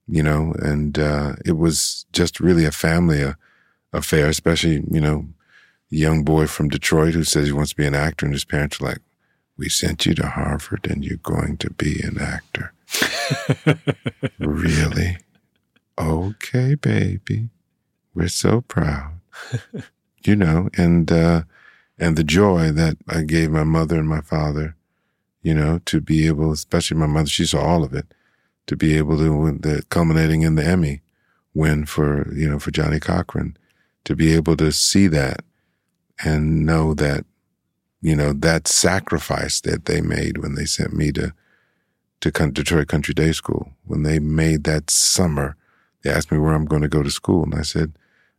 you 0.09 0.23
know, 0.23 0.55
and, 0.59 0.99
uh, 0.99 1.37
it 1.45 1.53
was 1.53 2.05
just 2.13 2.41
really 2.41 2.65
a 2.65 2.73
family 2.73 3.23
uh, 3.23 3.35
affair, 3.93 4.27
especially, 4.27 4.85
you 4.91 5.01
know, 5.01 5.27
young 5.89 6.25
boy 6.25 6.47
from 6.49 6.69
Detroit 6.69 7.15
who 7.15 7.23
says 7.23 7.47
he 7.47 7.53
wants 7.53 7.71
to 7.71 7.77
be 7.77 7.87
an 7.87 7.95
actor 7.95 8.27
and 8.27 8.35
his 8.35 8.45
parents 8.45 8.81
are 8.81 8.87
like, 8.87 9.01
we 9.57 9.69
sent 9.69 10.05
you 10.05 10.15
to 10.15 10.27
Harvard 10.27 10.89
and 10.91 11.05
you're 11.05 11.19
going 11.19 11.57
to 11.59 11.71
be 11.71 12.01
an 12.03 12.19
actor. 12.19 12.73
really? 14.39 15.19
Okay, 15.97 16.75
baby. 16.75 17.51
We're 18.15 18.29
so 18.29 18.63
proud. 18.63 19.21
you 20.25 20.35
know, 20.35 20.69
and 20.77 21.13
uh 21.13 21.43
and 21.99 22.17
the 22.17 22.25
joy 22.25 22.73
that 22.73 22.97
I 23.09 23.23
gave 23.23 23.51
my 23.51 23.65
mother 23.65 23.99
and 23.99 24.09
my 24.09 24.21
father, 24.21 24.77
you 25.43 25.55
know, 25.55 25.81
to 25.87 26.01
be 26.01 26.27
able, 26.27 26.53
especially 26.53 26.97
my 26.97 27.07
mother, 27.07 27.29
she 27.29 27.45
saw 27.45 27.61
all 27.61 27.85
of 27.85 27.95
it, 27.95 28.07
to 28.67 28.77
be 28.77 28.97
able 28.97 29.19
to, 29.19 29.59
the 29.59 29.85
culminating 29.91 30.43
in 30.43 30.55
the 30.55 30.65
Emmy 30.65 31.01
win 31.55 31.85
for, 31.87 32.33
you 32.35 32.49
know, 32.49 32.59
for 32.59 32.71
Johnnie 32.71 33.01
Cochran, 33.01 33.57
to 34.05 34.17
be 34.17 34.35
able 34.35 34.57
to 34.57 34.73
see 34.73 35.07
that 35.09 35.45
and 36.25 36.65
know 36.65 36.95
that 36.95 37.25
you 38.03 38.17
know, 38.17 38.33
that 38.33 38.67
sacrifice 38.67 39.61
that 39.61 39.85
they 39.85 40.01
made 40.01 40.39
when 40.39 40.57
they 40.57 40.65
sent 40.65 40.93
me 40.93 41.13
to, 41.13 41.33
to 42.21 42.31
Detroit 42.31 42.89
Country 42.89 43.15
Day 43.15 43.31
School, 43.31 43.73
when 43.85 44.03
they 44.03 44.19
made 44.19 44.65
that 44.65 44.91
summer, 44.91 45.57
they 46.03 46.11
asked 46.11 46.33
me 46.33 46.39
where 46.39 46.53
I'm 46.53 46.65
going 46.65 46.83
to 46.83 46.89
go 46.89 47.05
to 47.05 47.11
school. 47.11 47.45
And 47.45 47.55
I 47.55 47.63
said, 47.63 47.93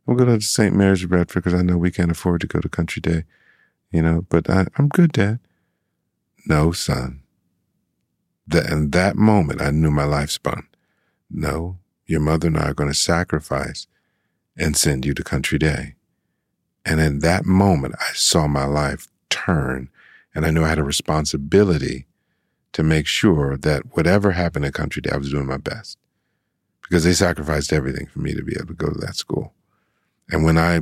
I'm 0.06 0.16
going 0.16 0.38
to 0.38 0.44
St. 0.44 0.76
Mary's 0.76 1.02
of 1.02 1.10
Redford 1.10 1.42
because 1.42 1.58
I 1.58 1.62
know 1.62 1.78
we 1.78 1.90
can't 1.90 2.10
afford 2.10 2.42
to 2.42 2.46
go 2.46 2.60
to 2.60 2.68
Country 2.68 3.00
Day, 3.00 3.24
you 3.94 4.02
know, 4.02 4.26
but 4.28 4.50
I, 4.50 4.66
I'm 4.76 4.88
good, 4.88 5.12
Dad. 5.12 5.38
No, 6.48 6.72
son. 6.72 7.22
That, 8.48 8.66
in 8.66 8.90
that 8.90 9.14
moment, 9.14 9.62
I 9.62 9.70
knew 9.70 9.92
my 9.92 10.04
life 10.04 10.30
spun. 10.30 10.66
No, 11.30 11.78
your 12.04 12.18
mother 12.18 12.48
and 12.48 12.58
I 12.58 12.70
are 12.70 12.74
going 12.74 12.90
to 12.90 12.94
sacrifice 12.94 13.86
and 14.56 14.76
send 14.76 15.06
you 15.06 15.14
to 15.14 15.22
Country 15.22 15.58
Day. 15.58 15.94
And 16.84 17.00
in 17.00 17.20
that 17.20 17.46
moment, 17.46 17.94
I 18.00 18.12
saw 18.14 18.48
my 18.48 18.64
life 18.64 19.06
turn. 19.30 19.90
And 20.34 20.44
I 20.44 20.50
knew 20.50 20.64
I 20.64 20.68
had 20.70 20.80
a 20.80 20.84
responsibility 20.84 22.06
to 22.72 22.82
make 22.82 23.06
sure 23.06 23.56
that 23.56 23.96
whatever 23.96 24.32
happened 24.32 24.64
at 24.64 24.74
Country 24.74 25.02
Day, 25.02 25.10
I 25.14 25.18
was 25.18 25.30
doing 25.30 25.46
my 25.46 25.58
best 25.58 25.98
because 26.82 27.04
they 27.04 27.12
sacrificed 27.12 27.72
everything 27.72 28.06
for 28.06 28.18
me 28.18 28.34
to 28.34 28.42
be 28.42 28.56
able 28.56 28.66
to 28.66 28.74
go 28.74 28.88
to 28.88 28.98
that 28.98 29.14
school. 29.14 29.52
And 30.28 30.42
when 30.42 30.58
I 30.58 30.80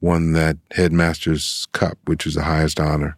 won 0.00 0.32
that 0.32 0.56
headmaster's 0.72 1.66
cup, 1.72 1.98
which 2.06 2.26
is 2.26 2.34
the 2.34 2.44
highest 2.44 2.78
honor 2.80 3.16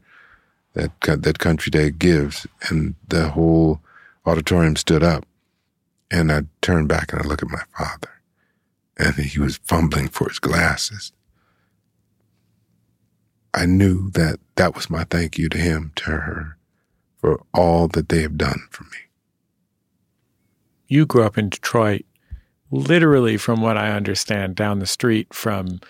that 0.75 0.93
that 1.01 1.39
Country 1.39 1.71
Day 1.71 1.91
gives, 1.91 2.47
and 2.69 2.95
the 3.09 3.29
whole 3.31 3.81
auditorium 4.25 4.77
stood 4.77 5.03
up, 5.03 5.27
and 6.11 6.31
I 6.31 6.43
turned 6.63 6.89
back 6.89 7.13
and 7.13 7.21
I 7.21 7.25
looked 7.25 7.43
at 7.43 7.51
my 7.51 7.63
father, 7.77 8.11
and 8.97 9.15
he 9.17 9.41
was 9.41 9.59
fumbling 9.65 10.09
for 10.09 10.29
his 10.29 10.39
glasses, 10.39 11.13
I 13.53 13.67
knew 13.67 14.11
that 14.11 14.39
that 14.55 14.77
was 14.77 14.89
my 14.89 15.05
thank 15.05 15.39
you 15.39 15.49
to 15.49 15.59
him, 15.59 15.93
to 15.97 16.05
her, 16.05 16.57
for 17.21 17.43
all 17.53 17.89
that 17.89 18.09
they 18.09 18.23
have 18.23 18.39
done 18.39 18.61
for 18.71 18.85
me. 18.85 18.99
You 20.87 21.05
grew 21.05 21.25
up 21.25 21.37
in 21.37 21.49
Detroit, 21.49 22.05
literally, 22.71 23.37
from 23.37 23.61
what 23.61 23.77
I 23.77 23.91
understand, 23.91 24.55
down 24.55 24.79
the 24.79 24.87
street 24.87 25.35
from 25.35 25.81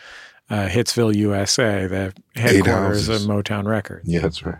uh, 0.50 0.68
Hitsville, 0.68 1.14
USA, 1.14 1.86
the 1.86 2.12
headquarters 2.34 3.08
of 3.08 3.22
Motown 3.22 3.66
Records. 3.66 4.08
Yeah, 4.08 4.20
that's 4.20 4.42
right. 4.44 4.58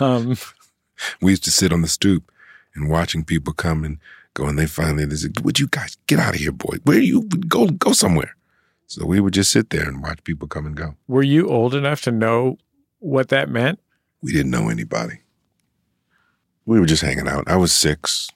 um, 0.00 0.36
we 1.22 1.32
used 1.32 1.44
to 1.44 1.50
sit 1.50 1.72
on 1.72 1.82
the 1.82 1.88
stoop 1.88 2.30
and 2.74 2.90
watching 2.90 3.24
people 3.24 3.52
come 3.52 3.84
and 3.84 3.98
go, 4.34 4.46
and 4.46 4.58
they 4.58 4.66
finally 4.66 5.06
they 5.06 5.16
said, 5.16 5.40
"Would 5.44 5.60
you 5.60 5.68
guys 5.68 5.96
get 6.06 6.18
out 6.18 6.34
of 6.34 6.40
here, 6.40 6.52
boy? 6.52 6.76
Where 6.84 6.98
you 6.98 7.22
go? 7.22 7.68
Go 7.68 7.92
somewhere." 7.92 8.36
So 8.86 9.06
we 9.06 9.20
would 9.20 9.32
just 9.32 9.50
sit 9.50 9.70
there 9.70 9.88
and 9.88 10.02
watch 10.02 10.22
people 10.24 10.46
come 10.46 10.66
and 10.66 10.76
go. 10.76 10.94
Were 11.08 11.22
you 11.22 11.48
old 11.48 11.74
enough 11.74 12.02
to 12.02 12.12
know 12.12 12.58
what 12.98 13.28
that 13.30 13.48
meant? 13.48 13.78
We 14.20 14.32
didn't 14.32 14.50
know 14.50 14.68
anybody. 14.68 15.20
We 16.66 16.80
were 16.80 16.86
just 16.86 17.02
hanging 17.02 17.28
out. 17.28 17.44
I 17.46 17.56
was 17.56 17.72
six. 17.72 18.28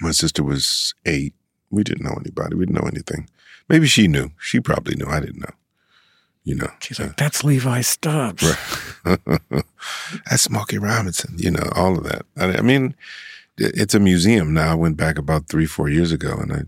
My 0.00 0.12
sister 0.12 0.42
was 0.42 0.94
eight. 1.06 1.34
We 1.70 1.82
didn't 1.84 2.04
know 2.04 2.16
anybody. 2.18 2.56
We 2.56 2.66
didn't 2.66 2.80
know 2.80 2.88
anything. 2.88 3.28
Maybe 3.68 3.86
she 3.86 4.08
knew. 4.08 4.30
She 4.38 4.60
probably 4.60 4.94
knew. 4.96 5.06
I 5.06 5.20
didn't 5.20 5.40
know. 5.40 5.54
You 6.44 6.56
know. 6.56 6.70
She's 6.80 7.00
uh, 7.00 7.04
like, 7.04 7.16
that's 7.16 7.44
Levi 7.44 7.80
Stubbs. 7.80 8.42
Right. 9.04 9.18
that's 10.26 10.42
Smokey 10.42 10.78
Robinson. 10.78 11.34
You 11.38 11.52
know, 11.52 11.70
all 11.74 11.96
of 11.96 12.04
that. 12.04 12.26
I, 12.36 12.58
I 12.58 12.60
mean, 12.60 12.94
it's 13.56 13.94
a 13.94 14.00
museum 14.00 14.52
now. 14.52 14.72
I 14.72 14.74
went 14.74 14.96
back 14.96 15.18
about 15.18 15.48
three, 15.48 15.66
four 15.66 15.88
years 15.88 16.12
ago 16.12 16.36
and 16.40 16.52
I 16.52 16.62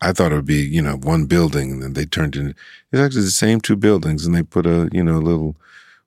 I 0.00 0.12
thought 0.12 0.30
it 0.30 0.36
would 0.36 0.44
be, 0.44 0.64
you 0.64 0.80
know, 0.80 0.96
one 0.96 1.26
building 1.26 1.72
and 1.72 1.82
then 1.82 1.92
they 1.94 2.04
turned 2.04 2.36
it. 2.36 2.54
It's 2.92 3.02
actually 3.02 3.22
the 3.22 3.30
same 3.30 3.60
two 3.60 3.76
buildings 3.76 4.24
and 4.24 4.34
they 4.34 4.44
put 4.44 4.64
a, 4.64 4.88
you 4.92 5.02
know, 5.02 5.16
a 5.16 5.18
little 5.18 5.56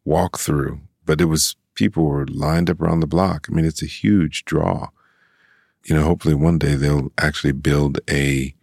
walk 0.05 0.39
through, 0.39 0.79
but 1.05 1.19
it 1.19 1.25
was 1.25 1.55
people 1.75 2.05
were 2.05 2.25
lined 2.27 2.69
up 2.69 2.81
around 2.81 3.01
the 3.01 3.07
block. 3.07 3.47
I 3.49 3.53
mean, 3.53 3.65
it's 3.65 3.81
a 3.83 3.87
huge 3.87 4.45
draw. 4.45 4.89
You 5.85 5.95
know, 5.95 6.03
hopefully 6.03 6.35
one 6.35 6.57
day 6.57 6.75
they'll 6.75 7.11
actually 7.17 7.53
build 7.53 7.99
a, 8.09 8.53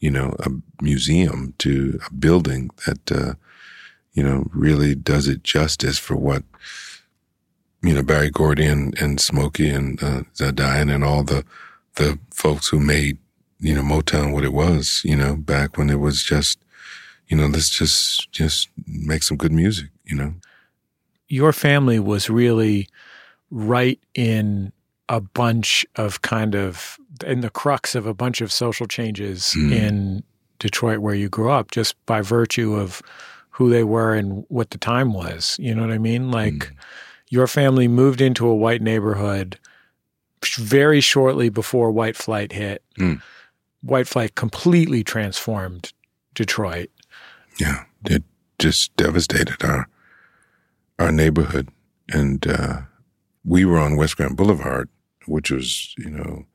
you 0.00 0.10
know, 0.10 0.34
a 0.40 0.50
museum 0.82 1.54
to 1.58 2.00
a 2.06 2.12
building 2.14 2.70
that, 2.86 3.12
uh, 3.12 3.34
you 4.12 4.22
know, 4.22 4.48
really 4.52 4.94
does 4.94 5.28
it 5.28 5.44
justice 5.44 5.98
for 5.98 6.16
what, 6.16 6.42
you 7.82 7.94
know, 7.94 8.02
Berry 8.02 8.30
Gordy 8.30 8.66
and, 8.66 8.98
and 9.00 9.20
Smokey 9.20 9.70
and, 9.70 10.02
uh, 10.02 10.22
Diane 10.52 10.88
and 10.88 11.04
all 11.04 11.22
the, 11.22 11.44
the 11.96 12.18
folks 12.30 12.68
who 12.68 12.80
made 12.80 13.18
you 13.60 13.74
know, 13.74 13.82
Motown 13.82 14.32
what 14.32 14.44
it 14.44 14.52
was, 14.52 15.02
you 15.04 15.14
know, 15.14 15.36
back 15.36 15.76
when 15.76 15.90
it 15.90 16.00
was 16.00 16.22
just, 16.22 16.58
you 17.28 17.36
know, 17.36 17.46
let's 17.46 17.68
just, 17.68 18.32
just 18.32 18.68
make 18.86 19.22
some 19.22 19.36
good 19.36 19.52
music, 19.52 19.90
you 20.04 20.16
know. 20.16 20.34
Your 21.28 21.52
family 21.52 22.00
was 22.00 22.28
really 22.30 22.88
right 23.50 24.00
in 24.14 24.72
a 25.10 25.20
bunch 25.20 25.84
of 25.96 26.22
kind 26.22 26.54
of, 26.54 26.98
in 27.26 27.40
the 27.40 27.50
crux 27.50 27.94
of 27.94 28.06
a 28.06 28.14
bunch 28.14 28.40
of 28.40 28.50
social 28.50 28.86
changes 28.86 29.54
mm. 29.56 29.72
in 29.72 30.22
Detroit 30.58 31.00
where 31.00 31.14
you 31.14 31.28
grew 31.28 31.50
up, 31.50 31.70
just 31.70 31.94
by 32.06 32.22
virtue 32.22 32.74
of 32.74 33.02
who 33.50 33.68
they 33.68 33.84
were 33.84 34.14
and 34.14 34.46
what 34.48 34.70
the 34.70 34.78
time 34.78 35.12
was. 35.12 35.56
You 35.60 35.74
know 35.74 35.82
what 35.82 35.92
I 35.92 35.98
mean? 35.98 36.30
Like, 36.30 36.54
mm. 36.54 36.70
your 37.28 37.46
family 37.46 37.88
moved 37.88 38.22
into 38.22 38.46
a 38.46 38.54
white 38.54 38.80
neighborhood 38.80 39.58
very 40.56 41.02
shortly 41.02 41.50
before 41.50 41.90
white 41.90 42.16
flight 42.16 42.52
hit. 42.52 42.82
Mm 42.98 43.20
white 43.82 44.06
flight 44.06 44.34
completely 44.34 45.02
transformed 45.02 45.92
Detroit. 46.34 46.90
Yeah, 47.58 47.84
it 48.04 48.22
just 48.58 48.94
devastated 48.96 49.62
our 49.64 49.88
our 50.98 51.10
neighborhood, 51.10 51.68
and 52.10 52.46
uh, 52.46 52.82
we 53.44 53.64
were 53.64 53.78
on 53.78 53.96
West 53.96 54.16
Grand 54.16 54.36
Boulevard, 54.36 54.88
which 55.30 55.50
was 55.50 55.94
you 55.96 56.10
know 56.10 56.46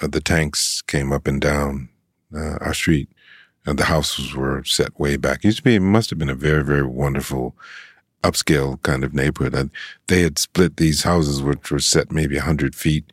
uh, 0.00 0.06
the 0.06 0.20
tanks 0.20 0.82
came 0.82 1.12
up 1.12 1.26
and 1.26 1.40
down 1.40 1.88
uh, 2.34 2.56
our 2.60 2.74
street, 2.74 3.08
and 3.66 3.78
the 3.78 3.84
houses 3.84 4.34
were 4.34 4.62
set 4.64 4.98
way 4.98 5.16
back. 5.16 5.38
It 5.38 5.46
used 5.46 5.58
to 5.58 5.64
be, 5.64 5.74
it 5.76 5.80
must 5.80 6.10
have 6.10 6.18
been 6.18 6.30
a 6.30 6.34
very 6.34 6.64
very 6.64 6.86
wonderful 6.86 7.56
upscale 8.22 8.80
kind 8.82 9.02
of 9.02 9.14
neighborhood. 9.14 9.70
they 10.06 10.22
had 10.22 10.38
split 10.38 10.76
these 10.76 11.02
houses, 11.02 11.42
which 11.42 11.70
were 11.70 11.80
set 11.80 12.12
maybe 12.12 12.38
hundred 12.38 12.74
feet 12.76 13.12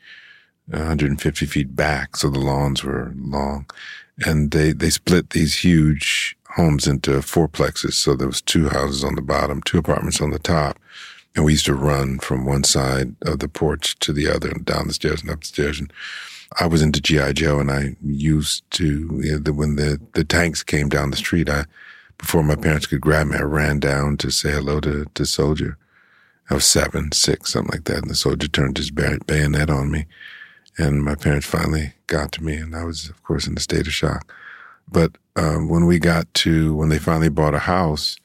150 0.72 1.46
feet 1.46 1.76
back, 1.76 2.16
so 2.16 2.30
the 2.30 2.40
lawns 2.40 2.84
were 2.84 3.14
long. 3.18 3.66
And 4.26 4.52
they, 4.52 4.72
they 4.72 4.90
split 4.90 5.32
these 5.32 5.60
huge 5.60 6.36
homes 6.56 6.88
into 6.88 7.12
fourplexes. 7.20 7.94
So 7.94 8.16
there 8.16 8.28
was 8.28 8.42
two 8.42 8.70
houses 8.70 9.04
on 9.04 9.16
the 9.16 9.22
bottom, 9.22 9.62
two 9.62 9.78
apartments 9.78 10.22
on 10.22 10.32
the 10.32 10.40
top. 10.40 10.78
And 11.36 11.46
we 11.46 11.54
used 11.54 11.66
to 11.68 11.76
run 11.76 12.20
from 12.20 12.46
one 12.46 12.64
side 12.64 13.16
of 13.22 13.40
the 13.40 13.48
porch 13.48 13.98
to 14.00 14.12
the 14.12 14.28
other 14.28 14.50
and 14.50 14.66
down 14.66 14.88
the 14.88 14.94
stairs 14.94 15.22
and 15.22 15.30
up 15.30 15.42
the 15.42 15.48
stairs. 15.48 15.80
And 15.80 15.94
I 16.60 16.66
was 16.66 16.82
into 16.82 17.02
G.I. 17.02 17.34
Joe 17.34 17.60
and 17.60 17.72
I 17.72 17.96
used 18.04 18.70
to, 18.72 18.86
you 19.22 19.32
know, 19.34 19.38
the, 19.38 19.54
when 19.54 19.76
the, 19.76 20.02
the 20.14 20.24
tanks 20.24 20.64
came 20.64 20.90
down 20.90 21.12
the 21.12 21.18
street, 21.18 21.50
I, 21.50 21.66
before 22.18 22.44
my 22.44 22.56
parents 22.56 22.88
could 22.88 23.02
grab 23.02 23.28
me, 23.28 23.38
I 23.38 23.44
ran 23.44 23.80
down 23.80 24.18
to 24.18 24.32
say 24.32 24.52
hello 24.52 24.80
to, 24.82 25.06
to 25.14 25.26
Soldier. 25.26 25.78
I 26.50 26.56
was 26.56 26.66
seven, 26.66 27.12
six, 27.12 27.54
something 27.54 27.72
like 27.72 27.86
that. 27.86 28.00
And 28.00 28.10
the 28.10 28.16
soldier 28.16 28.48
turned 28.48 28.78
his 28.78 28.90
bayonet 28.92 29.70
on 29.70 29.92
me. 29.92 30.06
And 30.78 31.04
my 31.04 31.16
parents 31.16 31.46
finally 31.46 31.94
got 32.08 32.32
to 32.34 32.44
me. 32.44 32.56
And 32.56 32.76
I 32.76 32.84
was, 32.84 33.10
of 33.10 33.22
course, 33.24 33.46
in 33.46 33.56
a 33.56 33.60
state 33.60 33.86
of 33.86 33.94
shock. 33.94 34.34
But 34.92 35.12
um, 35.36 35.70
when 35.70 35.86
we 35.86 36.00
got 36.00 36.34
to, 36.36 36.74
when 36.74 36.90
they 36.90 36.98
finally 36.98 37.30
bought 37.30 37.54
a 37.54 37.60
house. 37.60 38.18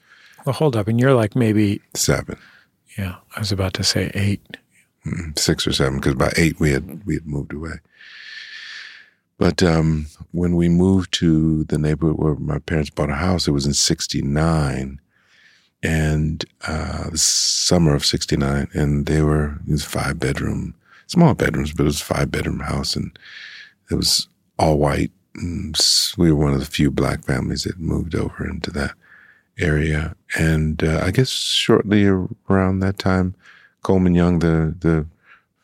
Well, 0.47 0.55
hold 0.55 0.75
up. 0.75 0.89
And 0.89 0.99
you're 0.99 1.15
like 1.15 1.37
maybe 1.37 1.83
seven. 1.95 2.39
Yeah. 2.99 3.17
I 3.37 3.41
was 3.41 3.53
about 3.53 3.75
to 3.75 3.85
say 3.85 4.11
eight. 4.15 4.57
Mm, 5.07 5.39
six 5.39 5.67
or 5.67 5.73
seven, 5.73 5.97
because 5.99 6.15
by 6.15 6.33
eight 6.37 6.59
we 6.59 6.71
had, 6.71 7.05
we 7.05 7.15
had 7.15 7.27
moved 7.27 7.53
away. 7.53 7.75
But 9.39 9.63
um, 9.63 10.07
when 10.33 10.57
we 10.57 10.69
moved 10.69 11.13
to 11.15 11.65
the 11.65 11.77
neighborhood 11.77 12.19
where 12.19 12.35
my 12.37 12.59
parents 12.59 12.91
bought 12.91 13.11
a 13.11 13.15
house, 13.15 13.47
it 13.47 13.51
was 13.51 13.67
in 13.67 13.75
69 13.75 15.01
and 15.85 16.45
uh, 16.67 17.11
the 17.11 17.19
summer 17.19 17.95
of 17.95 18.07
69 18.07 18.69
and 18.73 19.07
they 19.07 19.21
were 19.21 19.61
it 19.69 19.71
was 19.71 19.85
five 19.85 20.19
bedroom 20.19 20.75
small 21.07 21.35
bedrooms 21.35 21.73
but 21.73 21.83
it 21.83 21.87
was 21.87 22.01
five 22.01 22.31
bedroom 22.31 22.61
house 22.61 22.97
and 22.97 23.17
it 23.91 23.95
was 23.95 24.27
all 24.59 24.79
white 24.79 25.13
and 25.37 25.77
we 26.17 26.33
were 26.33 26.45
one 26.47 26.55
of 26.55 26.61
the 26.61 26.67
few 26.67 26.91
black 26.91 27.23
families 27.25 27.65
that 27.65 27.79
moved 27.79 28.15
over 28.15 28.49
into 28.49 28.71
that 28.71 28.95
area 29.59 30.15
and 30.37 30.83
uh, 30.83 31.01
i 31.05 31.11
guess 31.11 31.29
shortly 31.31 32.07
around 32.49 32.81
that 32.81 32.99
time 32.99 33.35
coleman 33.83 34.15
young 34.15 34.41
the 34.41 34.75
the 34.81 35.07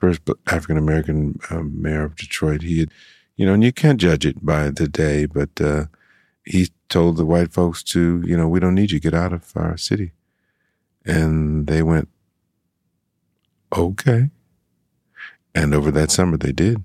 first 0.00 0.20
african 0.46 0.76
american 0.76 1.38
um, 1.50 1.81
mayor 1.81 2.05
of 2.05 2.16
detroit 2.16 2.62
he 2.62 2.81
had 2.81 2.90
you 3.37 3.44
know 3.44 3.55
and 3.55 3.64
you 3.64 3.72
can't 3.72 4.00
judge 4.00 4.24
it 4.24 4.44
by 4.44 4.70
the 4.70 4.87
day 4.87 5.26
but 5.26 5.61
uh, 5.61 5.85
he 6.44 6.68
told 6.88 7.16
the 7.16 7.24
white 7.24 7.53
folks 7.53 7.83
to, 7.83 8.22
you 8.26 8.37
know, 8.37 8.48
we 8.48 8.61
don't 8.61 8.74
need 8.74 8.90
you, 8.90 9.00
get 9.00 9.14
out 9.14 9.33
of 9.33 9.53
our 9.55 9.76
city. 9.76 10.12
And 11.05 11.66
they 11.66 11.83
went, 11.83 12.09
okay. 13.74 14.31
And 15.55 15.74
over 15.74 15.90
that 15.90 16.11
summer, 16.11 16.37
they 16.37 16.53
did. 16.53 16.83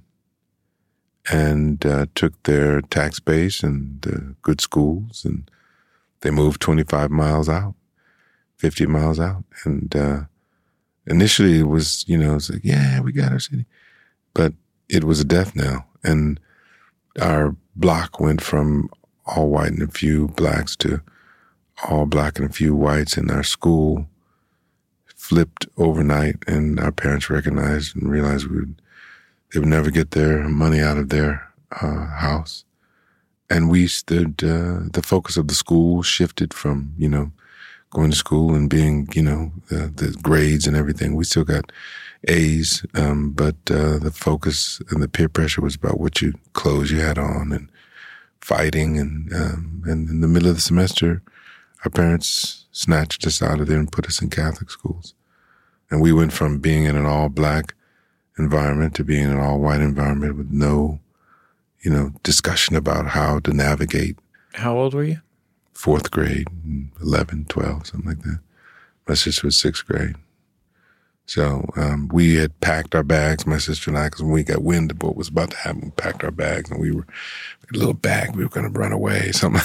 And 1.31 1.83
uh, 1.85 2.05
took 2.13 2.41
their 2.43 2.81
tax 2.81 3.19
base 3.19 3.63
and 3.63 4.01
the 4.01 4.35
good 4.43 4.61
schools, 4.61 5.25
and 5.25 5.49
they 6.25 6.31
moved 6.31 6.59
25 6.59 7.11
miles 7.11 7.47
out, 7.47 7.75
50 8.57 8.87
miles 8.87 9.19
out. 9.19 9.43
And 9.63 9.95
uh, 9.95 10.21
initially, 11.05 11.59
it 11.59 11.67
was, 11.67 12.03
you 12.07 12.17
know, 12.17 12.37
it's 12.37 12.49
like, 12.49 12.63
yeah, 12.63 12.99
we 12.99 13.11
got 13.11 13.31
our 13.31 13.39
city. 13.39 13.67
But 14.33 14.53
it 14.89 15.03
was 15.03 15.19
a 15.19 15.23
death 15.23 15.55
knell. 15.55 15.85
And 16.03 16.39
our 17.21 17.55
block 17.75 18.19
went 18.19 18.41
from 18.41 18.89
all 19.27 19.49
white 19.49 19.73
and 19.73 19.83
a 19.83 19.87
few 19.87 20.29
blacks 20.29 20.75
to 20.77 21.01
all 21.87 22.07
black 22.07 22.39
and 22.39 22.49
a 22.49 22.53
few 22.53 22.73
whites 22.73 23.17
And 23.17 23.29
our 23.29 23.43
school 23.43 24.07
flipped 25.05 25.67
overnight 25.77 26.37
and 26.47 26.79
our 26.79 26.91
parents 26.91 27.29
recognized 27.29 27.95
and 27.95 28.09
realized 28.09 28.47
we 28.47 28.61
would, 28.61 28.81
they 29.53 29.59
would 29.59 29.69
never 29.69 29.91
get 29.91 30.09
their 30.11 30.49
money 30.49 30.81
out 30.81 30.97
of 30.97 31.09
their 31.09 31.53
uh, 31.81 32.07
house. 32.07 32.65
And 33.49 33.69
we 33.69 33.87
stood, 33.87 34.43
uh, 34.43 34.89
the 34.91 35.03
focus 35.03 35.37
of 35.37 35.47
the 35.47 35.53
school 35.53 36.01
shifted 36.01 36.53
from, 36.53 36.93
you 36.97 37.07
know, 37.07 37.31
going 37.91 38.09
to 38.09 38.17
school 38.17 38.55
and 38.55 38.69
being, 38.69 39.07
you 39.13 39.21
know, 39.21 39.51
the, 39.69 39.91
the 39.95 40.17
grades 40.21 40.67
and 40.67 40.75
everything. 40.75 41.15
We 41.15 41.25
still 41.25 41.43
got 41.43 41.71
A's, 42.27 42.85
um, 42.95 43.31
but 43.31 43.55
uh, 43.69 43.99
the 43.99 44.11
focus 44.11 44.81
and 44.89 45.01
the 45.01 45.07
peer 45.07 45.29
pressure 45.29 45.61
was 45.61 45.75
about 45.75 45.99
what 45.99 46.21
you 46.21 46.33
clothes 46.53 46.91
you 46.91 46.99
had 46.99 47.17
on 47.17 47.51
and 47.51 47.69
fighting. 48.41 48.99
And, 48.99 49.31
um, 49.33 49.83
and 49.85 50.09
in 50.09 50.21
the 50.21 50.27
middle 50.27 50.49
of 50.49 50.55
the 50.55 50.61
semester, 50.61 51.21
our 51.83 51.91
parents 51.91 52.65
snatched 52.71 53.25
us 53.27 53.41
out 53.41 53.61
of 53.61 53.67
there 53.67 53.79
and 53.79 53.91
put 53.91 54.07
us 54.07 54.21
in 54.21 54.29
Catholic 54.29 54.71
schools. 54.71 55.13
And 55.91 56.01
we 56.01 56.11
went 56.11 56.33
from 56.33 56.57
being 56.59 56.85
in 56.85 56.95
an 56.97 57.05
all 57.05 57.29
black 57.29 57.75
environment 58.37 58.95
to 58.95 59.03
being 59.03 59.23
in 59.23 59.31
an 59.31 59.39
all 59.39 59.59
white 59.59 59.81
environment 59.81 60.35
with 60.35 60.51
no, 60.51 60.99
you 61.85 61.91
know, 61.91 62.11
discussion 62.23 62.75
about 62.75 63.05
how 63.05 63.39
to 63.39 63.53
navigate. 63.53 64.17
How 64.55 64.75
old 64.75 64.95
were 64.95 65.03
you? 65.03 65.21
Fourth 65.73 66.09
grade, 66.09 66.47
11, 67.01 67.45
12, 67.47 67.87
something 67.87 68.09
like 68.09 68.21
that. 68.23 68.39
My 69.07 69.13
sister 69.13 69.45
was 69.45 69.57
sixth 69.57 69.85
grade. 69.85 70.15
So 71.27 71.69
um, 71.75 72.09
we 72.11 72.35
had 72.35 72.59
packed 72.59 72.95
our 72.95 73.03
bags, 73.03 73.45
my 73.45 73.57
sister 73.59 73.91
and 73.91 73.97
I, 73.97 74.07
because 74.07 74.23
when 74.23 74.31
we 74.31 74.43
got 74.43 74.63
wind 74.63 74.91
of 74.91 75.03
what 75.03 75.15
was 75.15 75.27
about 75.27 75.51
to 75.51 75.57
happen, 75.57 75.81
we 75.81 75.89
packed 75.91 76.23
our 76.23 76.31
bags 76.31 76.71
and 76.71 76.79
we 76.79 76.91
were 76.91 77.05
a 77.73 77.77
little 77.77 77.93
bag. 77.93 78.35
We 78.35 78.43
were 78.43 78.49
going 78.49 78.71
to 78.71 78.79
run 78.79 78.91
away. 78.91 79.31
Something. 79.31 79.61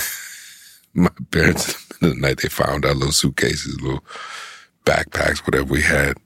my 0.94 1.10
parents, 1.30 1.74
in 2.02 2.08
the 2.08 2.14
the 2.14 2.20
night, 2.20 2.38
they 2.42 2.48
found 2.48 2.84
our 2.84 2.94
little 2.94 3.12
suitcases, 3.12 3.80
little 3.80 4.04
backpacks, 4.84 5.38
whatever 5.46 5.64
we 5.64 5.82
had, 5.82 6.16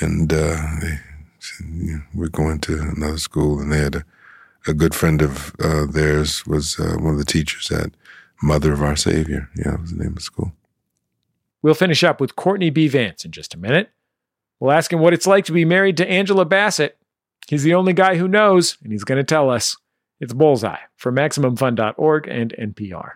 and 0.00 0.32
uh, 0.32 0.60
they 0.80 0.98
said, 1.38 1.66
you 1.68 1.92
know, 1.94 2.02
we're 2.14 2.28
going 2.28 2.58
to 2.60 2.78
another 2.96 3.18
school. 3.18 3.60
And 3.60 3.72
they 3.72 3.78
had 3.78 3.96
a, 3.96 4.04
a 4.66 4.74
good 4.74 4.94
friend 4.94 5.22
of 5.22 5.54
uh, 5.60 5.86
theirs 5.86 6.46
was 6.46 6.78
uh, 6.78 6.96
one 6.98 7.12
of 7.12 7.18
the 7.18 7.24
teachers 7.24 7.70
at 7.70 7.90
Mother 8.42 8.72
of 8.72 8.82
Our 8.82 8.96
Savior. 8.96 9.48
Yeah, 9.56 9.80
was 9.80 9.92
the 9.92 9.98
name 9.98 10.08
of 10.08 10.16
the 10.16 10.20
school. 10.22 10.52
We'll 11.62 11.74
finish 11.74 12.04
up 12.04 12.20
with 12.20 12.36
Courtney 12.36 12.70
B. 12.70 12.88
Vance 12.88 13.24
in 13.24 13.32
just 13.32 13.54
a 13.54 13.58
minute. 13.58 13.90
We'll 14.60 14.72
ask 14.72 14.92
him 14.92 15.00
what 15.00 15.12
it's 15.12 15.26
like 15.26 15.44
to 15.46 15.52
be 15.52 15.64
married 15.64 15.96
to 15.98 16.08
Angela 16.08 16.44
Bassett. 16.44 16.96
He's 17.48 17.62
the 17.62 17.74
only 17.74 17.92
guy 17.92 18.16
who 18.16 18.28
knows, 18.28 18.78
and 18.82 18.92
he's 18.92 19.04
going 19.04 19.18
to 19.18 19.24
tell 19.24 19.50
us. 19.50 19.76
It's 20.18 20.32
Bullseye 20.32 20.78
from 20.96 21.16
MaximumFun.org 21.16 22.26
and 22.26 22.54
NPR. 22.58 23.12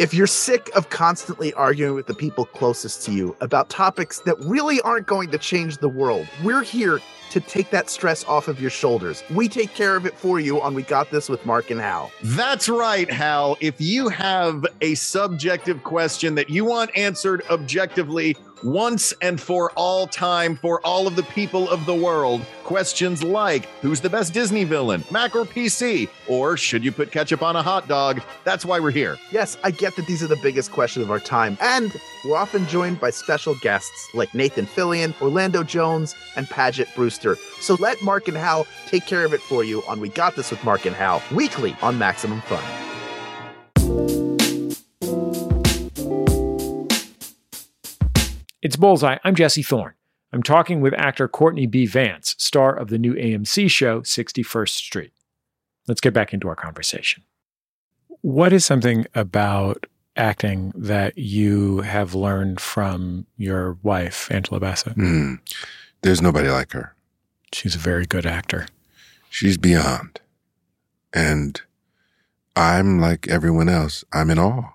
If 0.00 0.14
you're 0.14 0.26
sick 0.26 0.70
of 0.74 0.88
constantly 0.88 1.52
arguing 1.52 1.94
with 1.94 2.06
the 2.06 2.14
people 2.14 2.46
closest 2.46 3.04
to 3.04 3.12
you 3.12 3.36
about 3.42 3.68
topics 3.68 4.20
that 4.20 4.38
really 4.40 4.80
aren't 4.80 5.06
going 5.06 5.30
to 5.30 5.36
change 5.36 5.76
the 5.76 5.90
world, 5.90 6.26
we're 6.42 6.62
here 6.62 7.00
to 7.32 7.38
take 7.38 7.68
that 7.68 7.90
stress 7.90 8.24
off 8.24 8.48
of 8.48 8.62
your 8.62 8.70
shoulders. 8.70 9.22
We 9.28 9.46
take 9.46 9.74
care 9.74 9.96
of 9.96 10.06
it 10.06 10.16
for 10.16 10.40
you 10.40 10.58
on 10.58 10.74
We 10.74 10.84
Got 10.84 11.10
This 11.10 11.28
with 11.28 11.44
Mark 11.44 11.70
and 11.70 11.78
Hal. 11.78 12.10
That's 12.22 12.66
right, 12.66 13.10
Hal. 13.10 13.58
If 13.60 13.78
you 13.78 14.08
have 14.08 14.64
a 14.80 14.94
subjective 14.94 15.84
question 15.84 16.34
that 16.34 16.48
you 16.48 16.64
want 16.64 16.90
answered 16.96 17.42
objectively, 17.50 18.38
once 18.62 19.12
and 19.20 19.40
for 19.40 19.70
all 19.72 20.06
time 20.06 20.56
for 20.56 20.80
all 20.82 21.06
of 21.06 21.16
the 21.16 21.22
people 21.24 21.68
of 21.70 21.86
the 21.86 21.94
world. 21.94 22.40
Questions 22.64 23.22
like 23.22 23.66
who's 23.80 24.00
the 24.00 24.10
best 24.10 24.32
Disney 24.32 24.64
villain, 24.64 25.02
Mac 25.10 25.34
or 25.34 25.44
PC? 25.44 26.08
Or 26.28 26.56
should 26.56 26.84
you 26.84 26.92
put 26.92 27.10
ketchup 27.10 27.42
on 27.42 27.56
a 27.56 27.62
hot 27.62 27.88
dog? 27.88 28.20
That's 28.44 28.64
why 28.64 28.80
we're 28.80 28.90
here. 28.90 29.18
Yes, 29.30 29.58
I 29.64 29.70
get 29.70 29.96
that 29.96 30.06
these 30.06 30.22
are 30.22 30.28
the 30.28 30.38
biggest 30.42 30.72
questions 30.72 31.04
of 31.04 31.10
our 31.10 31.20
time. 31.20 31.58
And 31.60 31.92
we're 32.24 32.36
often 32.36 32.66
joined 32.66 33.00
by 33.00 33.10
special 33.10 33.54
guests 33.56 34.08
like 34.14 34.34
Nathan 34.34 34.66
Fillion, 34.66 35.20
Orlando 35.20 35.62
Jones, 35.62 36.14
and 36.36 36.48
Paget 36.48 36.88
Brewster. 36.94 37.36
So 37.60 37.74
let 37.80 38.02
Mark 38.02 38.28
and 38.28 38.36
Hal 38.36 38.66
take 38.86 39.06
care 39.06 39.24
of 39.24 39.32
it 39.32 39.40
for 39.40 39.64
you 39.64 39.82
on 39.88 40.00
We 40.00 40.08
Got 40.08 40.36
This 40.36 40.50
with 40.50 40.62
Mark 40.64 40.86
and 40.86 40.94
Hal, 40.94 41.22
weekly 41.32 41.76
on 41.82 41.98
Maximum 41.98 42.40
Fun. 42.42 42.89
It's 48.70 48.76
Bullseye. 48.76 49.16
I'm 49.24 49.34
Jesse 49.34 49.64
Thorn. 49.64 49.94
I'm 50.32 50.44
talking 50.44 50.80
with 50.80 50.94
actor 50.94 51.26
Courtney 51.26 51.66
B. 51.66 51.86
Vance, 51.86 52.36
star 52.38 52.72
of 52.72 52.88
the 52.88 52.98
new 52.98 53.14
AMC 53.14 53.68
show 53.68 54.02
61st 54.02 54.68
Street. 54.68 55.12
Let's 55.88 56.00
get 56.00 56.14
back 56.14 56.32
into 56.32 56.46
our 56.46 56.54
conversation. 56.54 57.24
What 58.20 58.52
is 58.52 58.64
something 58.64 59.06
about 59.12 59.86
acting 60.14 60.72
that 60.76 61.18
you 61.18 61.80
have 61.80 62.14
learned 62.14 62.60
from 62.60 63.26
your 63.36 63.76
wife, 63.82 64.30
Angela 64.30 64.60
Bassett? 64.60 64.96
Mm, 64.96 65.40
there's 66.02 66.22
nobody 66.22 66.48
like 66.48 66.70
her. 66.70 66.94
She's 67.52 67.74
a 67.74 67.78
very 67.78 68.06
good 68.06 68.24
actor. 68.24 68.68
She's 69.30 69.58
beyond. 69.58 70.20
And 71.12 71.60
I'm 72.54 73.00
like 73.00 73.26
everyone 73.26 73.68
else, 73.68 74.04
I'm 74.12 74.30
in 74.30 74.38
awe 74.38 74.74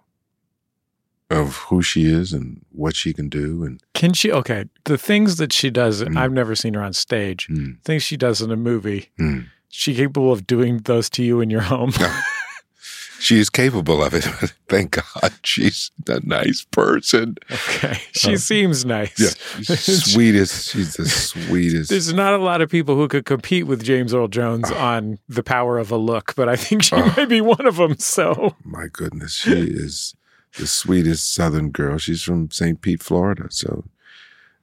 of 1.30 1.58
who 1.58 1.82
she 1.82 2.06
is 2.06 2.34
and 2.34 2.64
what 2.72 2.96
she 2.96 3.12
can 3.14 3.30
do 3.30 3.64
and 3.64 3.82
can 3.94 4.14
she 4.14 4.32
okay 4.32 4.66
the 4.84 4.98
things 4.98 5.38
that 5.38 5.52
she 5.52 5.70
does 5.70 6.04
mm. 6.04 6.18
i've 6.18 6.32
never 6.32 6.56
seen 6.56 6.74
her 6.76 6.84
on 6.84 6.94
stage 6.94 7.48
mm. 7.48 7.82
things 7.84 8.04
she 8.04 8.16
does 8.16 8.42
in 8.42 8.52
a 8.52 8.56
movie 8.56 9.10
mm. 9.20 9.46
she 9.70 9.96
capable 9.96 10.32
of 10.32 10.46
doing 10.46 10.78
those 10.80 11.10
to 11.10 11.24
you 11.24 11.42
in 11.42 11.50
your 11.50 11.62
home 11.62 11.92
she 13.20 13.40
is 13.40 13.50
capable 13.50 14.04
of 14.04 14.14
it 14.14 14.24
thank 14.70 14.92
god 14.92 15.34
she's 15.44 15.90
a 16.08 16.20
nice 16.24 16.64
person 16.70 17.36
okay 17.52 18.00
she 18.12 18.32
um, 18.32 18.38
seems 18.38 18.86
nice 18.86 19.20
yeah 19.20 19.76
sweetest 19.76 20.72
she's 20.72 20.94
the 20.94 21.10
sweetest 21.10 21.90
there's 21.90 22.14
not 22.14 22.34
a 22.34 22.38
lot 22.38 22.62
of 22.62 22.70
people 22.70 22.96
who 22.96 23.08
could 23.08 23.26
compete 23.26 23.66
with 23.66 23.84
james 23.84 24.14
earl 24.14 24.28
jones 24.28 24.70
oh. 24.72 24.78
on 24.78 25.18
the 25.28 25.42
power 25.42 25.80
of 25.80 25.92
a 25.92 25.98
look 25.98 26.36
but 26.36 26.48
i 26.48 26.56
think 26.56 26.84
she 26.84 26.96
oh. 26.96 27.14
may 27.18 27.26
be 27.26 27.42
one 27.42 27.66
of 27.66 27.78
them 27.78 27.98
so 27.98 28.56
my 28.64 28.86
goodness 28.94 29.34
she 29.34 29.54
is 29.54 30.14
the 30.58 30.68
sweetest 30.68 31.34
Southern 31.34 31.72
girl. 31.72 31.98
She's 31.98 32.24
from 32.24 32.52
St. 32.52 32.82
Pete, 32.82 33.04
Florida. 33.04 33.48
So, 33.50 33.86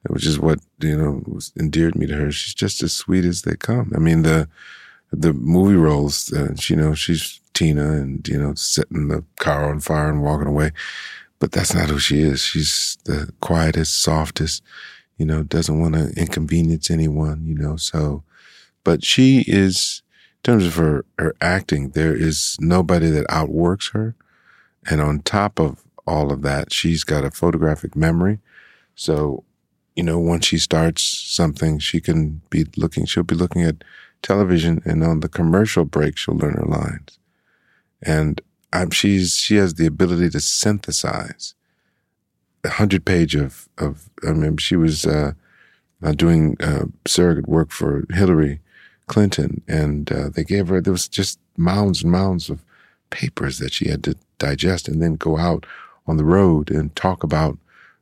which 0.08 0.26
is 0.26 0.38
what 0.38 0.60
you 0.80 0.96
know 0.96 1.22
was 1.26 1.52
endeared 1.58 1.94
me 1.94 2.06
to 2.06 2.14
her. 2.14 2.32
She's 2.32 2.54
just 2.54 2.82
as 2.82 2.92
sweet 2.92 3.24
as 3.24 3.42
they 3.42 3.56
come. 3.56 3.92
I 3.94 3.98
mean 3.98 4.22
the 4.22 4.48
the 5.12 5.32
movie 5.32 5.76
roles. 5.76 6.32
Uh, 6.32 6.54
you 6.68 6.76
know, 6.76 6.94
she's 6.94 7.40
Tina, 7.54 7.92
and 7.92 8.26
you 8.26 8.38
know, 8.38 8.54
setting 8.54 9.08
the 9.08 9.24
car 9.38 9.68
on 9.70 9.80
fire 9.80 10.08
and 10.08 10.22
walking 10.22 10.48
away. 10.48 10.72
But 11.38 11.52
that's 11.52 11.74
not 11.74 11.90
who 11.90 11.98
she 11.98 12.20
is. 12.22 12.40
She's 12.40 12.98
the 13.04 13.32
quietest, 13.40 14.00
softest. 14.00 14.62
You 15.18 15.26
know, 15.26 15.42
doesn't 15.42 15.80
want 15.80 15.94
to 15.94 16.12
inconvenience 16.16 16.90
anyone. 16.90 17.46
You 17.46 17.54
know, 17.54 17.76
so. 17.76 18.24
But 18.84 19.04
she 19.04 19.44
is, 19.46 20.02
in 20.38 20.52
terms 20.52 20.66
of 20.66 20.74
her 20.74 21.04
her 21.18 21.34
acting, 21.40 21.90
there 21.90 22.14
is 22.14 22.56
nobody 22.60 23.10
that 23.10 23.26
outworks 23.28 23.90
her. 23.90 24.14
And 24.90 25.00
on 25.00 25.20
top 25.20 25.58
of 25.58 25.82
all 26.06 26.32
of 26.32 26.42
that, 26.42 26.72
she's 26.72 27.04
got 27.04 27.24
a 27.24 27.30
photographic 27.30 27.94
memory. 27.94 28.38
So, 28.94 29.44
you 29.94 30.02
know, 30.02 30.18
once 30.18 30.46
she 30.46 30.58
starts 30.58 31.02
something, 31.02 31.78
she 31.78 32.00
can 32.00 32.40
be 32.50 32.66
looking, 32.76 33.04
she'll 33.04 33.22
be 33.22 33.34
looking 33.34 33.62
at 33.62 33.84
television 34.22 34.82
and 34.84 35.04
on 35.04 35.20
the 35.20 35.28
commercial 35.28 35.84
break, 35.84 36.16
she'll 36.16 36.36
learn 36.36 36.54
her 36.54 36.64
lines. 36.64 37.18
And 38.02 38.40
she's, 38.90 39.34
she 39.36 39.56
has 39.56 39.74
the 39.74 39.86
ability 39.86 40.30
to 40.30 40.40
synthesize 40.40 41.54
a 42.64 42.70
hundred 42.70 43.04
page 43.04 43.34
of, 43.34 43.68
of, 43.78 44.08
I 44.26 44.32
mean, 44.32 44.56
she 44.56 44.76
was, 44.76 45.04
uh, 45.04 45.32
doing, 46.16 46.56
uh, 46.60 46.86
surrogate 47.06 47.48
work 47.48 47.70
for 47.70 48.04
Hillary 48.10 48.60
Clinton 49.06 49.62
and, 49.68 50.10
uh, 50.10 50.28
they 50.30 50.44
gave 50.44 50.68
her, 50.68 50.80
there 50.80 50.92
was 50.92 51.08
just 51.08 51.38
mounds 51.56 52.02
and 52.02 52.10
mounds 52.10 52.48
of 52.50 52.64
papers 53.10 53.58
that 53.58 53.72
she 53.72 53.88
had 53.88 54.02
to 54.04 54.16
digest 54.42 54.88
and 54.88 55.00
then 55.00 55.14
go 55.14 55.38
out 55.38 55.64
on 56.06 56.16
the 56.16 56.24
road 56.24 56.70
and 56.70 56.94
talk 56.96 57.22
about, 57.22 57.56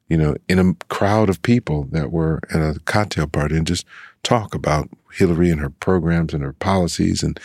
you 0.09 0.16
know, 0.16 0.35
in 0.48 0.59
a 0.59 0.74
crowd 0.88 1.29
of 1.29 1.42
people 1.42 1.85
that 1.92 2.11
were 2.11 2.40
at 2.53 2.61
a 2.61 2.81
cocktail 2.87 3.26
party 3.26 3.57
and 3.57 3.66
just 3.66 3.87
talk 4.22 4.55
about 4.55 4.88
Hillary 5.12 5.50
and 5.50 5.61
her 5.61 5.70
programs 5.70 6.33
and 6.35 6.42
her 6.42 6.53
policies. 6.55 7.22
And 7.22 7.38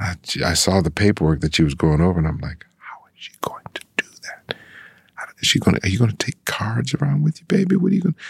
I, 0.00 0.16
I 0.44 0.54
saw 0.54 0.80
the 0.80 0.90
paperwork 0.90 1.40
that 1.40 1.54
she 1.54 1.62
was 1.62 1.74
going 1.74 2.00
over 2.00 2.18
and 2.18 2.26
I'm 2.26 2.38
like, 2.38 2.64
how 2.78 2.98
is 3.06 3.22
she 3.24 3.32
going 3.40 3.64
to 3.74 3.82
do 3.96 4.06
that? 4.22 4.56
She 5.42 5.58
going 5.58 5.76
to, 5.76 5.86
are 5.86 5.90
you 5.90 5.98
going 5.98 6.10
to 6.10 6.26
take 6.26 6.42
cards 6.46 6.94
around 6.94 7.22
with 7.22 7.40
you, 7.40 7.46
baby? 7.46 7.76
What 7.76 7.92
are 7.92 7.94
you 7.94 8.00
going 8.00 8.14
to, 8.14 8.20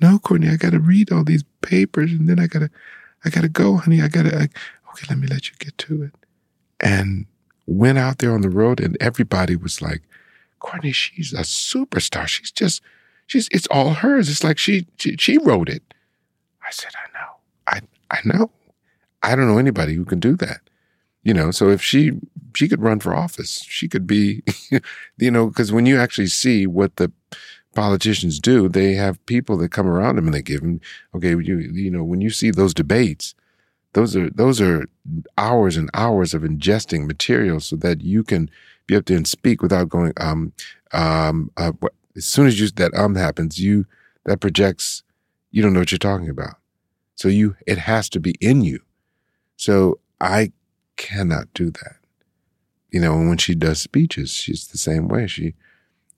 no, 0.00 0.18
Courtney, 0.18 0.48
I 0.48 0.56
got 0.56 0.72
to 0.72 0.80
read 0.80 1.12
all 1.12 1.24
these 1.24 1.44
papers 1.60 2.10
and 2.10 2.28
then 2.28 2.40
I 2.40 2.48
got 2.48 2.60
to, 2.60 2.70
I 3.24 3.30
got 3.30 3.42
to 3.42 3.48
go, 3.48 3.76
honey. 3.76 4.02
I 4.02 4.08
got 4.08 4.24
to, 4.24 4.34
okay, 4.36 5.06
let 5.08 5.18
me 5.18 5.28
let 5.28 5.48
you 5.48 5.54
get 5.58 5.78
to 5.78 6.02
it. 6.02 6.12
And 6.80 7.26
went 7.66 7.98
out 7.98 8.18
there 8.18 8.32
on 8.32 8.42
the 8.42 8.50
road 8.50 8.80
and 8.80 8.96
everybody 9.00 9.56
was 9.56 9.80
like, 9.80 10.02
Courtney, 10.58 10.92
she's 10.92 11.32
a 11.32 11.40
superstar. 11.40 12.26
She's 12.26 12.50
just, 12.50 12.82
she's, 13.26 13.48
it's 13.50 13.66
all 13.70 13.94
hers. 13.94 14.28
It's 14.28 14.44
like 14.44 14.58
she, 14.58 14.86
she, 14.96 15.16
she 15.18 15.38
wrote 15.38 15.68
it. 15.68 15.82
I 16.66 16.70
said, 16.70 16.92
I 16.96 17.18
know. 17.18 17.34
I, 17.66 17.80
I 18.10 18.20
know. 18.24 18.50
I 19.22 19.36
don't 19.36 19.46
know 19.46 19.58
anybody 19.58 19.94
who 19.94 20.04
can 20.04 20.20
do 20.20 20.36
that. 20.36 20.60
You 21.22 21.32
know, 21.32 21.50
so 21.50 21.70
if 21.70 21.82
she, 21.82 22.12
she 22.54 22.68
could 22.68 22.82
run 22.82 23.00
for 23.00 23.14
office, 23.14 23.64
she 23.66 23.88
could 23.88 24.06
be, 24.06 24.42
you 25.18 25.30
know, 25.30 25.48
because 25.48 25.72
when 25.72 25.86
you 25.86 25.98
actually 25.98 26.26
see 26.26 26.66
what 26.66 26.96
the 26.96 27.10
politicians 27.74 28.38
do, 28.38 28.68
they 28.68 28.94
have 28.94 29.24
people 29.26 29.56
that 29.58 29.70
come 29.70 29.86
around 29.86 30.16
them 30.16 30.26
and 30.26 30.34
they 30.34 30.42
give 30.42 30.60
them, 30.60 30.80
okay, 31.14 31.30
you, 31.30 31.58
you 31.58 31.90
know, 31.90 32.04
when 32.04 32.20
you 32.20 32.30
see 32.30 32.50
those 32.50 32.74
debates, 32.74 33.34
those 33.94 34.14
are 34.14 34.28
those 34.30 34.60
are 34.60 34.86
hours 35.38 35.76
and 35.76 35.88
hours 35.94 36.34
of 36.34 36.42
ingesting 36.42 37.06
material 37.06 37.60
so 37.60 37.76
that 37.76 38.02
you 38.02 38.22
can 38.22 38.50
be 38.86 38.94
up 38.94 39.06
there 39.06 39.16
and 39.16 39.26
speak 39.26 39.62
without 39.62 39.88
going 39.88 40.12
um 40.18 40.52
um 40.92 41.50
uh, 41.56 41.72
as 42.16 42.24
soon 42.26 42.46
as 42.46 42.60
you 42.60 42.68
that 42.68 42.92
um 42.94 43.14
happens 43.14 43.58
you 43.58 43.86
that 44.26 44.40
projects 44.40 45.02
you 45.50 45.62
don't 45.62 45.72
know 45.72 45.80
what 45.80 45.92
you're 45.92 45.98
talking 45.98 46.28
about. 46.28 46.56
So 47.14 47.28
you 47.28 47.56
it 47.66 47.78
has 47.78 48.08
to 48.10 48.20
be 48.20 48.34
in 48.40 48.62
you. 48.62 48.80
So 49.56 50.00
i 50.20 50.52
cannot 50.96 51.52
do 51.54 51.70
that. 51.70 51.96
You 52.90 53.00
know 53.00 53.14
and 53.14 53.28
when 53.28 53.38
she 53.38 53.54
does 53.54 53.80
speeches 53.80 54.30
she's 54.32 54.68
the 54.68 54.78
same 54.78 55.08
way. 55.08 55.26
She 55.26 55.54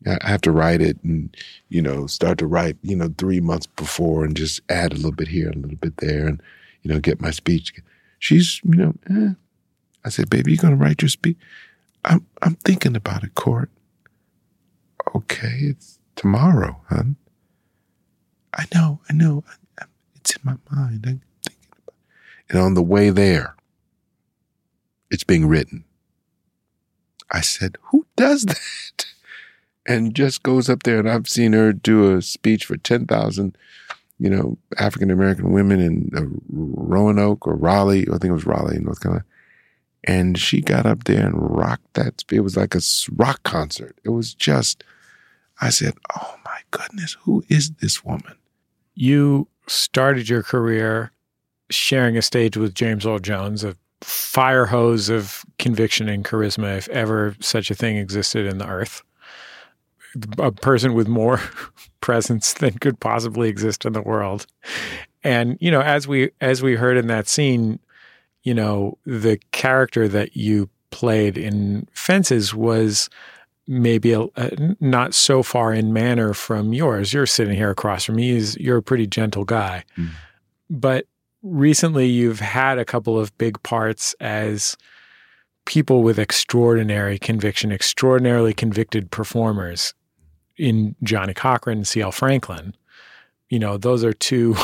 I 0.06 0.28
have 0.28 0.42
to 0.42 0.52
write 0.52 0.82
it 0.82 1.02
and, 1.02 1.34
you 1.68 1.80
know, 1.80 2.06
start 2.06 2.38
to 2.38 2.46
write, 2.46 2.76
you 2.82 2.94
know, 2.94 3.12
three 3.16 3.40
months 3.40 3.66
before 3.66 4.24
and 4.24 4.36
just 4.36 4.60
add 4.68 4.92
a 4.92 4.96
little 4.96 5.10
bit 5.10 5.28
here, 5.28 5.48
a 5.48 5.56
little 5.56 5.78
bit 5.78 5.96
there. 5.96 6.26
And, 6.28 6.40
you 6.86 6.94
know, 6.94 7.00
get 7.00 7.20
my 7.20 7.32
speech. 7.32 7.74
She's, 8.20 8.60
you 8.62 8.76
know, 8.76 8.94
eh. 9.10 9.32
I 10.04 10.08
said, 10.08 10.30
baby, 10.30 10.52
you 10.52 10.56
gonna 10.56 10.76
write 10.76 11.02
your 11.02 11.08
speech? 11.08 11.36
I'm, 12.04 12.24
I'm 12.42 12.54
thinking 12.54 12.94
about 12.94 13.24
it, 13.24 13.34
Court. 13.34 13.70
Okay, 15.12 15.58
it's 15.62 15.98
tomorrow, 16.14 16.80
hon. 16.88 17.16
I 18.54 18.66
know, 18.72 19.00
I 19.10 19.14
know. 19.14 19.42
I, 19.48 19.82
I, 19.82 19.86
it's 20.14 20.36
in 20.36 20.42
my 20.44 20.54
mind. 20.70 21.06
I'm 21.06 21.22
thinking 21.44 21.68
about 21.72 21.88
it. 21.88 22.50
And 22.50 22.60
on 22.60 22.74
the 22.74 22.84
way 22.84 23.10
there, 23.10 23.56
it's 25.10 25.24
being 25.24 25.48
written. 25.48 25.82
I 27.32 27.40
said, 27.40 27.78
who 27.90 28.06
does 28.14 28.42
that? 28.44 29.06
And 29.84 30.14
just 30.14 30.44
goes 30.44 30.68
up 30.68 30.84
there 30.84 31.00
and 31.00 31.10
I've 31.10 31.28
seen 31.28 31.52
her 31.52 31.72
do 31.72 32.16
a 32.16 32.22
speech 32.22 32.64
for 32.64 32.76
10,000 32.76 33.58
you 34.18 34.30
know, 34.30 34.56
African 34.78 35.10
American 35.10 35.52
women 35.52 35.80
in 35.80 36.10
uh, 36.16 36.22
Roanoke 36.50 37.46
or 37.46 37.54
Raleigh. 37.54 38.06
I 38.08 38.12
think 38.12 38.26
it 38.26 38.32
was 38.32 38.46
Raleigh, 38.46 38.76
in 38.76 38.84
North 38.84 39.00
Carolina. 39.00 39.24
And 40.04 40.38
she 40.38 40.60
got 40.60 40.86
up 40.86 41.04
there 41.04 41.26
and 41.26 41.34
rocked 41.36 41.94
that. 41.94 42.22
It 42.30 42.40
was 42.40 42.56
like 42.56 42.74
a 42.74 42.80
rock 43.12 43.42
concert. 43.42 43.98
It 44.04 44.10
was 44.10 44.34
just, 44.34 44.84
I 45.60 45.70
said, 45.70 45.94
oh 46.16 46.36
my 46.44 46.60
goodness, 46.70 47.16
who 47.22 47.44
is 47.48 47.72
this 47.72 48.04
woman? 48.04 48.36
You 48.94 49.48
started 49.66 50.28
your 50.28 50.42
career 50.42 51.10
sharing 51.70 52.16
a 52.16 52.22
stage 52.22 52.56
with 52.56 52.74
James 52.74 53.04
Earl 53.04 53.18
Jones, 53.18 53.64
a 53.64 53.74
fire 54.00 54.66
hose 54.66 55.08
of 55.08 55.44
conviction 55.58 56.08
and 56.08 56.24
charisma, 56.24 56.78
if 56.78 56.88
ever 56.90 57.34
such 57.40 57.70
a 57.70 57.74
thing 57.74 57.96
existed 57.96 58.46
in 58.46 58.58
the 58.58 58.66
earth 58.68 59.02
a 60.38 60.52
person 60.52 60.94
with 60.94 61.08
more 61.08 61.40
presence 62.00 62.54
than 62.54 62.78
could 62.78 63.00
possibly 63.00 63.48
exist 63.48 63.84
in 63.84 63.92
the 63.92 64.02
world. 64.02 64.46
And 65.24 65.58
you 65.60 65.70
know, 65.70 65.80
as 65.80 66.06
we 66.06 66.30
as 66.40 66.62
we 66.62 66.76
heard 66.76 66.96
in 66.96 67.08
that 67.08 67.28
scene, 67.28 67.80
you 68.42 68.54
know, 68.54 68.98
the 69.04 69.38
character 69.50 70.06
that 70.08 70.36
you 70.36 70.70
played 70.90 71.36
in 71.36 71.88
Fences 71.92 72.54
was 72.54 73.10
maybe 73.66 74.12
a, 74.12 74.20
a, 74.36 74.76
not 74.78 75.12
so 75.12 75.42
far 75.42 75.72
in 75.72 75.92
manner 75.92 76.32
from 76.32 76.72
yours. 76.72 77.12
You're 77.12 77.26
sitting 77.26 77.56
here 77.56 77.70
across 77.70 78.04
from 78.04 78.16
me. 78.16 78.38
You're 78.58 78.76
a 78.76 78.82
pretty 78.82 79.08
gentle 79.08 79.44
guy, 79.44 79.84
mm. 79.98 80.10
but 80.70 81.06
recently 81.42 82.06
you've 82.06 82.40
had 82.40 82.78
a 82.78 82.84
couple 82.84 83.18
of 83.18 83.36
big 83.38 83.60
parts 83.64 84.14
as 84.20 84.76
people 85.64 86.02
with 86.02 86.18
extraordinary 86.18 87.18
conviction, 87.18 87.72
extraordinarily 87.72 88.54
convicted 88.54 89.10
performers 89.10 89.92
in 90.56 90.94
Johnnie 91.02 91.34
Cochran 91.34 91.78
and 91.78 91.88
C.L. 91.88 92.12
Franklin, 92.12 92.74
you 93.48 93.58
know, 93.58 93.76
those 93.76 94.04
are 94.04 94.12
two 94.12 94.56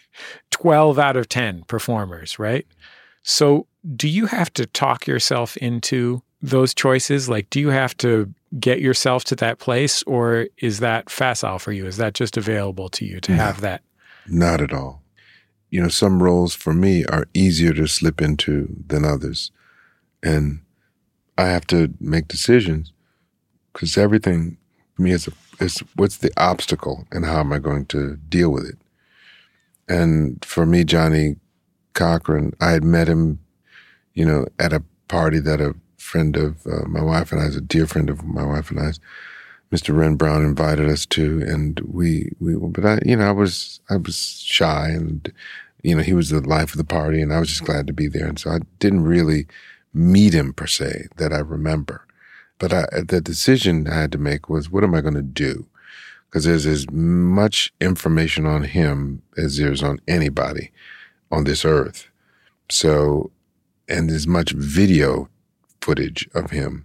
12 0.50 0.98
out 0.98 1.16
of 1.16 1.28
10 1.28 1.64
performers, 1.64 2.38
right? 2.38 2.66
So, 3.22 3.66
do 3.94 4.08
you 4.08 4.26
have 4.26 4.52
to 4.54 4.66
talk 4.66 5.06
yourself 5.06 5.56
into 5.58 6.22
those 6.40 6.74
choices? 6.74 7.28
Like, 7.28 7.50
do 7.50 7.60
you 7.60 7.68
have 7.68 7.96
to 7.98 8.32
get 8.58 8.80
yourself 8.80 9.24
to 9.24 9.36
that 9.36 9.58
place, 9.58 10.02
or 10.04 10.46
is 10.58 10.80
that 10.80 11.10
facile 11.10 11.58
for 11.58 11.72
you? 11.72 11.86
Is 11.86 11.96
that 11.98 12.14
just 12.14 12.36
available 12.36 12.88
to 12.90 13.04
you 13.04 13.20
to 13.20 13.32
no, 13.32 13.38
have 13.38 13.60
that? 13.60 13.82
Not 14.26 14.60
at 14.60 14.72
all. 14.72 15.02
You 15.70 15.82
know, 15.82 15.88
some 15.88 16.22
roles 16.22 16.54
for 16.54 16.72
me 16.72 17.04
are 17.06 17.26
easier 17.34 17.74
to 17.74 17.86
slip 17.86 18.22
into 18.22 18.74
than 18.86 19.04
others. 19.04 19.50
And 20.22 20.60
I 21.36 21.44
have 21.44 21.66
to 21.68 21.92
make 22.00 22.28
decisions 22.28 22.92
because 23.72 23.98
everything 23.98 24.56
for 24.94 25.02
me 25.02 25.12
is, 25.12 25.28
is 25.60 25.82
what's 25.96 26.18
the 26.18 26.32
obstacle 26.36 27.06
and 27.10 27.24
how 27.24 27.40
am 27.40 27.52
I 27.52 27.58
going 27.58 27.86
to 27.86 28.16
deal 28.28 28.50
with 28.50 28.66
it? 28.66 28.78
And 29.88 30.44
for 30.44 30.66
me, 30.66 30.84
Johnnie 30.84 31.36
Cochran, 31.94 32.52
I 32.60 32.70
had 32.70 32.84
met 32.84 33.08
him, 33.08 33.40
you 34.14 34.24
know, 34.24 34.46
at 34.58 34.72
a 34.72 34.82
party 35.08 35.40
that 35.40 35.60
a 35.60 35.74
friend 35.96 36.36
of 36.36 36.66
uh, 36.66 36.86
my 36.86 37.02
wife 37.02 37.32
and 37.32 37.40
I, 37.40 37.46
a 37.46 37.60
dear 37.60 37.86
friend 37.86 38.10
of 38.10 38.24
my 38.24 38.44
wife 38.44 38.70
and 38.70 38.80
I, 38.80 38.92
Mr. 39.72 39.94
Wren 39.96 40.16
Brown 40.16 40.44
invited 40.44 40.88
us 40.88 41.04
to, 41.06 41.42
and 41.42 41.80
we, 41.80 42.32
we, 42.40 42.54
but 42.54 42.84
I, 42.84 42.98
you 43.04 43.16
know, 43.16 43.28
I 43.28 43.32
was, 43.32 43.80
I 43.90 43.96
was 43.96 44.16
shy 44.16 44.88
and, 44.88 45.30
you 45.82 45.94
know, 45.94 46.02
he 46.02 46.14
was 46.14 46.30
the 46.30 46.40
life 46.40 46.72
of 46.72 46.78
the 46.78 46.84
party 46.84 47.20
and 47.20 47.32
I 47.32 47.38
was 47.40 47.48
just 47.48 47.64
glad 47.64 47.86
to 47.86 47.92
be 47.92 48.08
there. 48.08 48.26
And 48.26 48.38
so 48.38 48.50
I 48.50 48.60
didn't 48.78 49.04
really 49.04 49.46
meet 49.92 50.32
him 50.34 50.52
per 50.52 50.66
se 50.66 51.08
that 51.16 51.32
I 51.32 51.38
remember. 51.38 52.06
But 52.58 52.72
I, 52.72 52.86
the 53.06 53.20
decision 53.20 53.88
I 53.88 53.94
had 53.94 54.12
to 54.12 54.18
make 54.18 54.48
was, 54.48 54.70
what 54.70 54.84
am 54.84 54.94
I 54.94 55.00
going 55.00 55.14
to 55.14 55.22
do? 55.22 55.66
Because 56.26 56.44
there's 56.44 56.66
as 56.66 56.90
much 56.90 57.72
information 57.80 58.46
on 58.46 58.64
him 58.64 59.22
as 59.36 59.56
there's 59.58 59.82
on 59.82 60.00
anybody 60.08 60.72
on 61.30 61.44
this 61.44 61.64
earth. 61.64 62.08
So, 62.70 63.30
and 63.88 64.10
as 64.10 64.26
much 64.26 64.52
video 64.52 65.28
footage 65.80 66.28
of 66.34 66.50
him. 66.50 66.84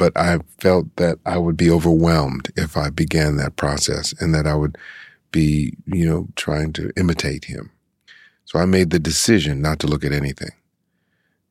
but 0.00 0.16
I 0.16 0.38
felt 0.58 0.96
that 0.96 1.18
I 1.26 1.36
would 1.36 1.58
be 1.58 1.70
overwhelmed 1.70 2.50
if 2.56 2.74
I 2.74 2.88
began 2.88 3.36
that 3.36 3.56
process 3.56 4.14
and 4.18 4.34
that 4.34 4.46
I 4.46 4.54
would 4.54 4.78
be, 5.30 5.74
you 5.84 6.06
know, 6.08 6.28
trying 6.36 6.72
to 6.74 6.90
imitate 6.96 7.44
him. 7.44 7.70
So 8.46 8.58
I 8.58 8.64
made 8.64 8.90
the 8.90 8.98
decision 8.98 9.60
not 9.60 9.78
to 9.80 9.86
look 9.86 10.02
at 10.02 10.12
anything 10.12 10.52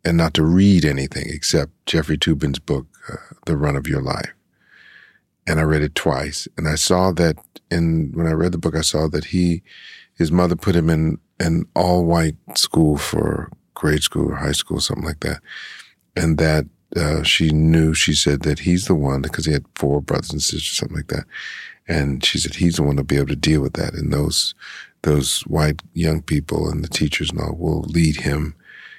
and 0.03 0.17
not 0.17 0.33
to 0.33 0.43
read 0.43 0.83
anything 0.83 1.25
except 1.27 1.71
Jeffrey 1.85 2.17
Toobin's 2.17 2.57
book, 2.57 2.87
uh, 3.07 3.15
The 3.45 3.55
Run 3.55 3.75
of 3.75 3.87
Your 3.87 4.01
Life. 4.01 4.33
And 5.47 5.59
I 5.59 5.63
read 5.63 5.81
it 5.81 5.95
twice. 5.95 6.47
And 6.57 6.67
I 6.67 6.75
saw 6.75 7.11
that 7.13 7.37
in, 7.71 8.11
when 8.13 8.27
I 8.27 8.31
read 8.31 8.51
the 8.51 8.57
book, 8.57 8.75
I 8.75 8.81
saw 8.81 9.07
that 9.07 9.25
he, 9.25 9.63
his 10.15 10.31
mother 10.31 10.55
put 10.55 10.75
him 10.75 10.89
in 10.89 11.19
an 11.39 11.65
all 11.75 12.05
white 12.05 12.35
school 12.55 12.97
for 12.97 13.49
grade 13.73 14.03
school 14.03 14.31
or 14.31 14.35
high 14.35 14.51
school, 14.51 14.79
something 14.79 15.05
like 15.05 15.21
that. 15.21 15.41
And 16.15 16.37
that 16.37 16.65
uh, 16.95 17.23
she 17.23 17.49
knew, 17.51 17.93
she 17.93 18.13
said 18.13 18.41
that 18.41 18.59
he's 18.59 18.85
the 18.85 18.95
one, 18.95 19.21
because 19.21 19.45
he 19.45 19.53
had 19.53 19.65
four 19.75 20.01
brothers 20.01 20.31
and 20.31 20.41
sisters, 20.41 20.77
something 20.77 20.97
like 20.97 21.07
that. 21.07 21.25
And 21.87 22.23
she 22.23 22.37
said 22.37 22.55
he's 22.55 22.75
the 22.75 22.83
one 22.83 22.97
to 22.97 23.03
be 23.03 23.17
able 23.17 23.27
to 23.27 23.35
deal 23.35 23.61
with 23.61 23.73
that. 23.73 23.93
And 23.93 24.11
those, 24.11 24.53
those 25.03 25.41
white 25.41 25.81
young 25.93 26.21
people 26.21 26.69
and 26.69 26.83
the 26.83 26.89
teachers 26.89 27.31
and 27.31 27.39
all 27.39 27.55
will 27.55 27.81
lead 27.81 28.17
him. 28.17 28.55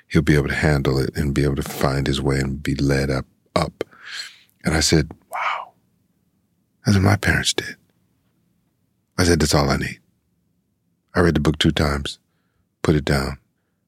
He'll 0.08 0.22
be 0.22 0.34
able 0.34 0.48
to 0.48 0.54
handle 0.54 0.98
it 0.98 1.16
and 1.16 1.34
be 1.34 1.44
able 1.44 1.56
to 1.56 1.62
find 1.62 2.06
his 2.06 2.20
way 2.20 2.38
and 2.38 2.60
be 2.60 2.74
led 2.74 3.10
up, 3.10 3.26
up. 3.54 3.84
And 4.64 4.74
I 4.74 4.80
said, 4.80 5.10
wow, 5.30 5.72
that's 6.84 6.96
what 6.96 7.04
my 7.04 7.16
parents 7.16 7.54
did. 7.54 7.76
I 9.18 9.24
said, 9.24 9.40
that's 9.40 9.54
all 9.54 9.70
I 9.70 9.76
need. 9.76 10.00
I 11.14 11.20
read 11.20 11.34
the 11.34 11.40
book 11.40 11.58
two 11.58 11.72
times, 11.72 12.18
put 12.82 12.94
it 12.94 13.04
down, 13.04 13.38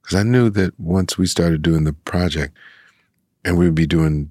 because 0.01 0.17
I 0.17 0.23
knew 0.23 0.51
that 0.51 0.79
once 0.79 1.17
we 1.17 1.27
started 1.27 1.63
doing 1.63 1.85
the 1.85 1.93
project, 1.93 2.57
and 3.45 3.59
we 3.59 3.67
would 3.67 3.75
be 3.75 3.87
doing 3.87 4.31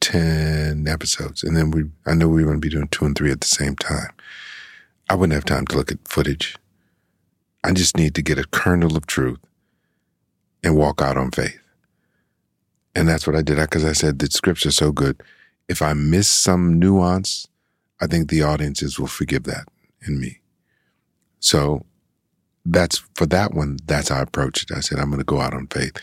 10 0.00 0.86
episodes, 0.88 1.42
and 1.42 1.56
then 1.56 1.70
we, 1.70 1.84
I 2.06 2.14
knew 2.14 2.28
we 2.28 2.42
were 2.42 2.50
going 2.50 2.60
to 2.60 2.66
be 2.66 2.74
doing 2.74 2.88
two 2.88 3.04
and 3.04 3.16
three 3.16 3.30
at 3.30 3.40
the 3.40 3.46
same 3.46 3.76
time. 3.76 4.10
I 5.08 5.14
wouldn't 5.14 5.34
have 5.34 5.44
time 5.44 5.66
to 5.66 5.76
look 5.76 5.92
at 5.92 6.06
footage. 6.08 6.56
I 7.64 7.72
just 7.72 7.96
need 7.96 8.14
to 8.14 8.22
get 8.22 8.38
a 8.38 8.46
kernel 8.48 8.96
of 8.96 9.06
truth 9.06 9.38
and 10.64 10.76
walk 10.76 11.00
out 11.00 11.16
on 11.16 11.30
faith. 11.30 11.58
And 12.94 13.08
that's 13.08 13.26
what 13.26 13.36
I 13.36 13.42
did 13.42 13.56
because 13.56 13.84
I 13.84 13.92
said 13.92 14.18
the 14.18 14.26
scripture's 14.26 14.76
so 14.76 14.92
good. 14.92 15.22
If 15.72 15.80
I 15.80 15.94
miss 15.94 16.28
some 16.28 16.78
nuance, 16.78 17.48
I 17.98 18.06
think 18.06 18.28
the 18.28 18.42
audiences 18.42 19.00
will 19.00 19.06
forgive 19.06 19.44
that 19.44 19.64
in 20.06 20.20
me. 20.20 20.40
So 21.40 21.86
that's 22.66 22.98
for 23.14 23.24
that 23.26 23.54
one, 23.54 23.78
that's 23.86 24.10
how 24.10 24.18
I 24.18 24.22
approached 24.22 24.70
it. 24.70 24.76
I 24.76 24.80
said, 24.80 24.98
I'm 24.98 25.08
going 25.08 25.18
to 25.18 25.24
go 25.24 25.40
out 25.40 25.54
on 25.54 25.66
faith. 25.68 25.96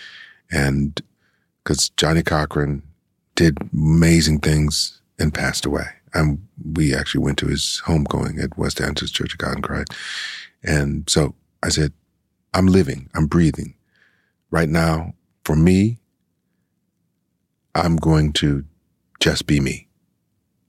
And 0.51 0.99
because 1.63 1.89
Johnnie 1.89 2.23
Cochran 2.23 2.81
did 3.35 3.59
amazing 3.71 4.39
things 4.39 5.01
and 5.19 5.33
passed 5.33 5.67
away. 5.67 5.85
And 6.15 6.47
we 6.73 6.95
actually 6.95 7.23
went 7.23 7.37
to 7.37 7.45
his 7.45 7.79
homegoing 7.85 8.43
at 8.43 8.57
West 8.57 8.81
Angeles 8.81 9.11
Church 9.11 9.33
of 9.33 9.37
God 9.37 9.57
in 9.57 9.61
Christ. 9.61 9.93
And 10.63 11.07
so 11.07 11.35
I 11.61 11.69
said, 11.69 11.93
I'm 12.55 12.65
living, 12.65 13.07
I'm 13.13 13.27
breathing. 13.27 13.75
Right 14.49 14.67
now, 14.67 15.13
for 15.43 15.55
me, 15.55 15.99
I'm 17.75 17.97
going 17.97 18.33
to 18.33 18.65
just 19.19 19.47
be 19.47 19.59
me 19.59 19.87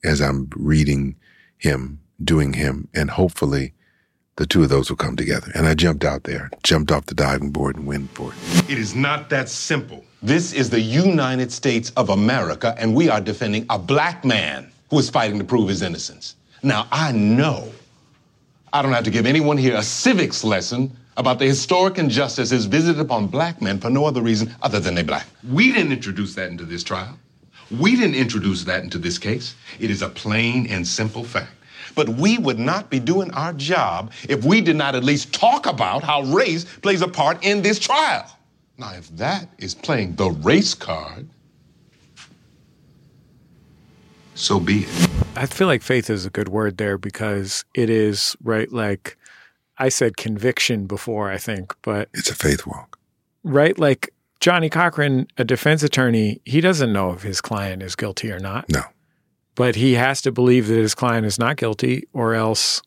as 0.05 0.21
I'm 0.21 0.49
reading 0.57 1.17
him, 1.59 2.01
doing 2.23 2.55
him, 2.55 2.89
and 2.95 3.11
hopefully 3.11 3.75
the 4.37 4.47
two 4.47 4.63
of 4.63 4.71
those 4.71 4.89
will 4.89 4.97
come 4.97 5.17
together. 5.17 5.53
And 5.55 5.67
I 5.67 5.75
jumped 5.75 6.05
out 6.05 6.25
there, 6.25 6.51
jumped 6.63 6.91
off 6.91 7.07
the 7.07 7.15
diving 7.15 7.51
board 7.51 7.77
and 7.77 7.87
went 7.87 8.11
for 8.11 8.33
it. 8.33 8.71
It 8.71 8.79
is 8.79 8.95
not 8.95 9.29
that 9.31 9.49
simple. 9.49 10.05
This 10.23 10.53
is 10.53 10.71
the 10.71 10.81
United 10.81 11.53
States 11.53 11.93
of 11.97 12.09
America, 12.09 12.75
and 12.79 12.95
we 12.95 13.09
are 13.09 13.21
defending 13.21 13.67
a 13.69 13.79
black 13.79 14.25
man 14.25 14.71
who 14.89 14.99
is 14.99 15.11
fighting 15.11 15.39
to 15.39 15.45
prove 15.45 15.69
his 15.69 15.83
innocence. 15.83 16.37
Now, 16.63 16.89
I 16.91 17.13
know 17.13 17.71
I 18.73 18.83
don't 18.83 18.93
have 18.93 19.05
to 19.05 19.11
give 19.11 19.27
anyone 19.27 19.59
here 19.59 19.77
a 19.77 19.83
civics 19.83 20.45
lesson 20.45 20.97
about 21.17 21.39
the 21.39 21.45
historic 21.45 21.99
injustices 21.99 22.65
visited 22.67 23.01
upon 23.01 23.27
black 23.27 23.61
men 23.61 23.79
for 23.79 23.91
no 23.91 24.07
other 24.07 24.23
reason 24.23 24.55
other 24.63 24.81
than 24.81 24.95
they're 24.95 25.05
black. 25.05 25.27
We 25.51 25.73
didn't 25.73 25.93
introduce 25.93 26.35
that 26.37 26.51
into 26.51 26.65
this 26.65 26.83
trial. 26.83 27.19
We 27.71 27.97
didn't 27.97 28.17
introduce 28.17 28.65
that 28.65 28.83
into 28.83 28.99
this 28.99 29.19
case. 29.19 29.55
It 29.79 29.91
is 29.91 30.03
a 30.03 30.09
plain 30.09 30.67
and 30.67 30.87
simple 30.87 31.25
fact. 31.25 31.53
But 31.95 32.09
we 32.09 32.39
would 32.39 32.59
not 32.59 32.91
be 32.91 33.01
doing 33.01 33.31
our 33.33 33.53
job 33.53 34.13
if 34.29 34.45
we 34.45 34.61
did 34.61 34.77
not 34.77 34.95
at 34.95 35.05
least 35.05 35.33
talk 35.33 35.67
about 35.67 36.03
how 36.03 36.23
race 36.23 36.65
plays 36.65 37.03
a 37.03 37.09
part 37.09 37.45
in 37.45 37.63
this 37.63 37.79
trial. 37.79 38.27
Now, 38.79 38.93
if 38.95 39.09
that 39.17 39.49
is 39.59 39.75
playing 39.75 40.15
the 40.17 40.31
race 40.31 40.75
card, 40.75 41.29
so 44.35 44.59
be 44.59 44.85
it. 44.85 45.11
I 45.37 45.47
feel 45.47 45.67
like 45.67 45.83
faith 45.83 46.09
is 46.09 46.25
a 46.25 46.31
good 46.31 46.49
word 46.49 46.79
there 46.79 46.97
because 46.97 47.65
it 47.75 47.91
is 47.91 48.37
right. 48.43 48.73
Like 48.73 49.19
I 49.79 49.91
said, 49.91 50.17
conviction 50.17 50.87
before, 50.87 51.31
I 51.31 51.39
think, 51.39 51.75
but 51.83 52.09
it's 52.15 52.31
a 52.31 52.35
faith 52.35 52.67
walk, 52.67 52.99
right? 53.45 53.79
Like 53.79 54.11
Johnnie 54.41 54.71
Cochran, 54.71 55.27
a 55.37 55.45
defense 55.45 55.83
attorney, 55.83 56.41
he 56.45 56.61
doesn't 56.61 56.93
know 56.93 57.13
if 57.13 57.23
his 57.23 57.41
client 57.41 57.83
is 57.83 57.95
guilty 57.95 58.33
or 58.33 58.39
not. 58.39 58.69
No. 58.71 58.83
But 59.55 59.77
he 59.77 59.95
has 59.95 60.23
to 60.23 60.33
believe 60.33 60.69
that 60.69 60.77
his 60.77 60.95
client 60.95 61.27
is 61.27 61.39
not 61.39 61.57
guilty, 61.57 62.09
or 62.15 62.35
else 62.35 62.81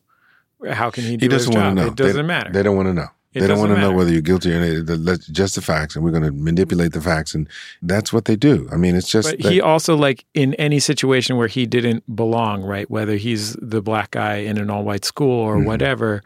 how 0.68 0.90
can 0.90 1.04
he 1.04 1.16
do 1.16 1.24
he 1.26 1.28
doesn't 1.28 1.52
his 1.52 1.56
want 1.56 1.68
job? 1.68 1.76
to 1.76 1.82
know. 1.82 1.86
It 1.92 1.96
doesn't 1.96 2.16
they, 2.16 2.22
matter. 2.22 2.52
They 2.52 2.62
don't 2.62 2.74
want 2.76 2.88
to 2.88 2.94
know. 2.94 3.06
It 3.34 3.40
they 3.40 3.46
don't 3.48 3.58
want 3.58 3.72
to 3.72 3.80
know 3.80 3.90
whether 3.92 4.12
you're 4.12 4.22
guilty 4.22 4.52
or 4.52 4.82
not. 4.82 5.20
Just 5.32 5.56
the 5.56 5.60
facts, 5.60 5.94
and 5.96 6.04
we're 6.04 6.12
going 6.12 6.22
to 6.22 6.30
manipulate 6.32 6.92
the 6.92 7.00
facts, 7.00 7.34
and 7.34 7.48
that's 7.82 8.12
what 8.12 8.24
they 8.26 8.36
do. 8.36 8.68
I 8.72 8.76
mean, 8.76 8.94
it's 8.96 9.08
just. 9.08 9.28
But 9.30 9.42
that- 9.42 9.52
he 9.52 9.60
also 9.60 9.96
like 9.96 10.24
in 10.34 10.54
any 10.54 10.78
situation 10.80 11.36
where 11.36 11.48
he 11.48 11.66
didn't 11.66 12.14
belong, 12.16 12.62
right? 12.62 12.88
Whether 12.90 13.16
he's 13.16 13.54
the 13.54 13.82
black 13.82 14.12
guy 14.12 14.36
in 14.36 14.56
an 14.58 14.70
all-white 14.70 15.04
school 15.04 15.32
or 15.40 15.56
Mhm. 15.56 15.66
whatever, 15.66 16.22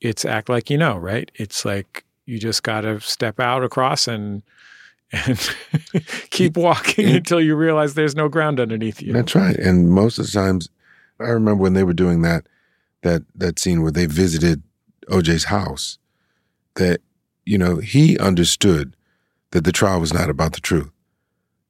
it's 0.00 0.24
act 0.24 0.48
like 0.48 0.70
you 0.70 0.78
know, 0.78 0.96
right? 0.96 1.30
It's 1.34 1.64
like 1.64 2.04
you 2.26 2.38
just 2.38 2.62
got 2.62 2.82
to 2.82 3.00
step 3.00 3.38
out 3.40 3.62
across 3.64 4.06
and 4.08 4.42
and 5.26 5.56
keep 6.30 6.56
walking 6.56 7.08
Yeah. 7.08 7.16
until 7.16 7.40
you 7.40 7.54
realize 7.56 7.94
there's 7.94 8.16
no 8.16 8.28
ground 8.28 8.60
underneath 8.60 9.00
you. 9.02 9.12
That's 9.12 9.34
right. 9.34 9.56
And 9.56 9.90
most 9.90 10.18
of 10.18 10.26
the 10.26 10.32
times, 10.32 10.68
I 11.20 11.24
remember 11.24 11.62
when 11.62 11.74
they 11.74 11.84
were 11.84 11.92
doing 11.94 12.22
that, 12.22 12.46
that 13.02 13.22
that 13.34 13.58
scene 13.58 13.82
where 13.82 13.92
they 13.92 14.06
visited 14.06 14.62
OJ's 15.08 15.44
house. 15.44 15.98
That 16.76 17.00
you 17.44 17.56
know 17.58 17.76
he 17.76 18.18
understood 18.18 18.96
that 19.52 19.64
the 19.64 19.72
trial 19.72 20.00
was 20.00 20.12
not 20.12 20.28
about 20.28 20.54
the 20.54 20.60
truth. 20.60 20.90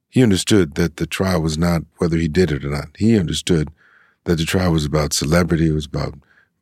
He 0.09 0.22
understood 0.22 0.76
that 0.76 0.97
the 0.97 1.07
trial 1.07 1.42
was 1.42 1.59
not 1.59 1.82
whether 1.99 2.16
he 2.16 2.28
did 2.28 2.51
it 2.53 2.64
or 2.64 2.70
not. 2.70 2.88
He 2.97 3.18
understood 3.18 3.68
that 4.24 4.36
the 4.36 4.45
trial 4.47 4.72
was 4.72 4.84
about 4.86 5.12
celebrity. 5.12 5.68
It 5.68 5.72
was 5.74 5.86
about 5.86 6.14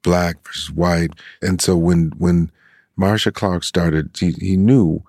black 0.02 0.44
versus 0.44 0.70
white. 0.72 1.12
And 1.40 1.60
so 1.60 1.76
when 1.76 2.12
when 2.18 2.50
Marcia 2.96 3.30
Clark 3.30 3.62
started, 3.64 4.10
he, 4.18 4.32
he 4.32 4.56
knew 4.56 5.02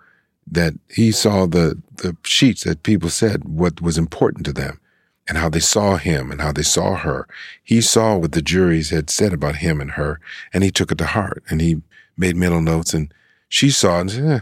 that 0.53 0.73
he 0.89 1.11
saw 1.11 1.45
the 1.45 1.81
the 1.97 2.15
sheets 2.23 2.63
that 2.63 2.83
people 2.83 3.09
said 3.09 3.43
what 3.45 3.81
was 3.81 3.97
important 3.97 4.45
to 4.45 4.53
them 4.53 4.79
and 5.27 5.37
how 5.37 5.49
they 5.49 5.59
saw 5.59 5.97
him 5.97 6.31
and 6.31 6.41
how 6.41 6.51
they 6.51 6.63
saw 6.63 6.95
her. 6.95 7.27
He 7.63 7.81
saw 7.81 8.17
what 8.17 8.33
the 8.33 8.41
juries 8.41 8.89
had 8.89 9.09
said 9.09 9.33
about 9.33 9.57
him 9.57 9.79
and 9.79 9.91
her, 9.91 10.19
and 10.53 10.63
he 10.63 10.71
took 10.71 10.91
it 10.91 10.97
to 10.97 11.05
heart 11.05 11.43
and 11.49 11.61
he 11.61 11.81
made 12.17 12.35
mental 12.35 12.61
notes. 12.61 12.93
And 12.93 13.13
she 13.47 13.69
saw 13.69 13.97
it 13.97 14.01
and 14.01 14.11
said, 14.11 14.25
eh, 14.25 14.39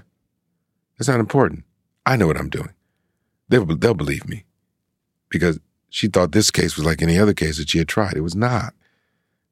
"That's 0.97 1.07
not 1.07 1.19
important. 1.19 1.63
I 2.05 2.15
know 2.15 2.27
what 2.27 2.37
I'm 2.37 2.49
doing. 2.49 2.73
They'll 3.49 3.65
they'll 3.65 3.93
believe 3.93 4.27
me," 4.27 4.45
because 5.29 5.59
she 5.89 6.07
thought 6.07 6.31
this 6.31 6.51
case 6.51 6.75
was 6.75 6.85
like 6.85 7.01
any 7.01 7.19
other 7.19 7.33
case 7.33 7.57
that 7.57 7.69
she 7.69 7.77
had 7.77 7.87
tried. 7.87 8.15
It 8.15 8.21
was 8.21 8.35
not. 8.35 8.73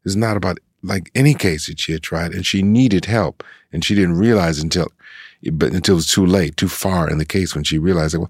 It's 0.06 0.16
not 0.16 0.38
about 0.38 0.60
like 0.82 1.12
any 1.14 1.34
case 1.34 1.68
that 1.68 1.80
she 1.80 1.92
had 1.92 2.02
tried, 2.02 2.34
and 2.34 2.46
she 2.46 2.64
needed 2.64 3.06
help, 3.06 3.44
and 3.72 3.84
she 3.84 3.96
didn't 3.96 4.18
realize 4.18 4.60
until, 4.60 4.88
but 5.54 5.74
until 5.74 5.96
it 5.96 5.96
was 5.96 6.12
too 6.12 6.26
late, 6.26 6.58
too 6.58 6.68
far 6.68 7.10
in 7.10 7.18
the 7.18 7.26
case 7.26 7.56
when 7.56 7.64
she 7.64 7.78
realized 7.78 8.14
that 8.14 8.20
well, 8.20 8.30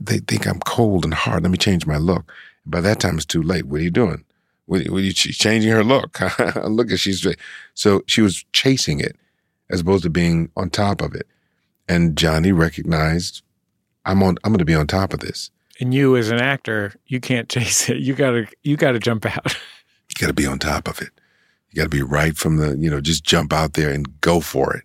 they 0.00 0.18
think 0.18 0.46
I'm 0.46 0.60
cold 0.60 1.04
and 1.04 1.14
hard. 1.14 1.42
Let 1.42 1.50
me 1.50 1.58
change 1.58 1.86
my 1.86 1.96
look. 1.96 2.32
By 2.64 2.80
that 2.80 3.00
time, 3.00 3.16
it's 3.16 3.24
too 3.24 3.42
late. 3.42 3.66
What 3.66 3.80
are 3.80 3.84
you 3.84 3.90
doing? 3.90 4.24
What, 4.66 4.88
what 4.88 4.98
are 4.98 5.00
you 5.00 5.10
she's 5.10 5.36
changing 5.36 5.72
her 5.72 5.82
look? 5.82 6.20
look 6.64 6.92
at 6.92 7.00
she's 7.00 7.26
so 7.74 8.02
she 8.06 8.20
was 8.20 8.44
chasing 8.52 9.00
it 9.00 9.16
as 9.70 9.80
opposed 9.80 10.04
to 10.04 10.10
being 10.10 10.50
on 10.56 10.70
top 10.70 11.00
of 11.00 11.14
it. 11.14 11.26
And 11.88 12.16
Johnnie 12.16 12.52
recognized, 12.52 13.42
I'm 14.04 14.22
on. 14.22 14.36
I'm 14.44 14.52
going 14.52 14.58
to 14.58 14.64
be 14.64 14.74
on 14.74 14.86
top 14.86 15.12
of 15.12 15.20
this. 15.20 15.50
And 15.80 15.92
you 15.92 16.16
as 16.16 16.30
an 16.30 16.38
actor, 16.38 16.94
you 17.06 17.18
can't 17.18 17.48
chase 17.48 17.88
it. 17.88 17.98
You 17.98 18.14
gotta 18.14 18.46
you 18.62 18.76
gotta 18.76 18.98
jump 18.98 19.26
out. 19.26 19.56
You 20.18 20.26
got 20.26 20.26
to 20.26 20.34
be 20.34 20.46
on 20.46 20.58
top 20.58 20.88
of 20.88 21.00
it. 21.00 21.08
You 21.70 21.76
got 21.76 21.84
to 21.84 21.88
be 21.88 22.02
right 22.02 22.36
from 22.36 22.58
the, 22.58 22.76
you 22.76 22.90
know, 22.90 23.00
just 23.00 23.24
jump 23.24 23.50
out 23.50 23.72
there 23.72 23.90
and 23.90 24.20
go 24.20 24.40
for 24.40 24.76
it. 24.76 24.84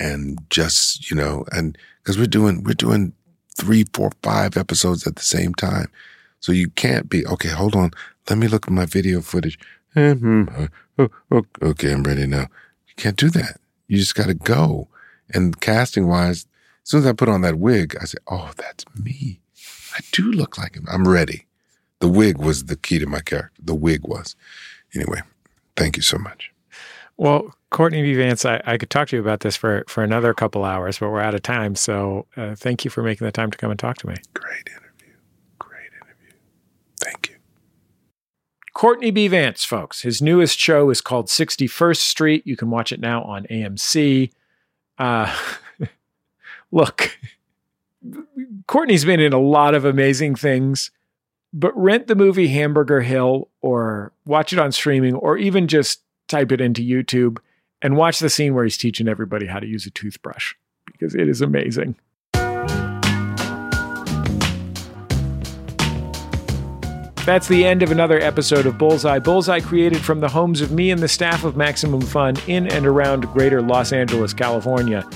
And 0.00 0.38
just, 0.50 1.10
you 1.10 1.16
know, 1.16 1.44
and 1.52 1.76
because 2.02 2.18
we're 2.18 2.26
doing, 2.26 2.64
we're 2.64 2.72
doing 2.74 3.12
three, 3.56 3.84
four, 3.94 4.10
five 4.22 4.56
episodes 4.56 5.06
at 5.06 5.16
the 5.16 5.22
same 5.22 5.54
time. 5.54 5.88
So 6.40 6.52
you 6.52 6.70
can't 6.70 7.08
be, 7.08 7.26
okay, 7.26 7.50
hold 7.50 7.76
on. 7.76 7.90
Let 8.28 8.38
me 8.38 8.48
look 8.48 8.66
at 8.66 8.72
my 8.72 8.86
video 8.86 9.20
footage. 9.20 9.58
Mhm. 9.94 10.70
Oh, 10.98 11.08
oh, 11.30 11.42
Okay, 11.62 11.92
I'm 11.92 12.02
ready 12.02 12.26
now. 12.26 12.46
You 12.88 12.94
can't 12.96 13.16
do 13.16 13.28
that. 13.30 13.60
You 13.88 13.98
just 13.98 14.14
got 14.14 14.26
to 14.28 14.34
go. 14.34 14.88
And 15.34 15.60
casting 15.60 16.06
wise, 16.08 16.46
as 16.82 16.90
soon 16.90 17.00
as 17.00 17.06
I 17.06 17.12
put 17.12 17.28
on 17.28 17.42
that 17.42 17.58
wig, 17.58 17.96
I 18.00 18.04
said, 18.06 18.20
oh, 18.28 18.50
that's 18.56 18.84
me. 18.98 19.40
I 19.94 20.00
do 20.12 20.32
look 20.32 20.56
like 20.56 20.76
him. 20.76 20.86
I'm 20.90 21.06
ready. 21.06 21.46
The 21.98 22.08
wig 22.08 22.38
was 22.38 22.64
the 22.64 22.76
key 22.76 22.98
to 23.00 23.06
my 23.06 23.20
character. 23.20 23.60
The 23.62 23.74
wig 23.74 24.00
was. 24.04 24.34
Anyway, 24.94 25.20
thank 25.76 25.96
you 25.96 26.02
so 26.02 26.16
much. 26.18 26.50
Well, 27.18 27.54
Courtney 27.70 28.02
B. 28.02 28.14
Vance, 28.14 28.44
I, 28.44 28.60
I 28.66 28.76
could 28.76 28.90
talk 28.90 29.08
to 29.08 29.16
you 29.16 29.22
about 29.22 29.40
this 29.40 29.56
for, 29.56 29.84
for 29.86 30.02
another 30.02 30.34
couple 30.34 30.64
hours, 30.64 30.98
but 30.98 31.10
we're 31.10 31.20
out 31.20 31.36
of 31.36 31.42
time. 31.42 31.76
So 31.76 32.26
uh, 32.36 32.56
thank 32.56 32.84
you 32.84 32.90
for 32.90 33.02
making 33.02 33.24
the 33.24 33.32
time 33.32 33.50
to 33.52 33.58
come 33.58 33.70
and 33.70 33.78
talk 33.78 33.96
to 33.98 34.08
me. 34.08 34.16
Great 34.34 34.68
interview. 34.68 35.14
Great 35.60 35.90
interview. 36.02 36.36
Thank 36.98 37.30
you. 37.30 37.36
Courtney 38.74 39.12
B. 39.12 39.28
Vance, 39.28 39.64
folks. 39.64 40.02
His 40.02 40.20
newest 40.20 40.58
show 40.58 40.90
is 40.90 41.00
called 41.00 41.28
61st 41.28 41.98
Street. 41.98 42.46
You 42.46 42.56
can 42.56 42.70
watch 42.70 42.90
it 42.90 42.98
now 42.98 43.22
on 43.22 43.44
AMC. 43.44 44.32
Uh, 44.98 45.32
look, 46.72 47.18
Courtney's 48.66 49.04
been 49.04 49.20
in 49.20 49.32
a 49.32 49.40
lot 49.40 49.76
of 49.76 49.84
amazing 49.84 50.34
things, 50.34 50.90
but 51.52 51.76
rent 51.76 52.08
the 52.08 52.16
movie 52.16 52.48
Hamburger 52.48 53.02
Hill 53.02 53.48
or 53.60 54.12
watch 54.26 54.52
it 54.52 54.58
on 54.58 54.72
streaming 54.72 55.14
or 55.14 55.36
even 55.36 55.68
just 55.68 56.02
type 56.26 56.50
it 56.50 56.60
into 56.60 56.82
YouTube 56.82 57.38
and 57.82 57.96
watch 57.96 58.18
the 58.18 58.30
scene 58.30 58.54
where 58.54 58.64
he's 58.64 58.78
teaching 58.78 59.08
everybody 59.08 59.46
how 59.46 59.58
to 59.60 59.66
use 59.66 59.86
a 59.86 59.90
toothbrush 59.90 60.54
because 60.86 61.14
it 61.14 61.28
is 61.28 61.40
amazing. 61.40 61.96
That's 67.26 67.48
the 67.48 67.64
end 67.64 67.82
of 67.82 67.92
another 67.92 68.18
episode 68.18 68.66
of 68.66 68.76
Bullseye. 68.78 69.18
Bullseye 69.18 69.60
created 69.60 70.00
from 70.00 70.20
the 70.20 70.28
homes 70.28 70.60
of 70.60 70.72
me 70.72 70.90
and 70.90 71.00
the 71.00 71.08
staff 71.08 71.44
of 71.44 71.56
Maximum 71.56 72.00
Fun 72.00 72.36
in 72.48 72.66
and 72.66 72.86
around 72.86 73.30
greater 73.32 73.62
Los 73.62 73.92
Angeles, 73.92 74.32
California. 74.32 75.08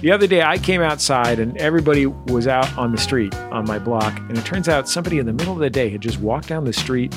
The 0.00 0.10
other 0.10 0.26
day 0.26 0.42
I 0.42 0.56
came 0.58 0.80
outside 0.80 1.38
and 1.38 1.56
everybody 1.58 2.06
was 2.06 2.48
out 2.48 2.76
on 2.78 2.92
the 2.92 2.98
street 2.98 3.34
on 3.52 3.66
my 3.66 3.78
block, 3.78 4.18
and 4.18 4.36
it 4.36 4.44
turns 4.46 4.68
out 4.68 4.88
somebody 4.88 5.18
in 5.18 5.26
the 5.26 5.32
middle 5.32 5.52
of 5.52 5.58
the 5.58 5.70
day 5.70 5.90
had 5.90 6.00
just 6.00 6.18
walked 6.18 6.48
down 6.48 6.64
the 6.64 6.72
street 6.72 7.14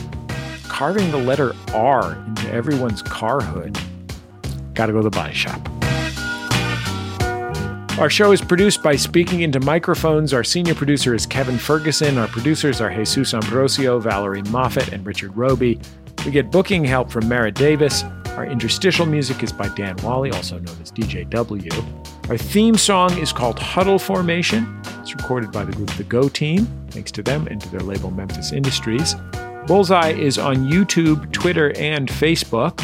carving 0.64 1.10
the 1.12 1.18
letter 1.18 1.54
R 1.74 2.14
into 2.28 2.52
everyone's 2.52 3.02
car 3.02 3.40
hood. 3.40 3.78
Gotta 4.74 4.92
go 4.92 5.00
to 5.00 5.04
the 5.04 5.10
body 5.10 5.34
shop. 5.34 5.70
Our 8.00 8.10
show 8.10 8.32
is 8.32 8.42
produced 8.42 8.82
by 8.82 8.96
Speaking 8.96 9.42
Into 9.42 9.60
Microphones. 9.60 10.34
Our 10.34 10.44
senior 10.44 10.74
producer 10.74 11.14
is 11.14 11.28
Kevin 11.28 11.60
Ferguson. 11.60 12.18
Our 12.18 12.28
producers 12.28 12.82
are 12.82 12.90
Jesus 12.90 13.36
Ambrosio, 13.36 14.00
Valerie 14.00 14.42
Moffat, 14.44 14.92
and 14.92 15.06
Richard 15.06 15.38
Robey. 15.38 15.80
We 16.26 16.32
get 16.32 16.50
booking 16.50 16.84
help 16.84 17.12
from 17.12 17.30
Mara 17.30 17.52
Davis. 17.52 18.04
Our 18.36 18.48
interstitial 18.48 19.06
music 19.06 19.44
is 19.44 19.52
by 19.52 19.68
Dan 19.70 19.96
Wally, 19.98 20.32
also 20.32 20.58
known 20.58 20.76
as 20.82 20.92
DJW. 20.92 22.30
Our 22.30 22.38
theme 22.38 22.78
song 22.78 23.16
is 23.20 23.32
called 23.32 23.60
Huddle 23.60 24.00
Formation. 24.00 24.82
It's 25.02 25.14
recorded 25.14 25.52
by 25.52 25.64
the 25.64 25.74
group 25.74 25.92
The 25.92 26.04
Go 26.04 26.30
Team. 26.30 26.66
Thanks 26.90 27.12
to 27.12 27.22
them 27.22 27.46
and 27.48 27.62
to 27.62 27.70
their 27.70 27.82
label 27.82 28.10
Memphis 28.10 28.52
Industries. 28.52 29.16
Bullseye 29.68 30.14
is 30.14 30.40
on 30.40 30.68
YouTube, 30.68 31.32
Twitter, 31.32 31.78
and 31.78 32.10
Facebook. 32.10 32.84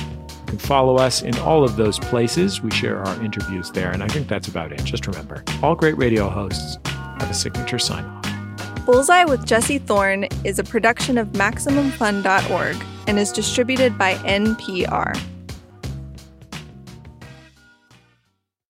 Can 0.49 0.57
follow 0.57 0.95
us 0.95 1.21
in 1.21 1.37
all 1.37 1.63
of 1.63 1.75
those 1.75 1.99
places. 1.99 2.59
We 2.59 2.71
share 2.71 2.97
our 3.05 3.23
interviews 3.23 3.69
there, 3.69 3.91
and 3.91 4.01
I 4.01 4.07
think 4.07 4.27
that's 4.27 4.47
about 4.47 4.71
it. 4.71 4.83
Just 4.83 5.05
remember, 5.05 5.43
all 5.61 5.75
great 5.75 5.95
radio 5.95 6.27
hosts 6.27 6.79
have 6.85 7.29
a 7.29 7.35
signature 7.35 7.77
sign 7.77 8.03
off. 8.03 8.83
Bullseye 8.83 9.25
with 9.25 9.45
Jesse 9.45 9.77
Thorn 9.77 10.27
is 10.43 10.57
a 10.57 10.63
production 10.63 11.19
of 11.19 11.27
MaximumFun.org 11.33 12.83
and 13.05 13.19
is 13.19 13.31
distributed 13.31 13.95
by 13.95 14.15
NPR. 14.15 15.15